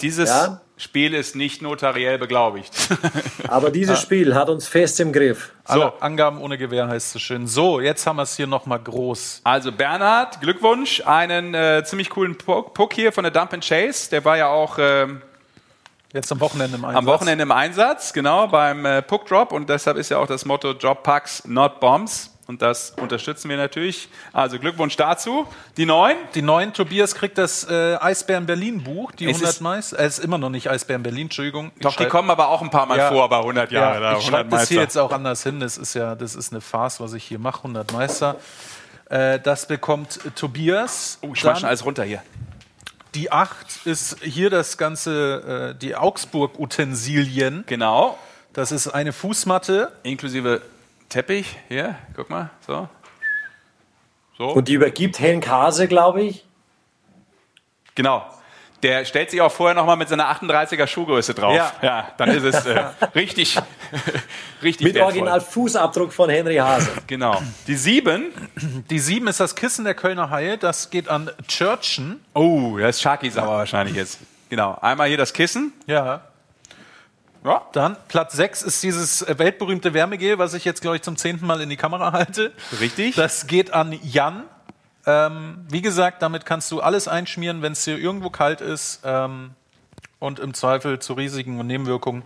[0.00, 0.60] dieses ja?
[0.76, 2.72] Spiel ist nicht notariell beglaubigt.
[3.48, 5.52] Aber dieses Spiel hat uns fest im Griff.
[5.66, 5.74] So.
[5.74, 7.46] Alle Angaben ohne Gewähr heißt es schön.
[7.46, 9.42] So, jetzt haben wir es hier nochmal groß.
[9.44, 11.02] Also Bernhard, Glückwunsch.
[11.06, 14.10] Einen äh, ziemlich coolen Puck hier von der Dump and Chase.
[14.10, 14.76] Der war ja auch...
[14.78, 15.22] Ähm,
[16.12, 16.98] Jetzt am Wochenende im Einsatz.
[16.98, 19.50] Am Wochenende im Einsatz, genau, beim äh, Puck Drop.
[19.50, 22.30] Und deshalb ist ja auch das Motto Drop Pucks, not Bombs.
[22.46, 24.08] Und das unterstützen wir natürlich.
[24.32, 25.46] Also Glückwunsch dazu.
[25.76, 26.16] Die neun?
[26.34, 26.72] Die neun.
[26.72, 29.98] Tobias kriegt das äh, Eisbären Berlin Buch, die es 100 Meister.
[29.98, 31.72] Es ist immer noch nicht Eisbären Berlin, Entschuldigung.
[31.80, 34.02] Doch, die kommen aber auch ein paar Mal ja, vor bei 100 Jahre.
[34.02, 35.60] Ja, ich schreibe das hier jetzt auch anders hin.
[35.60, 37.58] Das ist ja, das ist eine Farce, was ich hier mache.
[37.58, 38.36] 100 Meister.
[39.08, 41.18] Äh, das bekommt Tobias.
[41.22, 42.22] Oh, ich schmeiß schon alles runter hier.
[43.14, 47.64] Die acht ist hier das ganze, äh, die Augsburg-Utensilien.
[47.66, 48.18] Genau.
[48.52, 49.92] Das ist eine Fußmatte.
[50.02, 50.62] Inklusive
[51.14, 52.88] Teppich, hier, guck mal, so.
[54.36, 54.48] so.
[54.48, 56.44] Und die übergibt Helen Kase, glaube ich.
[57.94, 58.28] Genau.
[58.82, 61.54] Der stellt sich auch vorher nochmal mit seiner 38er Schuhgröße drauf.
[61.54, 63.56] Ja, ja dann ist es äh, richtig,
[64.64, 65.12] richtig Mit wertvoll.
[65.12, 66.90] Original Fußabdruck von Henry Hase.
[67.06, 67.40] Genau.
[67.68, 68.32] Die 7.
[68.90, 70.58] Die 7 ist das Kissen der Kölner Haie.
[70.58, 72.24] Das geht an Churchen.
[72.34, 74.18] Oh, das ist Sharky sauer wahrscheinlich jetzt.
[74.50, 74.76] Genau.
[74.80, 75.74] Einmal hier das Kissen.
[75.86, 76.22] Ja.
[77.44, 77.62] Ja.
[77.72, 81.60] Dann Platz 6 ist dieses weltberühmte Wärmegel, was ich jetzt, glaube ich, zum zehnten Mal
[81.60, 82.52] in die Kamera halte.
[82.80, 83.14] Richtig.
[83.16, 84.44] Das geht an Jan.
[85.06, 89.50] Ähm, wie gesagt, damit kannst du alles einschmieren, wenn es dir irgendwo kalt ist ähm,
[90.18, 92.22] und im Zweifel zu Risiken und Nebenwirkungen.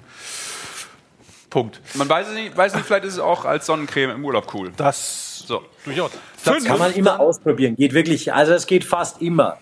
[1.51, 1.81] Punkt.
[1.95, 4.71] Man weiß es nicht, weiß nicht, vielleicht ist es auch als Sonnencreme im Urlaub cool.
[4.77, 5.65] Das so.
[5.85, 6.13] durchaus.
[6.45, 7.75] Das kann man immer ausprobieren.
[7.75, 9.59] Geht wirklich, also es geht fast immer.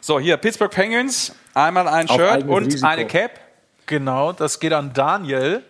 [0.00, 2.86] So, hier Pittsburgh Penguins, einmal ein Auf Shirt und Risiko.
[2.86, 3.40] eine Cap.
[3.90, 5.62] Genau, das geht an Daniel.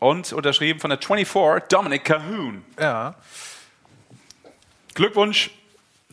[0.00, 2.64] Und unterschrieben von der 24, Dominic Cahoon.
[2.78, 3.14] Ja.
[4.94, 5.50] Glückwunsch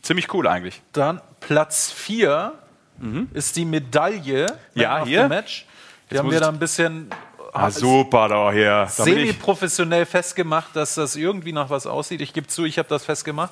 [0.06, 0.84] Ziemlich cool eigentlich.
[0.94, 2.54] Dann Platz 4
[3.00, 3.28] mhm.
[3.34, 5.28] ist die Medaille ja, hier.
[5.28, 5.66] Match.
[6.12, 7.10] Die haben wir da ein bisschen
[7.52, 8.86] ah, super da hier.
[8.88, 12.22] Semi-professionell festgemacht, dass das irgendwie nach was aussieht.
[12.22, 13.52] Ich gebe zu, ich habe das festgemacht.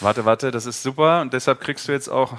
[0.00, 2.36] Warte, warte, das ist super und deshalb kriegst du jetzt auch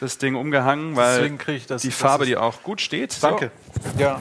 [0.00, 3.22] das Ding umgehangen, weil das, die Farbe, die auch gut steht.
[3.22, 3.50] Danke.
[3.96, 4.02] So.
[4.02, 4.20] Ja.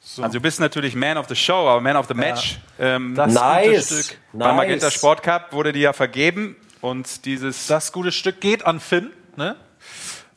[0.00, 0.22] So.
[0.24, 2.58] Also du bist natürlich Man of the Show, aber Man of the Match.
[2.78, 2.96] Ja.
[2.96, 3.86] Ähm, das nice.
[3.86, 4.18] Stück.
[4.32, 4.48] Nice.
[4.48, 7.68] Beim Magenta Sport Cup wurde die ja vergeben und dieses.
[7.68, 9.10] Das gute Stück geht an Finn.
[9.36, 9.56] Ne?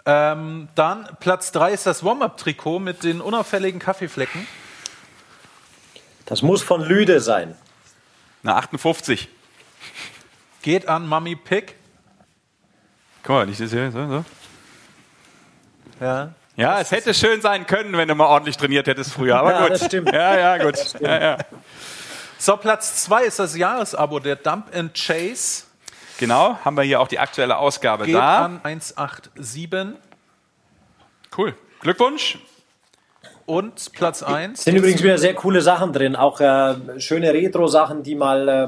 [0.05, 4.45] Ähm, dann Platz 3 ist das Warm-Up-Trikot mit den unauffälligen Kaffeeflecken.
[6.25, 7.55] Das muss von Lüde sein.
[8.43, 9.29] Na, 58.
[10.61, 11.75] Geht an Mummy Pick.
[13.23, 13.91] Guck mal, nicht das hier.
[13.91, 14.25] So, so.
[15.99, 16.33] Ja.
[16.55, 19.37] Ja, es hätte schön sein können, wenn du mal ordentlich trainiert hättest früher.
[19.37, 19.71] Aber ja, gut.
[19.71, 20.11] Das stimmt.
[20.11, 20.77] Ja, ja, gut.
[20.99, 21.37] Ja, ja.
[22.37, 25.63] So, Platz 2 ist das Jahresabo der Dump and Chase.
[26.19, 28.45] Genau, haben wir hier auch die aktuelle Ausgabe Geht da.
[28.45, 29.97] An 187.
[31.35, 31.55] Cool.
[31.79, 32.37] Glückwunsch.
[33.45, 34.63] Und Platz 1.
[34.63, 36.15] Sind übrigens wieder sehr coole Sachen drin.
[36.15, 38.67] Auch äh, schöne Retro-Sachen, die mal äh,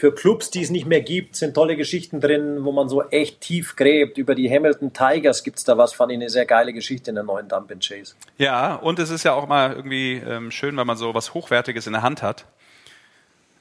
[0.00, 3.42] für Clubs, die es nicht mehr gibt, sind tolle Geschichten drin, wo man so echt
[3.42, 4.16] tief gräbt.
[4.16, 7.16] Über die Hamilton Tigers gibt es da was, fand ich eine sehr geile Geschichte in
[7.16, 8.14] der neuen Dump and Chase.
[8.38, 11.86] Ja, und es ist ja auch mal irgendwie ähm, schön, wenn man so was Hochwertiges
[11.86, 12.46] in der Hand hat.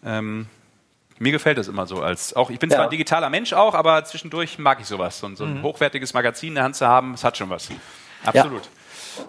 [0.05, 0.47] Ähm,
[1.17, 2.01] mir gefällt das immer so.
[2.01, 5.21] Als auch ich bin zwar ein digitaler Mensch auch, aber zwischendurch mag ich sowas.
[5.21, 5.63] Und so ein mhm.
[5.63, 7.67] hochwertiges Magazin in der Hand zu haben, das hat schon was.
[8.23, 8.63] Absolut.
[8.63, 8.69] Ja.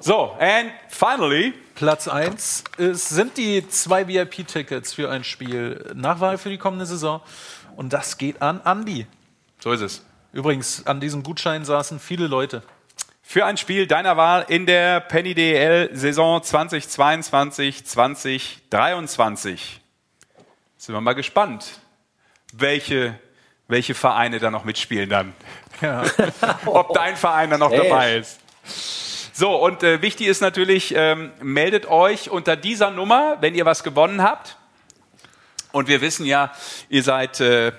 [0.01, 1.53] So, and finally.
[1.75, 5.93] Platz 1 sind die zwei VIP-Tickets für ein Spiel.
[5.95, 7.23] Nachwahl für die kommende Saison.
[7.77, 9.07] Und das geht an Andy.
[9.59, 10.05] So ist es.
[10.33, 12.63] Übrigens, an diesem Gutschein saßen viele Leute.
[13.23, 19.81] Für ein Spiel deiner Wahl in der Penny DL Saison 2022, 2023.
[20.77, 21.81] Sind wir mal gespannt,
[22.53, 23.19] welche,
[23.69, 25.33] welche Vereine da noch mitspielen dann.
[25.81, 26.03] Ja.
[26.67, 27.89] Ob dein Verein da noch hey.
[27.89, 28.41] dabei ist.
[29.41, 33.83] So, und äh, wichtig ist natürlich, ähm, meldet euch unter dieser Nummer, wenn ihr was
[33.83, 34.59] gewonnen habt.
[35.73, 36.53] Und wir wissen ja,
[36.91, 37.73] ihr seid äh,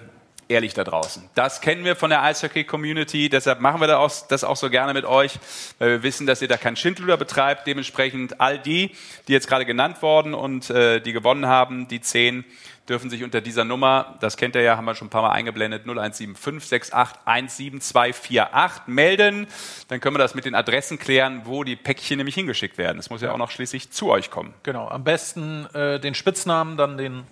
[0.47, 1.29] ehrlich da draußen.
[1.35, 5.33] Das kennen wir von der Eishockey-Community, deshalb machen wir das auch, so gerne mit euch,
[5.77, 7.67] weil wir wissen, dass ihr da kein Schindluder betreibt.
[7.67, 8.95] Dementsprechend all die,
[9.27, 12.43] die jetzt gerade genannt worden und äh, die gewonnen haben, die zehn,
[12.89, 15.31] dürfen sich unter dieser Nummer, das kennt ihr ja, haben wir schon ein paar Mal
[15.31, 19.47] eingeblendet, 017568172448 melden.
[19.87, 22.99] Dann können wir das mit den Adressen klären, wo die Päckchen nämlich hingeschickt werden.
[22.99, 24.53] Es muss ja auch noch schließlich zu euch kommen.
[24.63, 27.23] Genau, am besten äh, den Spitznamen, dann den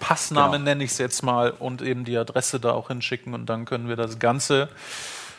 [0.00, 0.64] Passnamen genau.
[0.64, 3.88] nenne ich es jetzt mal und eben die Adresse da auch hinschicken und dann können
[3.88, 4.68] wir das Ganze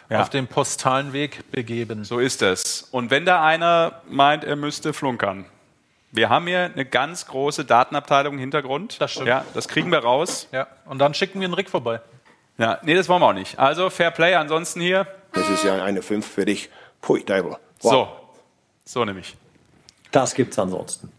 [0.09, 0.21] ja.
[0.21, 2.03] auf den postalen Weg begeben.
[2.03, 2.87] So ist es.
[2.91, 5.45] Und wenn da einer meint, er müsste flunkern,
[6.15, 8.99] wir haben hier eine ganz große Datenabteilung im Hintergrund.
[8.99, 9.27] Das stimmt.
[9.27, 10.47] Ja, das kriegen wir raus.
[10.51, 12.01] Ja, und dann schicken wir einen Rick vorbei.
[12.57, 13.59] Ja, nee, das wollen wir auch nicht.
[13.59, 15.07] Also Fair Play, ansonsten hier.
[15.33, 16.69] Das ist ja eine 5 für dich.
[17.01, 17.57] Pui, Teufel.
[17.81, 17.91] Wow.
[17.91, 18.07] So,
[18.85, 19.35] so nämlich.
[20.11, 21.11] Das gibt's ansonsten.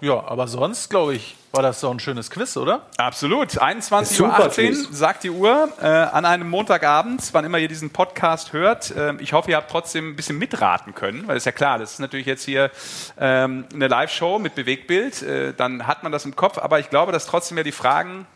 [0.00, 2.86] Ja, aber sonst, glaube ich, war das so ein schönes Quiz, oder?
[2.96, 3.60] Absolut.
[3.60, 8.96] 21.18 Uhr sagt die Uhr äh, an einem Montagabend, wann immer ihr diesen Podcast hört.
[8.96, 11.78] Äh, ich hoffe, ihr habt trotzdem ein bisschen mitraten können, weil es ist ja klar,
[11.78, 12.70] das ist natürlich jetzt hier
[13.18, 15.22] ähm, eine Live-Show mit Bewegtbild.
[15.22, 18.26] Äh, dann hat man das im Kopf, aber ich glaube, dass trotzdem ja die Fragen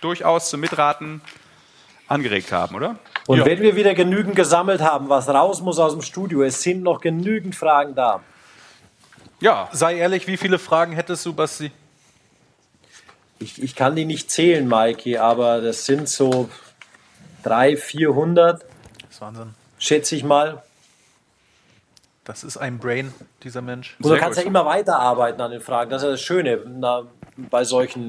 [0.00, 1.20] durchaus zum Mitraten
[2.08, 2.96] angeregt haben, oder?
[3.26, 3.46] Und ja.
[3.46, 7.00] wenn wir wieder genügend gesammelt haben, was raus muss aus dem Studio, es sind noch
[7.00, 8.20] genügend Fragen da.
[9.44, 9.68] Ja.
[9.72, 11.70] Sei ehrlich, wie viele Fragen hättest du, Basti?
[13.38, 16.48] Ich, ich kann die nicht zählen, Maiki, aber das sind so
[17.42, 18.62] 300, 400.
[18.62, 19.54] Das ist Wahnsinn.
[19.78, 20.62] Schätze ich mal.
[22.24, 23.12] Das ist ein Brain,
[23.42, 23.96] dieser Mensch.
[24.02, 24.44] Und du kannst gut.
[24.44, 25.90] ja immer weiterarbeiten an den Fragen.
[25.90, 27.02] Das ist ja das Schöne na,
[27.36, 28.08] bei solchen,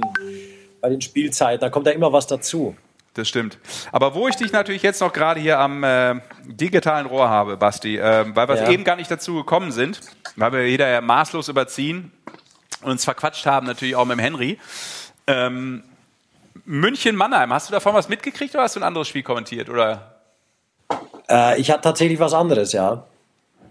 [0.80, 1.60] bei den Spielzeiten.
[1.60, 2.78] Da kommt ja immer was dazu.
[3.16, 3.58] Das stimmt.
[3.94, 7.98] Aber wo ich dich natürlich jetzt noch gerade hier am äh, digitalen Rohr habe, Basti,
[7.98, 8.70] äh, weil wir ja.
[8.70, 10.02] eben gar nicht dazu gekommen sind,
[10.36, 12.12] weil wir jeder ja maßlos überziehen
[12.82, 14.60] und uns verquatscht haben, natürlich auch mit dem Henry.
[15.28, 15.84] Ähm,
[16.66, 19.70] München-Mannheim, hast du davon was mitgekriegt oder hast du ein anderes Spiel kommentiert?
[19.70, 20.20] Oder?
[21.30, 23.06] Äh, ich habe tatsächlich was anderes, ja.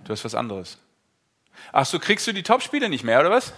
[0.05, 0.79] Du hast was anderes.
[1.71, 3.53] Ach so, kriegst du die Topspiele nicht mehr, oder was?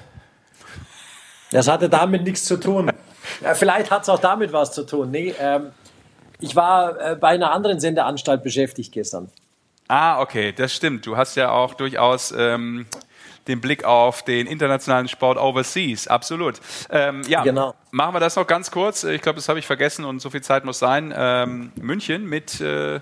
[1.53, 2.91] Das hatte damit nichts zu tun.
[3.43, 5.11] Ja, vielleicht hat es auch damit was zu tun.
[5.11, 5.73] Nee, ähm,
[6.41, 9.31] ich war äh, bei einer anderen Sendeanstalt beschäftigt gestern.
[9.89, 11.07] Ah, okay, das stimmt.
[11.07, 12.87] Du hast ja auch durchaus ähm,
[13.47, 16.09] den Blick auf den internationalen Sport overseas.
[16.09, 16.61] Absolut.
[16.91, 17.75] Ähm, ja, genau.
[17.93, 19.05] machen wir das noch ganz kurz.
[19.05, 21.15] Ich glaube, das habe ich vergessen und so viel Zeit muss sein.
[21.17, 23.01] Ähm, München mit äh,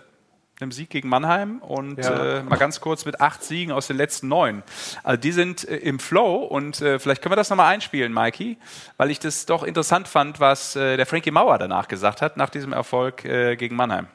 [0.64, 2.38] einem Sieg gegen Mannheim und ja.
[2.38, 4.62] äh, mal ganz kurz mit acht Siegen aus den letzten neun.
[5.04, 8.56] Also die sind äh, im Flow und äh, vielleicht können wir das nochmal einspielen, Mikey,
[8.96, 12.50] weil ich das doch interessant fand, was äh, der Frankie Mauer danach gesagt hat, nach
[12.50, 14.08] diesem Erfolg äh, gegen Mannheim.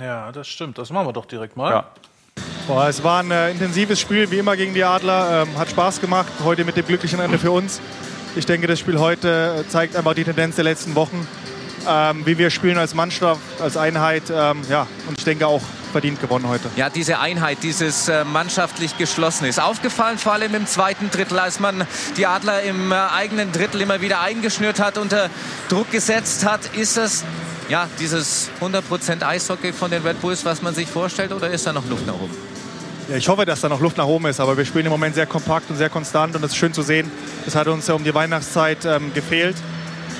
[0.00, 0.78] Ja, das stimmt.
[0.78, 1.70] Das machen wir doch direkt mal.
[1.70, 1.90] Ja.
[2.66, 5.42] Boah, es war ein äh, intensives Spiel, wie immer gegen die Adler.
[5.42, 7.80] Ähm, hat Spaß gemacht, heute mit dem glücklichen Ende für uns.
[8.34, 11.26] Ich denke, das Spiel heute zeigt einfach die Tendenz der letzten Wochen
[11.88, 14.24] ähm, wie wir spielen als Mannschaft, als Einheit.
[14.30, 16.68] Ähm, ja, und ich denke auch verdient gewonnen heute.
[16.76, 21.60] Ja, diese Einheit, dieses äh, mannschaftlich geschlossen ist aufgefallen, vor allem im zweiten Drittel, als
[21.60, 21.86] man
[22.16, 25.30] die Adler im äh, eigenen Drittel immer wieder eingeschnürt hat, unter
[25.68, 26.60] Druck gesetzt hat.
[26.76, 27.24] Ist es
[27.68, 31.72] ja dieses 100% Eishockey von den Red Bulls, was man sich vorstellt, oder ist da
[31.72, 32.34] noch Luft nach oben?
[33.08, 35.14] Ja, ich hoffe, dass da noch Luft nach oben ist, aber wir spielen im Moment
[35.14, 37.10] sehr kompakt und sehr konstant und es ist schön zu sehen.
[37.44, 39.56] Das hat uns ja um die Weihnachtszeit ähm, gefehlt.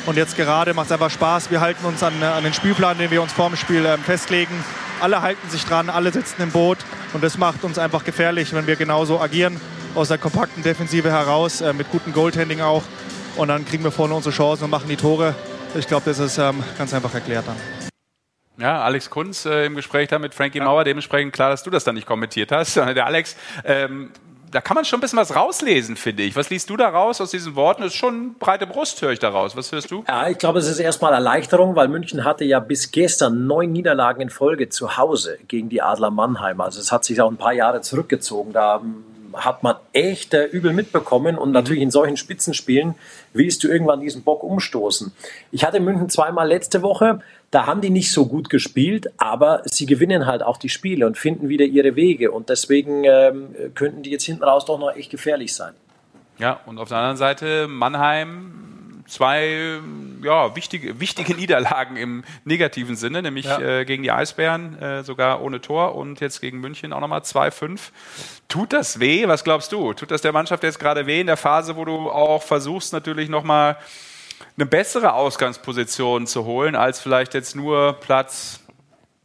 [0.07, 1.51] Und jetzt gerade macht es einfach Spaß.
[1.51, 4.65] Wir halten uns an, an, den Spielplan, den wir uns vor dem Spiel ähm, festlegen.
[5.01, 6.79] Alle halten sich dran, alle sitzen im Boot.
[7.13, 9.61] Und das macht uns einfach gefährlich, wenn wir genauso agieren,
[9.97, 12.85] aus der kompakten Defensive heraus, äh, mit gutem Goaltending auch.
[13.37, 15.35] Und dann kriegen wir vorne unsere Chancen und machen die Tore.
[15.75, 17.57] Ich glaube, das ist ähm, ganz einfach erklärt dann.
[18.59, 21.83] Ja, Alex Kunz äh, im Gespräch da mit Frankie Mauer, dementsprechend klar, dass du das
[21.83, 22.77] dann nicht kommentiert hast.
[22.77, 24.13] Der Alex, ähm,
[24.51, 26.37] da kann man schon ein bisschen was rauslesen, finde ich.
[26.37, 27.83] Was liest du da raus aus diesen Worten?
[27.83, 29.57] Das ist schon breite Brust, höre ich daraus.
[29.57, 30.05] Was hörst du?
[30.07, 34.21] Ja, ich glaube, es ist erstmal Erleichterung, weil München hatte ja bis gestern neun Niederlagen
[34.21, 36.61] in Folge zu Hause gegen die Adler Mannheim.
[36.61, 38.53] Also es hat sich auch ein paar Jahre zurückgezogen.
[38.53, 38.81] Da
[39.37, 42.95] hat man echt äh, übel mitbekommen und natürlich in solchen Spitzenspielen
[43.33, 45.13] willst du irgendwann diesen Bock umstoßen.
[45.53, 47.21] Ich hatte München zweimal letzte Woche,
[47.51, 51.17] da haben die nicht so gut gespielt, aber sie gewinnen halt auch die Spiele und
[51.17, 55.11] finden wieder ihre Wege und deswegen ähm, könnten die jetzt hinten raus doch noch echt
[55.11, 55.75] gefährlich sein.
[56.39, 59.79] Ja, und auf der anderen Seite Mannheim zwei
[60.23, 63.59] ja, wichtige, wichtige Niederlagen im negativen Sinne, nämlich ja.
[63.59, 67.79] äh, gegen die Eisbären, äh, sogar ohne Tor und jetzt gegen München auch nochmal 2-5.
[68.49, 69.27] Tut das weh?
[69.29, 69.93] Was glaubst du?
[69.93, 73.29] Tut das der Mannschaft jetzt gerade weh in der Phase, wo du auch versuchst, natürlich
[73.29, 73.77] nochmal
[74.57, 78.61] eine bessere Ausgangsposition zu holen, als vielleicht jetzt nur Platz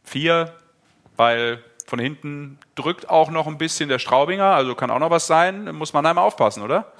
[0.04, 0.52] 4,
[1.16, 5.26] weil von hinten drückt auch noch ein bisschen der Straubinger, also kann auch noch was
[5.26, 6.92] sein, muss man einmal aufpassen, oder?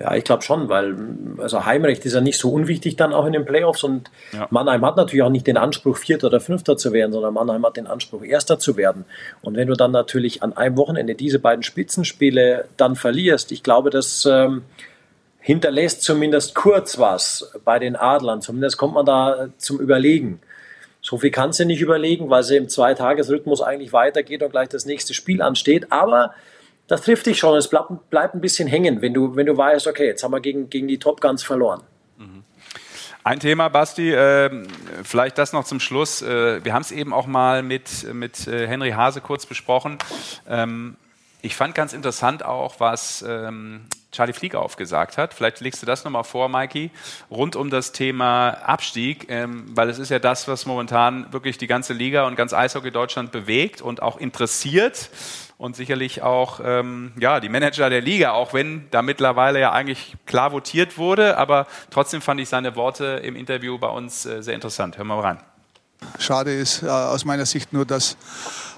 [0.00, 0.96] Ja, ich glaube schon, weil
[1.38, 4.46] also Heimrecht ist ja nicht so unwichtig dann auch in den Playoffs und ja.
[4.50, 7.76] Mannheim hat natürlich auch nicht den Anspruch, Vierter oder Fünfter zu werden, sondern Mannheim hat
[7.76, 9.06] den Anspruch, Erster zu werden.
[9.42, 13.90] Und wenn du dann natürlich an einem Wochenende diese beiden Spitzenspiele dann verlierst, ich glaube,
[13.90, 14.62] das ähm,
[15.48, 18.42] hinterlässt zumindest kurz was bei den Adlern.
[18.42, 20.40] Zumindest kommt man da zum Überlegen.
[21.00, 24.84] So viel kannst du nicht überlegen, weil sie im Zweitagesrhythmus eigentlich weitergeht und gleich das
[24.84, 25.90] nächste Spiel ansteht.
[25.90, 26.34] Aber
[26.86, 27.56] das trifft dich schon.
[27.56, 30.40] Es bleibt, bleibt ein bisschen hängen, wenn du, wenn du weißt, okay, jetzt haben wir
[30.40, 31.80] gegen, gegen die Top Guns verloren.
[32.18, 32.44] Mhm.
[33.24, 34.50] Ein Thema, Basti, äh,
[35.02, 36.20] vielleicht das noch zum Schluss.
[36.20, 39.96] Äh, wir haben es eben auch mal mit, mit äh, Henry Hase kurz besprochen.
[40.46, 40.98] Ähm,
[41.40, 45.34] ich fand ganz interessant auch, was ähm, Charlie Fliegauf gesagt hat.
[45.34, 46.90] Vielleicht legst du das nochmal vor, Mikey,
[47.30, 51.66] rund um das Thema Abstieg, ähm, weil es ist ja das, was momentan wirklich die
[51.66, 55.10] ganze Liga und ganz Eishockey Deutschland bewegt und auch interessiert
[55.58, 60.16] und sicherlich auch ähm, ja, die Manager der Liga, auch wenn da mittlerweile ja eigentlich
[60.26, 64.54] klar votiert wurde, aber trotzdem fand ich seine Worte im Interview bei uns äh, sehr
[64.54, 64.98] interessant.
[64.98, 65.57] Hören wir mal rein.
[66.18, 68.16] Schade ist äh, aus meiner Sicht nur, dass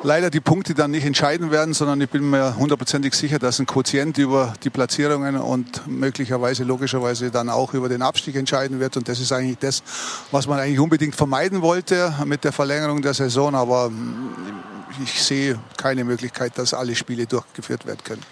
[0.02, 3.66] leider die Punkte dann nicht entscheiden werden, sondern ich bin mir hundertprozentig sicher, dass ein
[3.66, 8.96] Quotient über die Platzierungen und möglicherweise logischerweise dann auch über den Abstieg entscheiden wird.
[8.96, 9.82] Und das ist eigentlich das,
[10.30, 13.54] was man eigentlich unbedingt vermeiden wollte mit der Verlängerung der Saison.
[13.54, 14.62] Aber mm,
[15.02, 18.22] ich sehe keine Möglichkeit, dass alle Spiele durchgeführt werden können.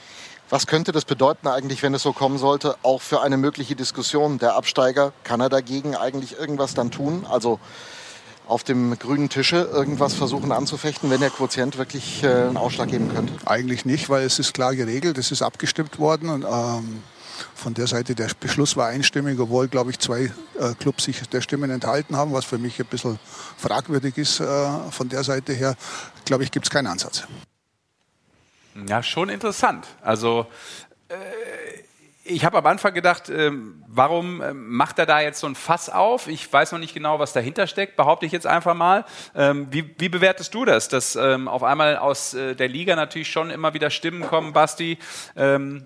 [0.50, 4.38] Was könnte das bedeuten eigentlich, wenn es so kommen sollte, auch für eine mögliche Diskussion
[4.38, 5.12] der Absteiger?
[5.22, 7.26] Kann er dagegen eigentlich irgendwas dann tun?
[7.28, 7.60] Also
[8.48, 13.12] auf dem grünen Tische irgendwas versuchen anzufechten, wenn der Quotient wirklich äh, einen Ausschlag geben
[13.14, 13.34] könnte?
[13.46, 17.02] Eigentlich nicht, weil es ist klar geregelt, es ist abgestimmt worden und ähm,
[17.54, 21.40] von der Seite der Beschluss war einstimmig, obwohl, glaube ich, zwei äh, Clubs sich der
[21.40, 23.18] Stimmen enthalten haben, was für mich ein bisschen
[23.56, 24.40] fragwürdig ist.
[24.40, 25.76] Äh, von der Seite her,
[26.24, 27.24] glaube ich, gibt es keinen Ansatz.
[28.86, 29.86] Ja, schon interessant.
[30.02, 30.46] Also
[31.08, 31.14] äh,
[32.28, 35.90] ich habe am Anfang gedacht, ähm, warum ähm, macht er da jetzt so ein Fass
[35.90, 36.28] auf?
[36.28, 39.04] Ich weiß noch nicht genau, was dahinter steckt, behaupte ich jetzt einfach mal.
[39.34, 43.50] Ähm, wie, wie bewertest du das, dass auf einmal aus äh, der Liga natürlich schon
[43.50, 44.98] immer wieder Stimmen kommen, Basti,
[45.36, 45.84] ähm,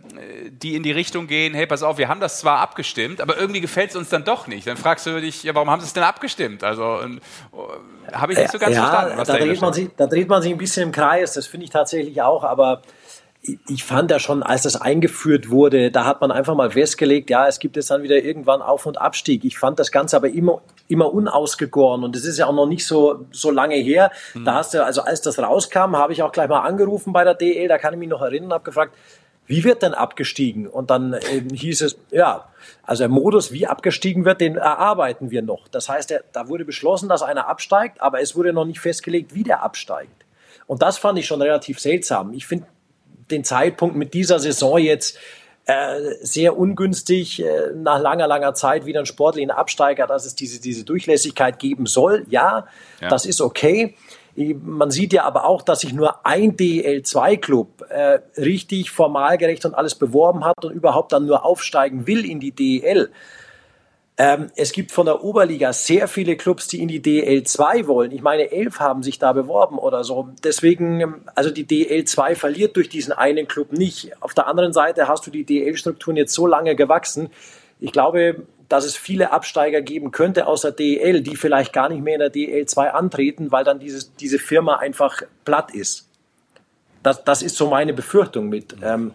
[0.51, 3.61] die in die Richtung gehen, hey, pass auf, wir haben das zwar abgestimmt, aber irgendwie
[3.61, 4.67] gefällt es uns dann doch nicht.
[4.67, 6.65] Dann fragst du dich, ja, warum haben sie es denn abgestimmt?
[6.65, 9.19] Also äh, habe ich nicht so ganz ja, verstanden.
[9.19, 11.65] Was da, dreht man sich, da dreht man sich ein bisschen im Kreis, das finde
[11.65, 12.83] ich tatsächlich auch, aber
[13.43, 17.49] ich fand ja schon, als das eingeführt wurde, da hat man einfach mal festgelegt, ja,
[17.49, 19.45] es gibt jetzt dann wieder irgendwann Auf- und Abstieg.
[19.45, 22.87] Ich fand das Ganze aber immer, immer unausgegoren und es ist ja auch noch nicht
[22.87, 24.13] so, so lange her.
[24.35, 24.45] Mhm.
[24.45, 27.35] Da hast du, also als das rauskam, habe ich auch gleich mal angerufen bei der
[27.35, 28.95] DL, da kann ich mich noch erinnern, habe gefragt,
[29.47, 30.69] wie wird denn abgestiegen?
[30.69, 32.49] Und dann ähm, hieß es, ja,
[32.85, 35.67] also der Modus, wie abgestiegen wird, den erarbeiten wir noch.
[35.67, 39.43] Das heißt, da wurde beschlossen, dass einer absteigt, aber es wurde noch nicht festgelegt, wie
[39.43, 40.25] der absteigt.
[40.69, 42.33] Und das fand ich schon relativ seltsam.
[42.35, 42.67] Ich finde,
[43.33, 45.19] den Zeitpunkt mit dieser Saison jetzt
[45.65, 50.61] äh, sehr ungünstig, äh, nach langer, langer Zeit wieder ein sportlichen Absteiger, dass es diese,
[50.61, 52.27] diese Durchlässigkeit geben soll.
[52.29, 52.67] Ja,
[53.01, 53.09] ja.
[53.09, 53.95] das ist okay.
[54.35, 59.95] Man sieht ja aber auch, dass sich nur ein DL2-Club äh, richtig formalgerecht und alles
[59.95, 63.11] beworben hat und überhaupt dann nur aufsteigen will in die DL.
[64.25, 68.13] Ähm, es gibt von der Oberliga sehr viele Clubs, die in die DL2 wollen.
[68.13, 70.29] Ich meine, elf haben sich da beworben oder so.
[70.45, 74.13] Deswegen, ähm, also die DL2 verliert durch diesen einen Club nicht.
[74.23, 77.31] Auf der anderen Seite hast du die DL-Strukturen jetzt so lange gewachsen.
[77.81, 82.05] Ich glaube, dass es viele Absteiger geben könnte aus der DL, die vielleicht gar nicht
[82.05, 86.12] mehr in der DL2 antreten, weil dann dieses, diese Firma einfach platt ist.
[87.03, 88.77] Das, das ist so meine Befürchtung mit.
[88.83, 89.13] Ähm,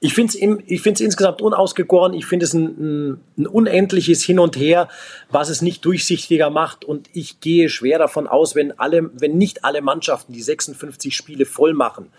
[0.00, 2.12] ich finde es ich find's insgesamt unausgegoren.
[2.12, 4.88] Ich finde es ein, ein, ein, unendliches Hin und Her,
[5.30, 6.84] was es nicht durchsichtiger macht.
[6.84, 11.46] Und ich gehe schwer davon aus, wenn, alle, wenn nicht alle Mannschaften die 56 Spiele
[11.46, 12.10] voll machen,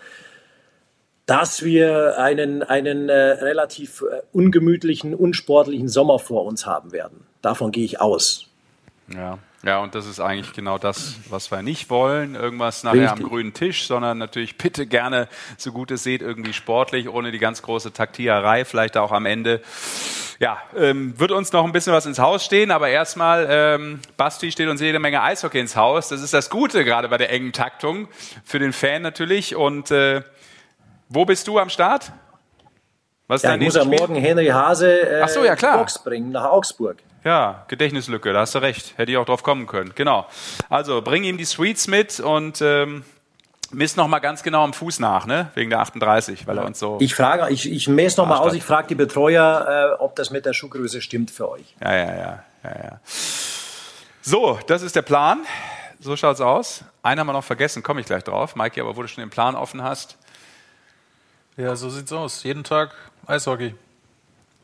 [1.26, 7.24] dass wir einen, einen äh, relativ äh, ungemütlichen, unsportlichen Sommer vor uns haben werden.
[7.40, 8.46] Davon gehe ich aus.
[9.14, 9.38] Ja.
[9.62, 12.34] Ja, und das ist eigentlich genau das, was wir nicht wollen.
[12.34, 13.24] Irgendwas nachher Richtig.
[13.24, 15.28] am grünen Tisch, sondern natürlich bitte gerne,
[15.58, 19.60] so gut es seht, irgendwie sportlich, ohne die ganz große Taktiererei, vielleicht auch am Ende.
[20.38, 24.50] Ja, ähm, wird uns noch ein bisschen was ins Haus stehen, aber erstmal, ähm, Basti
[24.50, 26.08] steht uns jede Menge Eishockey ins Haus.
[26.08, 28.08] Das ist das Gute, gerade bei der engen Taktung,
[28.42, 29.56] für den Fan natürlich.
[29.56, 30.22] Und äh,
[31.10, 32.12] wo bist du am Start?
[33.26, 35.76] Was ist ja, ich muss ja morgen Henry Hase äh, so, ja, klar.
[35.76, 36.96] Box bringen nach Augsburg.
[37.24, 38.96] Ja, Gedächtnislücke, da hast du recht.
[38.96, 39.92] Hätte ich auch drauf kommen können.
[39.94, 40.26] Genau.
[40.68, 43.04] Also bring ihm die Sweets mit und ähm,
[43.72, 45.50] misst noch mal ganz genau am Fuß nach, ne?
[45.54, 46.98] Wegen der 38, weil er uns so.
[47.00, 48.54] Ich frage, ich, ich messe noch mal aus.
[48.54, 51.74] Ich frage die Betreuer, äh, ob das mit der Schuhgröße stimmt für euch.
[51.80, 53.00] Ja, ja, ja, ja, ja.
[54.22, 55.40] So, das ist der Plan.
[55.98, 56.82] So schaut's aus.
[57.02, 58.56] Einen haben wir noch vergessen, komme ich gleich drauf.
[58.56, 60.16] Maiki, aber wo du schon den Plan offen hast.
[61.56, 62.42] Ja, so sieht's aus.
[62.42, 62.94] Jeden Tag
[63.26, 63.74] Eishockey.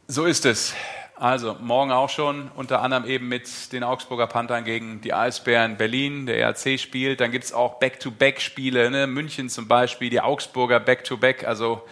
[0.08, 0.72] So ist es.
[1.18, 6.26] Also morgen auch schon, unter anderem eben mit den Augsburger Panthern gegen die Eisbären Berlin,
[6.26, 7.20] der ERC spielt.
[7.20, 9.06] Dann gibt es auch Back-to-Back-Spiele, ne?
[9.06, 11.46] München zum Beispiel, die Augsburger Back-to-Back.
[11.46, 11.82] Also,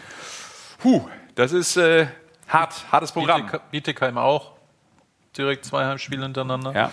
[0.78, 2.06] puh, das ist äh,
[2.48, 3.50] hart, hartes Programm.
[3.70, 4.52] Bietigheim auch.
[5.38, 6.72] Direkt zwei Heimspiele hintereinander.
[6.74, 6.92] Ja.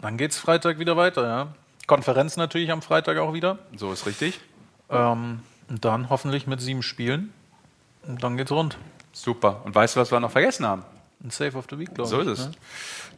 [0.00, 1.48] Dann geht es Freitag wieder weiter, ja.
[1.88, 3.58] Konferenz natürlich am Freitag auch wieder.
[3.76, 4.40] So ist richtig.
[4.88, 7.32] Ähm, und dann hoffentlich mit sieben Spielen.
[8.06, 8.78] Und dann geht's rund.
[9.12, 9.62] Super.
[9.64, 10.84] Und weißt du, was wir noch vergessen haben?
[11.22, 12.10] Ein Save of the Week, glaube ich.
[12.10, 12.46] So ist es.
[12.46, 12.52] Ne?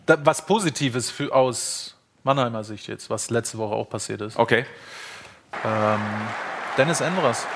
[0.06, 4.36] Da, was Positives für, aus Mannheimer Sicht jetzt, was letzte Woche auch passiert ist.
[4.38, 4.64] Okay.
[5.64, 6.00] Ähm,
[6.76, 7.46] Dennis Endras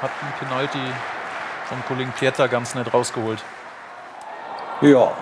[0.00, 0.92] hat einen Penalty
[1.66, 3.42] vom Kollegen Pieter ganz nett rausgeholt.
[4.80, 5.12] Ja.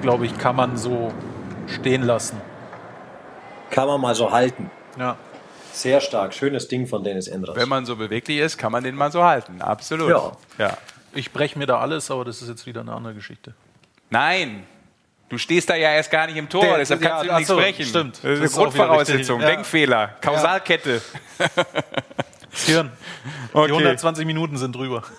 [0.00, 1.12] Glaube ich, kann man so
[1.66, 2.40] stehen lassen.
[3.70, 4.70] Kann man mal so halten.
[4.98, 5.16] Ja.
[5.72, 6.34] Sehr stark.
[6.34, 7.56] Schönes Ding von Dennis Endras.
[7.56, 9.62] Wenn man so beweglich ist, kann man den mal so halten.
[9.62, 10.10] Absolut.
[10.10, 10.32] Ja.
[10.58, 10.76] ja.
[11.14, 13.54] Ich breche mir da alles, aber das ist jetzt wieder eine andere Geschichte.
[14.10, 14.66] Nein,
[15.32, 17.48] Du stehst da ja erst gar nicht im Tor, Der, deshalb kannst ja, du nichts
[17.48, 17.86] so, brechen.
[17.86, 18.18] Stimmt.
[18.22, 19.46] Das ist eine Grundvoraussetzung, ja.
[19.46, 21.00] Denkfehler, Kausalkette.
[22.50, 22.92] Das Hirn.
[23.54, 23.68] Okay.
[23.68, 25.02] Die 120 Minuten sind drüber.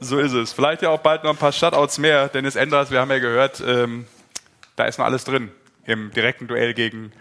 [0.00, 0.52] So ist es.
[0.52, 2.28] Vielleicht ja auch bald noch ein paar Shutouts mehr.
[2.28, 4.04] Dennis Enders, wir haben ja gehört, ähm,
[4.74, 5.52] da ist noch alles drin
[5.86, 7.12] im direkten Duell gegen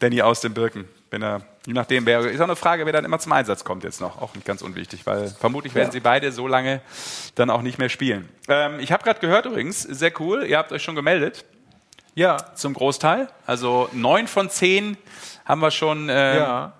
[0.00, 0.86] Danny aus den Birken.
[1.10, 3.84] Wenn er Je nachdem, wer, ist auch eine Frage, wer dann immer zum Einsatz kommt
[3.84, 4.20] jetzt noch.
[4.20, 5.92] Auch nicht ganz unwichtig, weil vermutlich werden ja.
[5.92, 6.82] sie beide so lange
[7.36, 8.28] dann auch nicht mehr spielen.
[8.48, 11.46] Ähm, ich habe gerade gehört übrigens, sehr cool, ihr habt euch schon gemeldet.
[12.14, 12.36] Ja.
[12.54, 13.28] Zum Großteil.
[13.46, 14.98] Also neun von zehn
[15.46, 16.72] haben wir schon ähm, ja.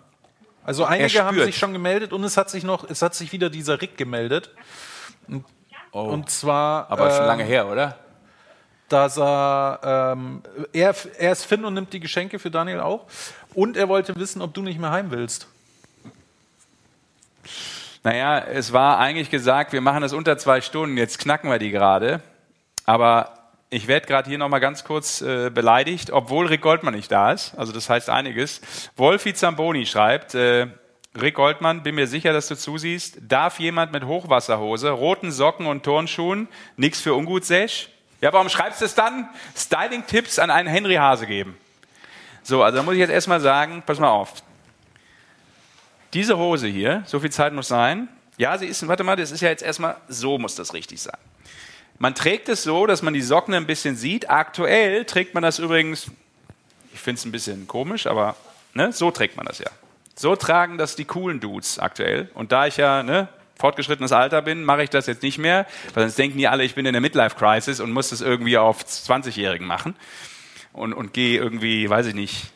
[0.65, 3.51] Also einige haben sich schon gemeldet und es hat sich noch, es hat sich wieder
[3.51, 4.51] dieser Rick gemeldet.
[5.29, 5.45] Und,
[5.93, 6.05] oh.
[6.05, 6.91] und zwar.
[6.91, 7.99] Aber äh, schon lange her, oder?
[8.89, 10.43] Dass er, ähm,
[10.73, 13.07] er, er ist Finn und nimmt die Geschenke für Daniel auch.
[13.55, 15.49] Und er wollte wissen, ob du nicht mehr heim willst.
[18.03, 21.71] Naja, es war eigentlich gesagt, wir machen das unter zwei Stunden, jetzt knacken wir die
[21.71, 22.21] gerade.
[22.85, 23.33] Aber
[23.71, 27.55] ich werde gerade hier nochmal ganz kurz äh, beleidigt, obwohl Rick Goldmann nicht da ist.
[27.57, 28.61] Also das heißt einiges.
[28.97, 30.67] Wolfi Zamboni schreibt, äh,
[31.19, 33.19] Rick Goldmann, bin mir sicher, dass du zusiehst.
[33.27, 37.89] Darf jemand mit Hochwasserhose, roten Socken und Turnschuhen nichts für ungut Sesh?
[38.21, 39.29] Ja, warum schreibst du es dann?
[39.57, 41.57] Styling-Tipps an einen Henry Hase geben.
[42.43, 44.35] So, also da muss ich jetzt erstmal sagen, pass mal auf.
[46.13, 48.09] Diese Hose hier, so viel Zeit muss sein.
[48.37, 51.19] Ja, sie ist, warte mal, das ist ja jetzt erstmal, so muss das richtig sein.
[51.99, 54.29] Man trägt es so, dass man die Socken ein bisschen sieht.
[54.29, 56.11] Aktuell trägt man das übrigens,
[56.93, 58.37] ich finde es ein bisschen komisch, aber
[58.75, 59.71] ne, so trägt man das ja.
[60.17, 62.31] So tragen das die coolen Dudes aktuell.
[62.35, 66.05] Und da ich ja ne, fortgeschrittenes Alter bin, mache ich das jetzt nicht mehr, weil
[66.05, 69.67] sonst denken die alle, ich bin in der Midlife-Crisis und muss das irgendwie auf 20-Jährigen
[69.67, 69.95] machen.
[70.73, 72.51] Und, und gehe irgendwie, weiß ich nicht,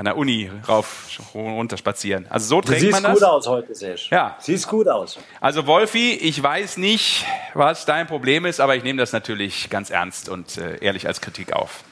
[0.00, 2.26] an der Uni rauf, runter spazieren.
[2.30, 3.12] Also so trägt man das.
[3.12, 4.10] Siehst gut aus heute, Sesh.
[4.10, 4.34] Ja.
[4.40, 5.18] Siehst gut aus.
[5.42, 9.90] Also Wolfi, ich weiß nicht, was dein Problem ist, aber ich nehme das natürlich ganz
[9.90, 11.84] ernst und äh, ehrlich als Kritik auf.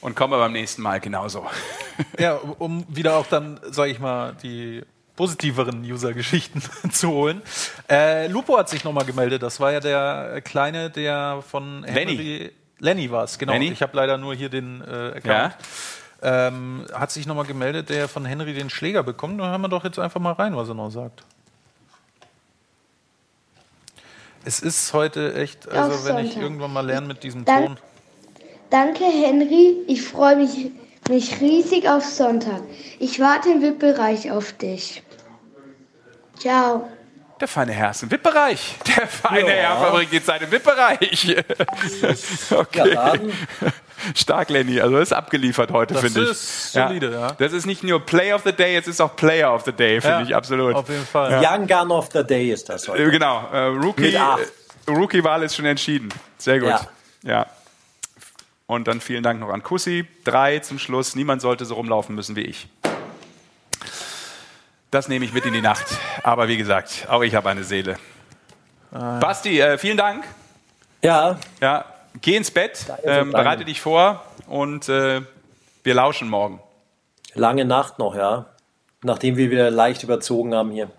[0.00, 1.44] Und komme beim nächsten Mal genauso.
[2.18, 4.82] Ja, um wieder auch dann, sage ich mal, die
[5.20, 7.42] positiveren User-Geschichten zu holen.
[7.90, 9.42] Äh, Lupo hat sich nochmal gemeldet.
[9.42, 13.52] Das war ja der Kleine, der von Henry Lenny, Lenny war es, genau.
[13.52, 13.68] Lenny?
[13.68, 15.24] Ich habe leider nur hier den äh, Account.
[15.26, 15.52] Ja
[16.22, 19.40] ähm, hat sich nochmal gemeldet, der von Henry den Schläger bekommt.
[19.40, 21.22] Dann hören wir doch jetzt einfach mal rein, was er noch sagt.
[24.44, 27.78] Es ist heute echt, also wenn ich irgendwann mal lerne mit diesem Ton.
[28.70, 29.76] Danke, Henry.
[29.86, 30.70] Ich freue mich,
[31.08, 32.62] mich riesig auf Sonntag.
[32.98, 35.02] Ich warte im VIP-Bereich auf dich.
[36.40, 36.88] Ciao.
[37.40, 38.76] Der feine Herr ist im VIP-Bereich.
[38.86, 39.54] Der feine ja.
[39.54, 41.36] Herr verbringt jetzt seinen VIP-Bereich.
[42.50, 42.92] okay.
[42.92, 43.14] Ja,
[44.14, 44.80] Stark, Lenny.
[44.80, 46.28] Also das ist abgeliefert heute, finde ich.
[46.28, 47.20] Das ist solide, ja.
[47.28, 47.32] ja.
[47.32, 50.00] Das ist nicht nur Play of the Day, es ist auch Player of the Day,
[50.00, 50.74] finde ja, ich absolut.
[50.74, 51.42] Auf jeden Fall.
[51.42, 53.02] Young Gun of the Day ist das heute.
[53.02, 53.48] Äh, genau.
[53.52, 54.20] Äh, Rookie, äh,
[54.88, 56.08] Rookie-Wahl ist schon entschieden.
[56.38, 56.74] Sehr gut.
[57.22, 57.46] ja.
[58.66, 60.06] Und dann vielen Dank noch an Kussi.
[60.24, 61.16] Drei zum Schluss.
[61.16, 62.68] Niemand sollte so rumlaufen müssen wie ich.
[64.90, 65.86] Das nehme ich mit in die Nacht.
[66.24, 67.96] Aber wie gesagt, auch ich habe eine Seele.
[68.92, 69.18] Ah.
[69.20, 70.24] Basti, äh, vielen Dank.
[71.02, 71.38] Ja.
[71.60, 71.84] Ja,
[72.20, 75.22] geh ins Bett, ähm, bereite dich vor und äh,
[75.84, 76.60] wir lauschen morgen.
[77.34, 78.46] Lange Nacht noch, ja.
[79.02, 80.90] Nachdem wir wieder leicht überzogen haben hier.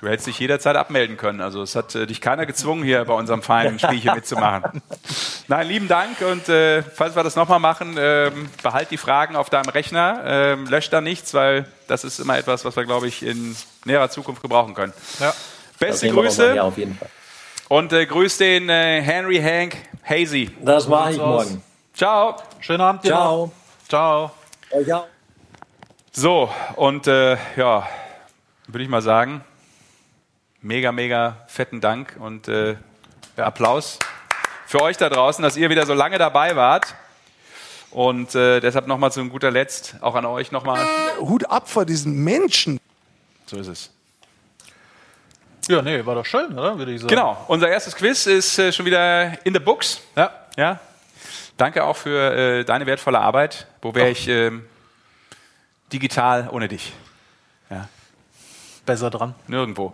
[0.00, 1.42] Du hättest dich jederzeit abmelden können.
[1.42, 4.80] Also es hat äh, dich keiner gezwungen, hier bei unserem feinen Spielchen mitzumachen.
[5.48, 9.50] Nein, lieben Dank und äh, falls wir das nochmal machen, ähm, behalt die Fragen auf
[9.50, 13.22] deinem Rechner, ähm, lösch da nichts, weil das ist immer etwas, was wir, glaube ich,
[13.22, 13.54] in
[13.84, 14.94] näherer Zukunft gebrauchen können.
[15.18, 15.34] Ja.
[15.78, 16.54] Beste Grüße.
[16.54, 17.08] Ja, auf jeden Fall.
[17.68, 20.50] Und äh, grüß den äh, Henry Hank Hazy.
[20.62, 21.62] Das mache ich morgen.
[21.94, 22.36] Ciao.
[22.60, 23.52] Schönen Abend Ciao.
[23.86, 24.30] Ciao.
[24.86, 25.04] Ja.
[26.10, 27.86] So, und äh, ja,
[28.66, 29.44] würde ich mal sagen,
[30.62, 32.76] mega, mega fetten Dank und äh,
[33.36, 33.98] Applaus
[34.66, 36.94] für euch da draußen, dass ihr wieder so lange dabei wart.
[37.90, 40.86] Und äh, deshalb nochmal zu guter Letzt auch an euch nochmal.
[41.18, 42.78] Hut ab vor diesen Menschen.
[43.46, 43.90] So ist es.
[45.68, 46.78] Ja, nee, war doch schön, oder?
[46.78, 47.08] Würde ich sagen.
[47.08, 47.44] Genau.
[47.48, 50.00] Unser erstes Quiz ist äh, schon wieder in the books.
[50.14, 50.32] Ja.
[50.56, 50.78] ja.
[51.56, 53.66] Danke auch für äh, deine wertvolle Arbeit.
[53.82, 54.52] Wo wäre ich äh,
[55.92, 56.92] digital ohne dich?
[58.90, 59.36] Besser dran.
[59.46, 59.92] Nirgendwo.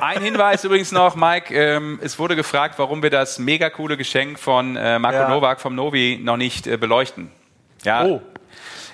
[0.00, 1.52] Ein Hinweis übrigens noch, Mike.
[1.52, 5.28] Ähm, es wurde gefragt, warum wir das mega coole Geschenk von äh, Marco ja.
[5.28, 7.32] Nowak vom Novi noch nicht äh, beleuchten.
[7.82, 8.04] Ja.
[8.04, 8.22] Oh.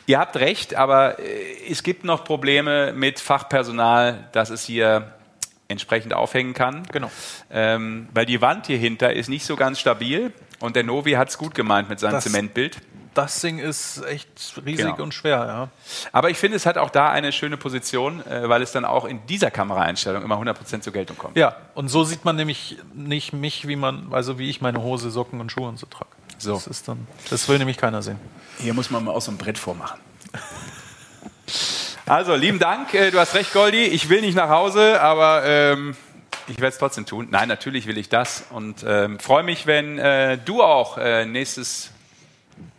[0.07, 5.13] Ihr habt recht, aber äh, es gibt noch Probleme mit Fachpersonal, das es hier
[5.69, 6.85] entsprechend aufhängen kann.
[6.91, 7.11] Genau.
[7.51, 11.29] Ähm, weil die Wand hier hinter ist nicht so ganz stabil und der Novi hat
[11.29, 12.79] es gut gemeint mit seinem das, Zementbild.
[13.15, 14.29] Das Ding ist echt
[14.65, 15.03] riesig genau.
[15.03, 15.69] und schwer, ja.
[16.13, 19.05] Aber ich finde, es hat auch da eine schöne Position, äh, weil es dann auch
[19.05, 21.37] in dieser Kameraeinstellung immer 100% zur Geltung kommt.
[21.37, 25.11] Ja, und so sieht man nämlich nicht mich, wie man, also wie ich meine Hose,
[25.11, 26.11] Socken und Schuhe und so trage.
[26.39, 26.55] So.
[26.55, 28.19] Das, ist dann, das will nämlich keiner sehen.
[28.59, 30.01] Hier muss man mal auch so ein Brett vormachen.
[32.05, 32.93] Also, lieben Dank.
[32.95, 33.85] Äh, du hast recht, Goldi.
[33.85, 35.95] Ich will nicht nach Hause, aber ähm,
[36.49, 37.29] ich werde es trotzdem tun.
[37.31, 41.92] Nein, natürlich will ich das und ähm, freue mich, wenn äh, du auch äh, nächstes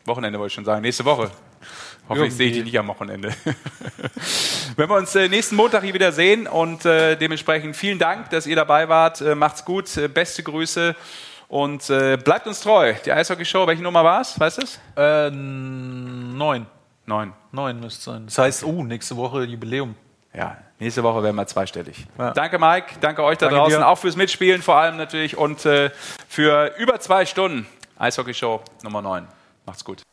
[0.05, 1.31] Wochenende, wollte ich schon sagen, nächste Woche.
[2.09, 3.33] Hoffentlich sehe ich dich nicht am Wochenende.
[4.75, 8.45] wenn wir uns äh, nächsten Montag hier wieder sehen und äh, dementsprechend vielen Dank, dass
[8.45, 9.21] ihr dabei wart.
[9.21, 10.95] Äh, macht's gut, beste Grüße
[11.47, 12.95] und bleibt uns treu.
[13.05, 14.39] Die Eishockey-Show, welche Nummer war es?
[14.39, 14.79] Weißt du es?
[14.97, 16.65] Äh, neun.
[17.05, 17.33] Neun.
[17.51, 18.25] Neun müsste sein.
[18.25, 19.93] Das heißt, oh, nächste Woche Jubiläum.
[20.33, 22.05] Ja, Nächste Woche werden wir zweistellig.
[22.17, 22.31] Ja.
[22.31, 22.95] Danke, Mike.
[22.99, 23.79] Danke euch da danke draußen.
[23.79, 23.87] Dir.
[23.87, 25.91] Auch fürs Mitspielen vor allem natürlich und äh,
[26.27, 27.65] für über zwei Stunden
[27.97, 29.25] Eishockey Show Nummer 9.
[29.65, 30.03] Macht's gut.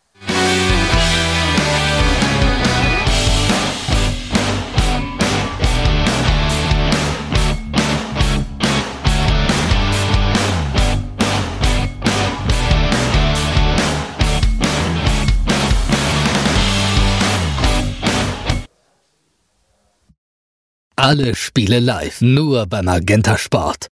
[21.02, 23.86] Alle Spiele live, nur beim Magenta Sport.